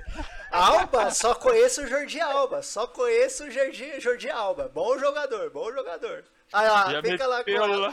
[0.51, 4.69] Alba, só conheço o Jordi Alba, só conheço o Jordi, Jordi Alba.
[4.73, 6.23] Bom jogador, bom jogador.
[6.53, 7.91] Aí lá, Já fica lá com lá.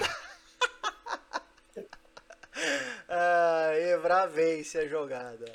[3.09, 5.51] Ah, Evra vence a jogada.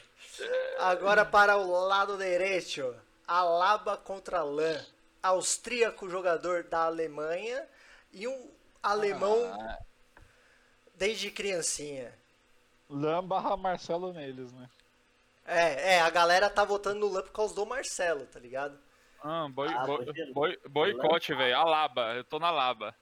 [0.80, 2.96] Agora para o lado direito.
[3.28, 4.84] Alaba contra Lan.
[5.22, 7.68] Austríaco jogador da Alemanha
[8.12, 8.52] e um
[8.82, 9.78] alemão Ah,
[10.96, 12.14] desde criancinha.
[12.90, 14.70] Lam barra Marcelo neles, né?
[15.46, 18.78] É, é, a galera tá votando no Lan por causa do Marcelo, tá ligado?
[19.24, 21.58] Ah, boi, Ah, boi- boi- boicote, velho.
[21.58, 22.96] Alaba, eu tô na Laba.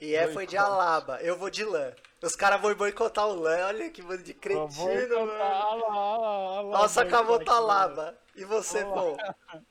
[0.00, 1.20] E é, foi de Alaba.
[1.22, 1.92] Eu vou de Lan.
[2.22, 3.66] Os caras vão boicotar o Lan.
[3.66, 6.70] Olha que bando de cretino, mano.
[6.70, 7.60] Nossa, acabou tá vai.
[7.62, 8.18] Laba.
[8.36, 9.16] E você, pô?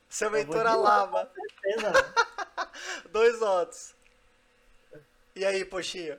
[0.08, 1.30] Seu mentor Lan, Alaba.
[3.10, 3.94] Dois votos.
[5.34, 6.18] E aí, Poxinha?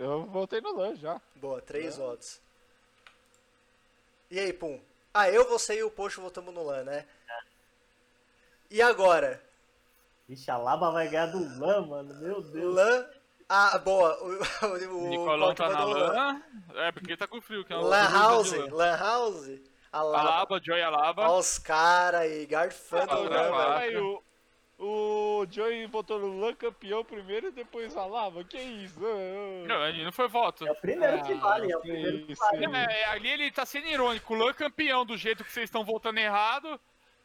[0.00, 1.20] Eu voltei no Lan já.
[1.36, 2.40] Boa, três votos.
[4.30, 4.80] E aí, Pum?
[5.12, 7.06] Ah, eu, você e o Poxo votamos no Lan, né?
[8.70, 9.42] E agora?
[10.26, 12.14] Vixe, a Laba vai ganhar do Lan, mano.
[12.14, 12.74] Meu Deus.
[12.74, 13.06] Lan.
[13.46, 14.16] Ah, boa.
[14.22, 14.30] O,
[14.66, 16.12] o, O Nicolão tá na Lan.
[16.12, 16.42] Lan.
[16.76, 17.62] É, porque tá com frio.
[17.62, 18.52] Que é Lan House.
[18.52, 18.74] Lan.
[18.74, 19.60] Lan House.
[19.92, 20.28] Alaba.
[20.30, 21.22] Alaba, Joy Alaba.
[21.28, 23.20] Olha os caras aí, garfando Ah,
[24.00, 24.22] o
[24.80, 28.42] o, o Joey votou no Lan campeão primeiro e depois a Lava.
[28.44, 28.98] Que isso?
[29.04, 30.66] Ah, Não, ali não foi voto.
[30.66, 32.64] É o primeiro que Ah, vale, é o que primeiro que isso, vale.
[32.76, 34.34] É, ali ele tá sendo irônico.
[34.34, 36.80] O Lan campeão do jeito que vocês estão votando errado.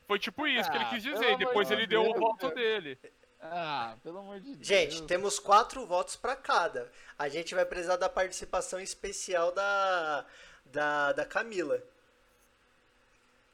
[0.07, 1.37] Foi tipo isso que ele Ah, quis dizer.
[1.37, 2.97] Depois de ele deu o Deus, voto dele.
[3.41, 4.67] Ah, pelo amor de Deus.
[4.67, 6.91] Gente, temos quatro votos pra cada.
[7.17, 10.25] A gente vai precisar da participação especial da,
[10.65, 11.81] da, da Camila.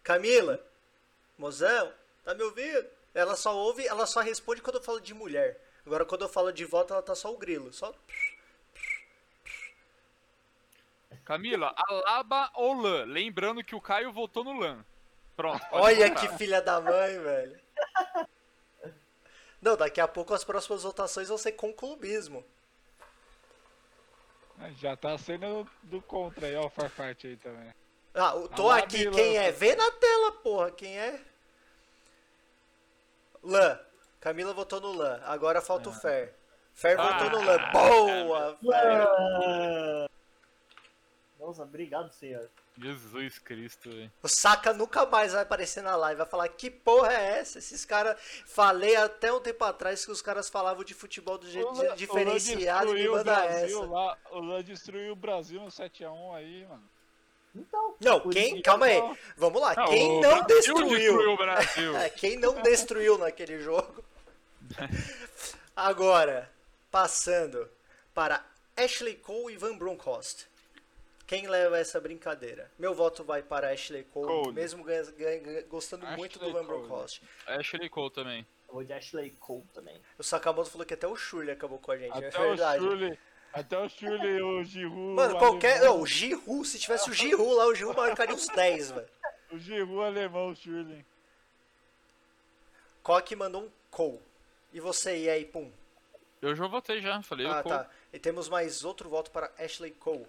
[0.04, 0.60] Camila,
[1.38, 1.92] mozão,
[2.24, 2.88] tá me ouvindo?
[3.14, 5.60] Ela só ouve, ela só responde quando eu falo de mulher.
[5.86, 7.74] Agora quando eu falo de voto, ela tá só o grilo.
[7.74, 7.94] Só.
[11.26, 13.06] Camila, Alaba ou Lan?
[13.06, 14.86] Lembrando que o Caio votou no Lan.
[15.36, 15.66] Pronto.
[15.72, 16.30] Olha votar.
[16.30, 17.60] que filha da mãe, velho.
[19.62, 22.44] Não, daqui a pouco as próximas votações vão ser com clubismo.
[24.78, 27.74] Já tá sendo do contra aí, ó, o Farfarte aí também.
[28.14, 29.52] Ah, tô aqui, quem é?
[29.52, 31.20] Vê na tela, porra, quem é?
[33.44, 33.80] Lan.
[34.20, 35.20] Camila votou no Lan.
[35.26, 36.36] Agora falta o Fer.
[36.74, 37.04] Fer Ah.
[37.20, 37.58] votou no Lan.
[37.72, 39.02] Boa, Fer.
[39.02, 40.08] Ah,
[41.40, 42.50] Não Nossa, obrigado, senhor.
[42.78, 44.12] Jesus Cristo, velho.
[44.24, 46.20] O Saka nunca mais vai aparecer na live.
[46.20, 47.58] Vai falar, que porra é essa?
[47.60, 48.16] Esses caras.
[48.46, 52.92] Falei até um tempo atrás que os caras falavam de futebol do jeito Lan- diferenciado
[52.92, 53.92] o Lan e me destruiu o manda Brasil essa.
[53.92, 56.90] Lá, o Lan destruiu o Brasil no 7x1 aí, mano.
[57.54, 58.62] Então, Não, quem.
[58.62, 59.02] Calma aí.
[59.36, 59.74] Vamos lá.
[59.76, 61.32] Não, Quem não Brasil destruiu?
[61.34, 61.98] o Brasil.
[61.98, 64.04] É, quem não destruiu naquele jogo.
[65.76, 66.50] Agora,
[66.90, 67.70] passando
[68.14, 68.46] para
[68.76, 70.46] Ashley Cole e Van Bronckhorst.
[71.28, 72.70] Quem leva essa brincadeira?
[72.78, 74.54] Meu voto vai para Ashley Cole, Cole.
[74.54, 74.84] mesmo
[75.70, 76.68] gostando muito do Ashley Van.
[76.68, 77.22] Bronckhorst.
[77.48, 78.46] Ashley Cole também.
[78.68, 80.02] Eu vou de Ashley Cole também.
[80.18, 82.84] O Sakamoto falou que até o Shirley acabou com a gente, é Até verdade.
[82.86, 83.20] o Shirley,
[83.54, 85.16] até o Shirley, o Giroud.
[85.16, 85.78] Mano, o qualquer.
[85.78, 89.10] alemão, Não, o Giroud, se tivesse o Giroud lá, o Giroud marcaria uns 10, velho.
[89.52, 91.06] O Giroud alemão, o Shirley.
[93.04, 94.20] Coque mandou um Cole.
[94.72, 95.72] E você, e aí, pum?
[96.42, 97.76] Eu já votei já, falei Ah, o Cole.
[97.76, 97.90] tá.
[98.14, 100.26] E temos mais outro voto para Ashley Cole.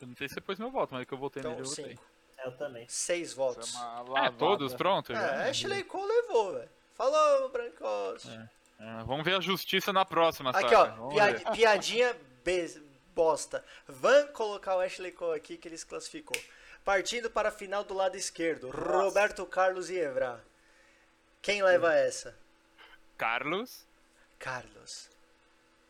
[0.00, 1.68] Eu não sei se você pôs meu voto, mas que eu votei Então, nele, eu
[1.70, 1.98] votei.
[2.44, 2.86] Eu também.
[2.88, 3.74] Seis votos.
[3.74, 5.12] É uma É, todos, pronto.
[5.12, 5.44] já.
[5.46, 6.70] É, Ashley Cole levou, velho.
[6.94, 8.26] Falou, Brancos.
[8.28, 8.48] É,
[8.78, 11.50] vamos ver a justiça na próxima, Aqui, ó, piad- ver.
[11.52, 12.16] piadinha
[13.14, 13.64] bosta.
[13.86, 16.40] Van colocar o Ashley Cole aqui que ele se classificou.
[16.84, 20.42] Partindo para a final do lado esquerdo, Roberto Carlos e Evra.
[21.42, 22.34] Quem leva essa?
[23.16, 23.86] Carlos.
[24.38, 25.10] Carlos.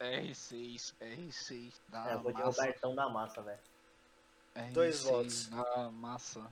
[0.01, 2.60] R6, R6 da É, eu vou de massa.
[2.62, 3.59] Robertão da massa, velho.
[4.56, 5.47] R6 Dois votos.
[5.48, 6.47] Da massa.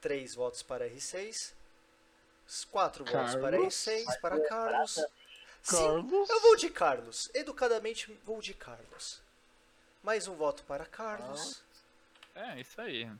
[0.00, 1.54] Três votos para R6.
[2.70, 3.74] Quatro votos para Carlos.
[3.74, 4.94] R6, para Carlos.
[4.94, 5.04] Sim,
[5.66, 6.28] Carlos.
[6.28, 7.30] eu vou de Carlos.
[7.32, 9.20] Educadamente, vou de Carlos.
[10.02, 11.62] Mais um voto para Carlos.
[12.34, 13.10] É, isso aí.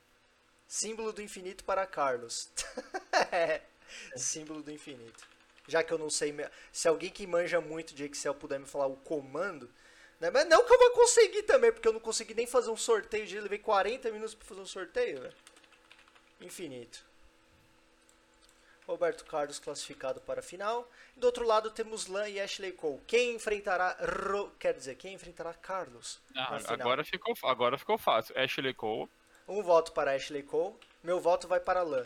[0.66, 2.50] Símbolo do infinito para Carlos.
[3.32, 3.62] É,
[4.16, 5.26] Símbolo do infinito.
[5.66, 6.34] Já que eu não sei.
[6.70, 9.70] Se alguém que manja muito de Excel puder me falar o comando.
[10.20, 10.30] Né?
[10.30, 13.26] Mas não que eu vou conseguir também, porque eu não consegui nem fazer um sorteio
[13.26, 15.34] de levei 40 minutos para fazer um sorteio, velho.
[16.40, 17.04] Infinito.
[18.86, 20.88] Roberto Carlos classificado para a final.
[21.16, 23.00] Do outro lado temos Lan e Ashley Cole.
[23.06, 23.96] Quem enfrentará.
[24.00, 24.50] Ro...
[24.58, 26.20] Quer dizer, quem enfrentará Carlos?
[26.36, 26.80] Ah, na final?
[26.80, 28.38] agora, ficou, agora ficou fácil.
[28.38, 29.08] Ashley Cole.
[29.48, 30.74] Um voto para Ashley Cole.
[31.02, 32.04] Meu voto vai para Lan.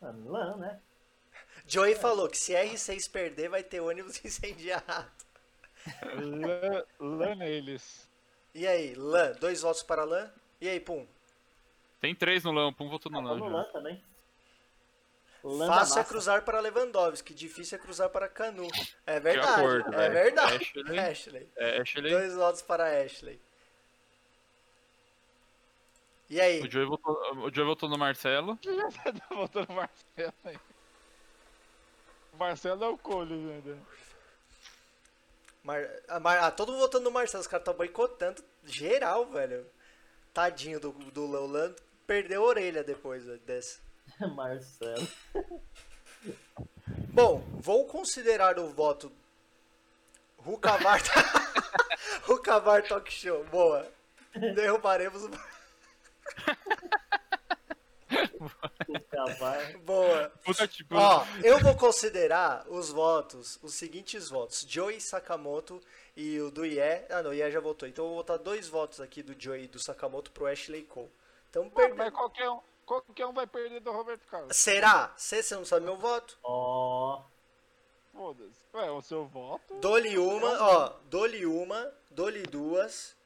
[0.00, 0.80] Mano, Lan, né?
[1.66, 5.10] Joey falou que se R6 perder, vai ter ônibus incendiado.
[6.14, 8.08] Lan, Lan neles.
[8.54, 9.32] E aí, Lan?
[9.40, 10.30] Dois votos para Lan.
[10.60, 11.06] E aí, Pum?
[12.00, 13.62] Tem três no Lampo, um votou no Eu vou no Lan.
[13.62, 14.02] Lan também.
[15.42, 18.68] Fácil é cruzar para Lewandowski, difícil é cruzar para Canu.
[19.04, 20.12] É verdade, acordo, é velho.
[20.12, 20.54] verdade.
[20.54, 20.98] Ashley.
[20.98, 21.48] Ashley.
[21.56, 22.10] É, Ashley.
[22.10, 23.40] Dois votos para Ashley.
[26.30, 26.62] E aí?
[26.62, 27.14] O Joey votou,
[27.44, 28.56] o Joey votou no Marcelo.
[29.18, 30.58] Tá voltando o Marcelo aí.
[32.32, 33.76] O Marcelo é o Cole, né?
[35.62, 35.86] Mar...
[36.08, 36.38] Ah, Mar...
[36.38, 39.66] ah, todo mundo votando no Marcelo, os caras estão boicotando geral, velho.
[40.32, 41.40] Tadinho do, do Lan.
[41.40, 41.74] O Lan
[42.06, 43.80] perdeu a orelha depois dessa.
[44.34, 45.08] Marcelo.
[47.12, 49.12] Bom, vou considerar o voto
[50.38, 51.00] Rucavar
[52.22, 53.44] Rucavar Talk Show.
[53.44, 53.90] Boa.
[54.54, 55.30] Derrubaremos o.
[59.84, 60.32] Boa.
[60.44, 65.80] Puta, tipo, Ó, eu vou considerar os votos, os seguintes votos: Joey Sakamoto
[66.16, 67.06] e o do Ié.
[67.10, 67.88] Ah, não, o Ié já votou.
[67.88, 71.10] Então eu vou botar dois votos aqui do Joey e do Sakamoto pro Ashley Cole.
[71.50, 71.96] Então Mano, perdeu.
[71.96, 74.56] mas qualquer um, qualquer um vai perder do Roberto Carlos.
[74.56, 75.12] Será?
[75.16, 76.38] Você você não sabe meu voto?
[76.42, 77.22] Ó.
[78.12, 78.60] Foda-se.
[78.74, 79.74] Ué, o seu voto.
[79.80, 80.92] Dou-lhe uma, ó.
[81.04, 83.16] Dou-lhe uma, dou-lhe duas,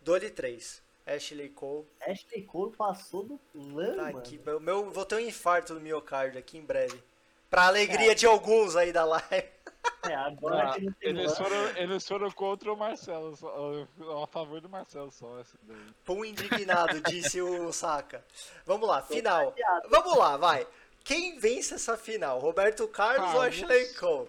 [0.00, 0.82] dou-lhe três.
[1.06, 1.86] Ashley Cole.
[2.00, 6.38] Ashley Cole passou do Lan, Tá aqui, meu, meu, vou ter um infarto no miocárdio
[6.38, 7.02] aqui em breve.
[7.50, 9.48] Pra alegria de alguns aí da live.
[10.04, 13.86] É, agora Ah, que não tem eles, foram, eles foram contra o Marcelo, só,
[14.22, 15.76] a favor do Marcelo só, daí.
[16.04, 18.24] Pum indignado, disse o Saka.
[18.66, 19.54] Vamos lá, final.
[19.88, 20.66] Vamos lá, vai.
[21.04, 22.40] Quem vence essa final?
[22.40, 23.62] Roberto Carlos, ou Carlos.
[23.62, 24.28] Ashley Cole?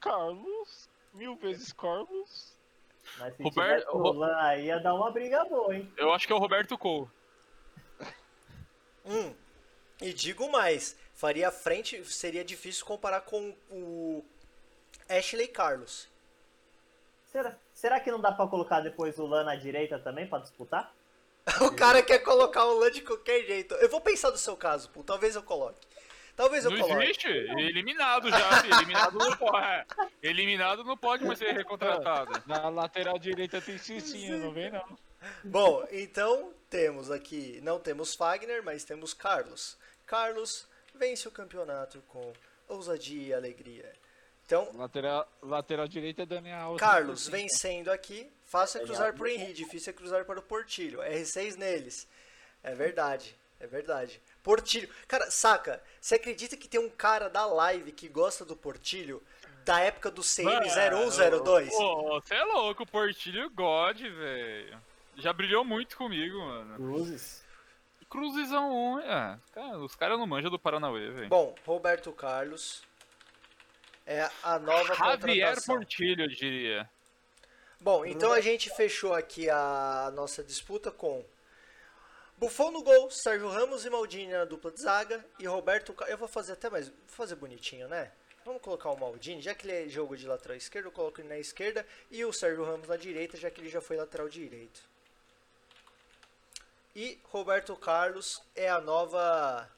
[0.00, 2.52] Carlos, mil vezes Carlos.
[3.18, 5.92] Mas se Roberto- tivesse o Lan aí, ia dar uma briga boa, hein?
[5.96, 7.08] eu acho que é o Roberto Cole.
[9.04, 9.34] Hum.
[10.00, 14.24] E digo mais, faria frente, seria difícil comparar com o
[15.08, 16.08] Ashley Carlos.
[17.30, 20.92] Será, será que não dá pra colocar depois o Lan na direita também pra disputar?
[21.62, 23.74] O cara quer colocar o Lan de qualquer jeito.
[23.76, 25.02] Eu vou pensar no seu caso, pô.
[25.02, 25.78] Talvez eu coloque.
[26.36, 27.02] Talvez eu Não coloque.
[27.04, 27.26] existe.
[27.26, 28.74] Eliminado já, filho.
[28.74, 29.66] Eliminado não pode.
[29.66, 29.86] é.
[30.22, 32.42] Eliminado não pode mais ser recontratado.
[32.46, 34.98] Na lateral direita tem Cicinho, não vem não.
[35.42, 39.76] Bom, então temos aqui, não temos Fagner, mas temos Carlos.
[40.06, 42.32] Carlos vence o campeonato com
[42.68, 43.90] ousadia e alegria.
[44.48, 46.80] Então, Lateral, lateral direita é Daniel Alves.
[46.80, 51.00] Carlos vencendo aqui, fácil é cruzar para o Henrique, difícil é cruzar para o Portilho.
[51.00, 52.08] R6 neles.
[52.62, 54.22] É verdade, é verdade.
[54.42, 54.88] Portilho.
[55.06, 59.22] Cara, saca, você acredita que tem um cara da live que gosta do Portilho
[59.66, 61.68] da época do CM0102?
[61.68, 64.80] Pô, você é louco, o Portilho God, velho.
[65.16, 66.74] Já brilhou muito comigo, mano.
[66.74, 67.44] Cruzes.
[68.08, 69.38] Cruzizão 1, é.
[69.52, 71.28] Cara, os caras não manjam do Paranauê, velho.
[71.28, 72.87] Bom, Roberto Carlos
[74.08, 75.76] é a nova Javier contratação.
[75.76, 76.90] Portilho, eu diria.
[77.78, 81.22] Bom, então a gente fechou aqui a nossa disputa com
[82.38, 86.26] Buffon no gol, Sérgio Ramos e Maldini na dupla de zaga e Roberto Eu vou
[86.26, 86.88] fazer até mais.
[86.88, 88.10] Vou fazer bonitinho, né?
[88.46, 91.28] Vamos colocar o Maldini, já que ele é jogo de lateral esquerdo, eu coloco ele
[91.28, 94.80] na esquerda e o Sérgio Ramos na direita, já que ele já foi lateral direito.
[96.96, 99.70] E Roberto Carlos é a nova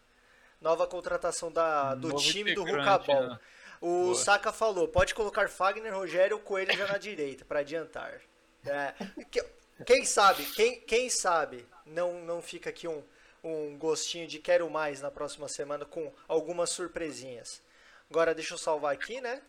[0.61, 3.31] nova contratação da, do Novo time do Rucabol.
[3.31, 3.41] né?
[3.81, 4.15] O Boa.
[4.15, 8.21] Saka falou, pode colocar Fagner, Rogério ou Coelho já na direita, para adiantar.
[8.67, 8.95] É,
[9.31, 9.45] que-
[9.87, 13.03] quem sabe, quem, quem sabe não, não fica aqui um,
[13.43, 17.63] um gostinho de quero mais na próxima semana com algumas surpresinhas.
[18.11, 19.41] Agora deixa eu salvar aqui, né?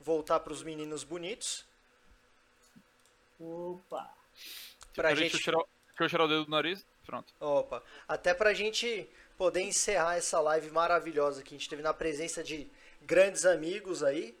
[0.00, 1.66] Voltar para os meninos bonitos.
[3.38, 4.10] Opa.
[4.94, 6.84] Pra Peraí, gente- Deixa eu, tirar, deixa eu tirar o dedo do nariz.
[7.04, 7.32] Pronto.
[7.40, 12.42] Opa, até pra gente poder encerrar essa live maravilhosa que a gente teve na presença
[12.42, 12.70] de
[13.02, 14.36] grandes amigos aí.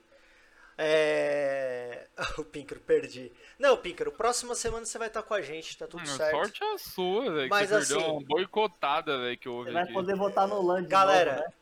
[0.76, 2.06] É...
[2.38, 3.32] O Píncaro, perdi.
[3.58, 6.30] Não, Píncaro, próxima semana você vai estar com a gente, tá tudo Hum, certo.
[6.30, 7.42] sorte é a sua, velho.
[7.44, 9.92] Que Mas você perdeu assim- uma boicotada, velho, que houve Você vai aqui.
[9.92, 11.52] poder votar no LAN de Galera, novo, né?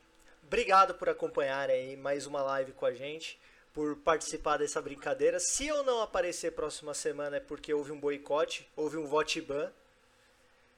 [0.44, 3.38] obrigado por acompanhar aí mais uma live com a gente,
[3.72, 5.38] por participar dessa brincadeira.
[5.40, 9.70] Se eu não aparecer próxima semana é porque houve um boicote, houve um vote ban.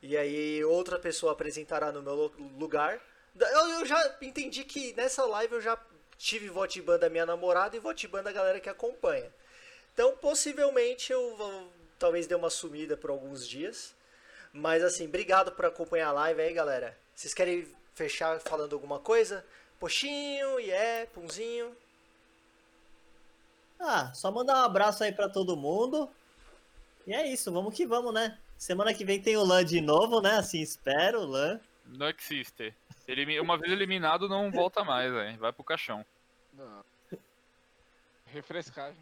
[0.01, 3.01] E aí outra pessoa apresentará no meu lu- lugar.
[3.39, 5.77] Eu, eu já entendi que nessa live eu já
[6.19, 9.33] tive vote ban da minha namorada e vote ban da galera que acompanha.
[9.95, 13.95] Então possivelmente eu vou, talvez dê uma sumida por alguns dias.
[14.53, 16.99] Mas assim, obrigado por acompanhar a live aí, galera.
[17.15, 19.45] Vocês querem fechar falando alguma coisa?
[19.79, 21.75] Poxinho, yeah, punzinho.
[23.79, 26.11] Ah, só mandar um abraço aí pra todo mundo.
[27.07, 28.37] E é isso, vamos que vamos, né?
[28.57, 30.37] Semana que vem tem o LAN de novo, né?
[30.37, 31.61] Assim espero, o LAN.
[31.87, 32.75] Não existe.
[33.09, 35.39] Elimi- Uma vez eliminado, não volta mais, velho.
[35.39, 36.05] Vai pro caixão.
[36.53, 36.85] Não.
[38.27, 39.01] Refrescagem.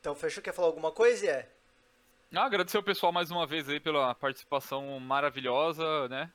[0.00, 1.26] Então fechou, quer falar alguma coisa?
[1.26, 1.48] É.
[2.34, 6.30] Ah, agradecer o pessoal mais uma vez aí pela participação maravilhosa, né?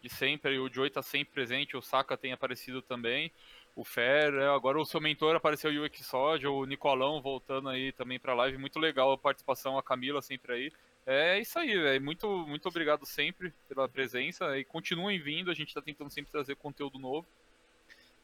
[0.00, 3.32] De sempre, o Joey tá sempre presente, o Saka tem aparecido também,
[3.74, 8.18] o Fer, é, agora o seu mentor apareceu o Soja, o Nicolão voltando aí também
[8.20, 10.72] pra live, muito legal a participação, a Camila sempre aí.
[11.06, 15.74] É isso aí, velho, muito, muito obrigado sempre pela presença e continuem vindo, a gente
[15.74, 17.26] tá tentando sempre trazer conteúdo novo.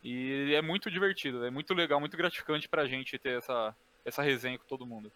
[0.02, 4.58] E é muito divertido, é muito legal, muito gratificante pra gente ter essa, essa resenha
[4.58, 5.12] com todo mundo.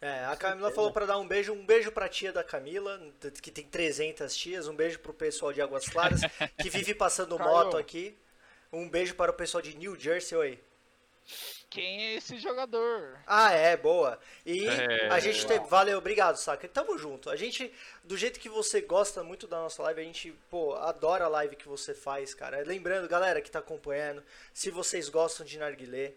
[0.00, 3.00] É, a Camila falou pra dar um beijo, um beijo pra tia da Camila,
[3.42, 6.20] que tem 300 tias, um beijo pro pessoal de Águas Claras,
[6.60, 8.16] que vive passando moto aqui.
[8.72, 10.60] Um beijo para o pessoal de New Jersey, oi.
[11.68, 13.18] Quem é esse jogador?
[13.26, 14.18] Ah, é, boa.
[14.44, 15.08] E É.
[15.08, 15.66] a gente teve.
[15.66, 16.66] Valeu, obrigado, Saka.
[16.68, 17.28] Tamo junto.
[17.28, 17.72] A gente,
[18.04, 21.56] do jeito que você gosta muito da nossa live, a gente, pô, adora a live
[21.56, 22.62] que você faz, cara.
[22.64, 24.22] Lembrando, galera que tá acompanhando,
[24.54, 26.12] se vocês gostam de narguilé,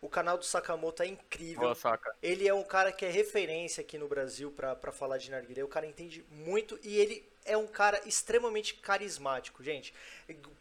[0.00, 1.62] o canal do Sakamoto é incrível.
[1.62, 2.14] Boa, Saka.
[2.22, 5.64] Ele é um cara que é referência aqui no Brasil pra pra falar de narguilé.
[5.64, 9.94] O cara entende muito e ele é um cara extremamente carismático, gente.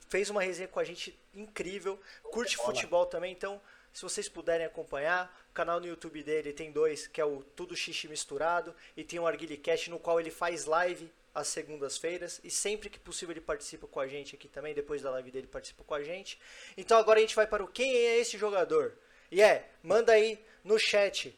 [0.10, 2.00] Fez uma resenha com a gente incrível.
[2.24, 3.62] Curte futebol também, então
[3.94, 7.76] se vocês puderem acompanhar, o canal no YouTube dele tem dois, que é o Tudo
[7.76, 12.90] Xixi Misturado e tem o Arguilicast no qual ele faz live às segundas-feiras e sempre
[12.90, 15.94] que possível ele participa com a gente aqui também, depois da live dele participa com
[15.94, 16.40] a gente.
[16.78, 18.94] Então agora a gente vai para o quem é esse jogador?
[19.32, 21.38] E é, manda aí no chat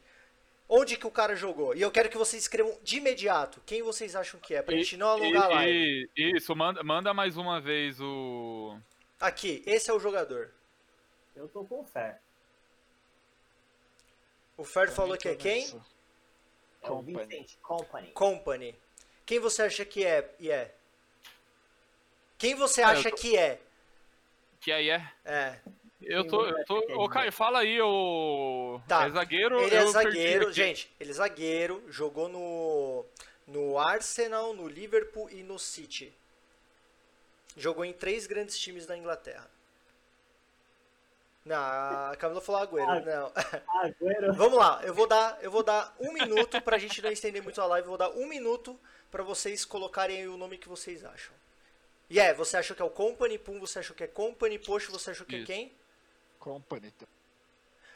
[0.67, 1.75] onde que o cara jogou.
[1.75, 4.97] E eu quero que vocês escrevam de imediato quem vocês acham que é, pra gente
[4.97, 5.71] não alongar a live.
[5.77, 8.77] E- e- Isso, manda, manda mais uma vez o.
[9.19, 10.51] Aqui, esse é o jogador.
[11.35, 12.19] Eu tô com fé.
[14.57, 15.63] O Fer falou que é quem?
[16.81, 17.25] É o Company.
[17.25, 18.11] Vincent Company.
[18.11, 18.75] Company.
[19.25, 20.29] Quem você acha que é?
[20.39, 20.73] E é?
[22.37, 23.59] Quem você É, eu acha tô- que é?
[24.59, 25.11] Que aí é.
[25.25, 25.59] É.
[26.01, 26.45] Eu tô.
[26.45, 26.77] Eu tô...
[27.01, 28.79] Ô, Caio, fala aí, o.
[28.87, 29.05] Tá.
[29.07, 29.61] É zagueiro?
[29.61, 30.91] Ele é zagueiro, gente.
[30.99, 33.05] Ele é zagueiro, jogou no
[33.47, 36.13] no Arsenal, no Liverpool e no City.
[37.55, 39.49] Jogou em três grandes times da Inglaterra.
[41.45, 42.89] Não, a Camila falou Agüero.
[42.89, 42.99] Ah.
[43.01, 43.31] Não.
[43.81, 44.33] Agüero.
[44.37, 47.59] Vamos lá, eu vou dar, eu vou dar um minuto pra gente não estender muito
[47.61, 47.85] a live.
[47.85, 48.79] Eu vou dar um minuto
[49.11, 51.33] pra vocês colocarem aí o nome que vocês acham.
[52.09, 54.91] E é, você achou que é o Company, Pum, você achou que é Company, Poxa,
[54.91, 55.47] você achou que é Isso.
[55.47, 55.73] quem?
[56.39, 56.93] Company.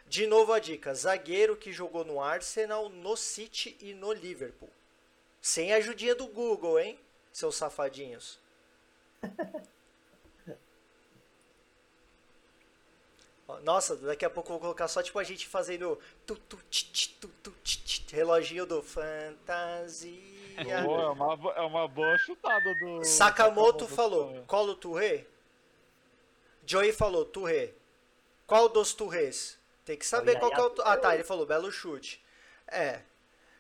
[0.08, 4.70] De novo a dica, zagueiro que jogou no Arsenal, no City e no Liverpool.
[5.42, 7.00] Sem a ajudinha do Google, hein?
[7.38, 8.40] seus safadinhos.
[13.64, 16.84] Nossa, daqui a pouco eu vou colocar só tipo a gente fazendo tu, tu, tch,
[16.92, 20.12] tch, tu, tu, tch, tch, reloginho do fantasia.
[20.84, 23.04] Pô, é, uma, é uma boa chutada do.
[23.06, 25.26] Sakamoto do- falou, colo Touré?
[26.66, 27.74] Joey falou, Touré.
[28.46, 29.58] Qual dos Tourés?
[29.86, 30.74] Tem que saber qual que é o...
[30.82, 32.22] Ah, tá, ele falou, belo chute.
[32.68, 33.02] É.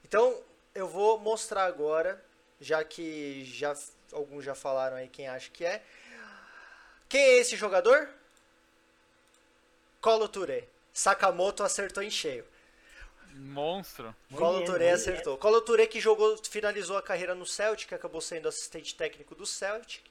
[0.03, 0.41] Então,
[0.76, 2.22] eu vou mostrar agora,
[2.59, 3.73] já que já
[4.11, 5.81] alguns já falaram aí quem acha que é.
[7.07, 8.09] Quem é esse jogador?
[10.02, 10.64] Colo Touré.
[10.94, 12.45] Sakamoto acertou em cheio.
[13.34, 14.15] Monstro.
[14.34, 15.38] Colo Touré acertou.
[15.38, 20.03] Colo Touré que jogou, finalizou a carreira no Celtic, acabou sendo assistente técnico do Celtic.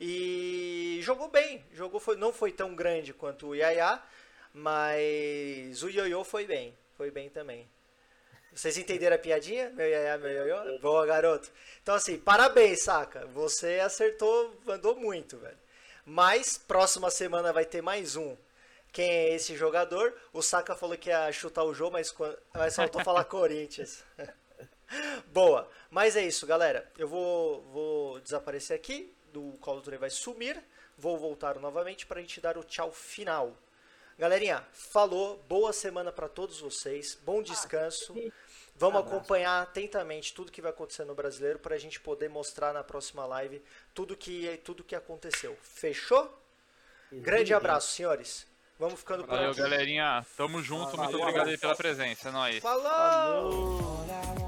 [0.00, 1.64] E jogou bem.
[1.72, 4.02] Jogou foi, não foi tão grande quanto o Yaya,
[4.52, 6.76] mas o Yoyo foi bem.
[6.96, 7.68] Foi bem também.
[8.52, 9.70] Vocês entenderam a piadinha?
[9.70, 10.78] Meu Yaya, meu Yoyo?
[10.80, 11.50] Boa, garoto.
[11.82, 13.26] Então assim, parabéns, saca.
[13.26, 15.58] Você acertou, mandou muito, velho.
[16.06, 18.36] Mas próxima semana vai ter mais um.
[18.94, 20.14] Quem é esse jogador?
[20.32, 22.14] O Saka falou que ia chutar o jogo, mas,
[22.54, 24.04] mas faltou falar Corinthians.
[25.26, 25.68] Boa.
[25.90, 26.88] Mas é isso, galera.
[26.96, 29.12] Eu vou, vou desaparecer aqui.
[29.32, 30.62] Do Call of Duty vai sumir.
[30.96, 33.58] Vou voltar novamente para a gente dar o tchau final.
[34.16, 35.42] Galerinha, falou.
[35.48, 37.18] Boa semana para todos vocês.
[37.24, 38.14] Bom descanso.
[38.76, 39.16] Vamos Abraço.
[39.16, 43.26] acompanhar atentamente tudo que vai acontecer no brasileiro para a gente poder mostrar na próxima
[43.26, 43.60] live
[43.92, 45.58] tudo que, tudo que aconteceu.
[45.62, 46.32] Fechou?
[47.10, 48.53] Grande abraço, senhores.
[48.78, 49.60] Vamos ficando por Valeu, aqui.
[49.60, 50.26] galerinha.
[50.36, 50.96] Tamo junto.
[50.96, 52.28] Muito Valeu, obrigado aí pela presença.
[52.28, 52.58] É nóis.
[52.60, 52.82] Falou!
[52.82, 54.43] Falou.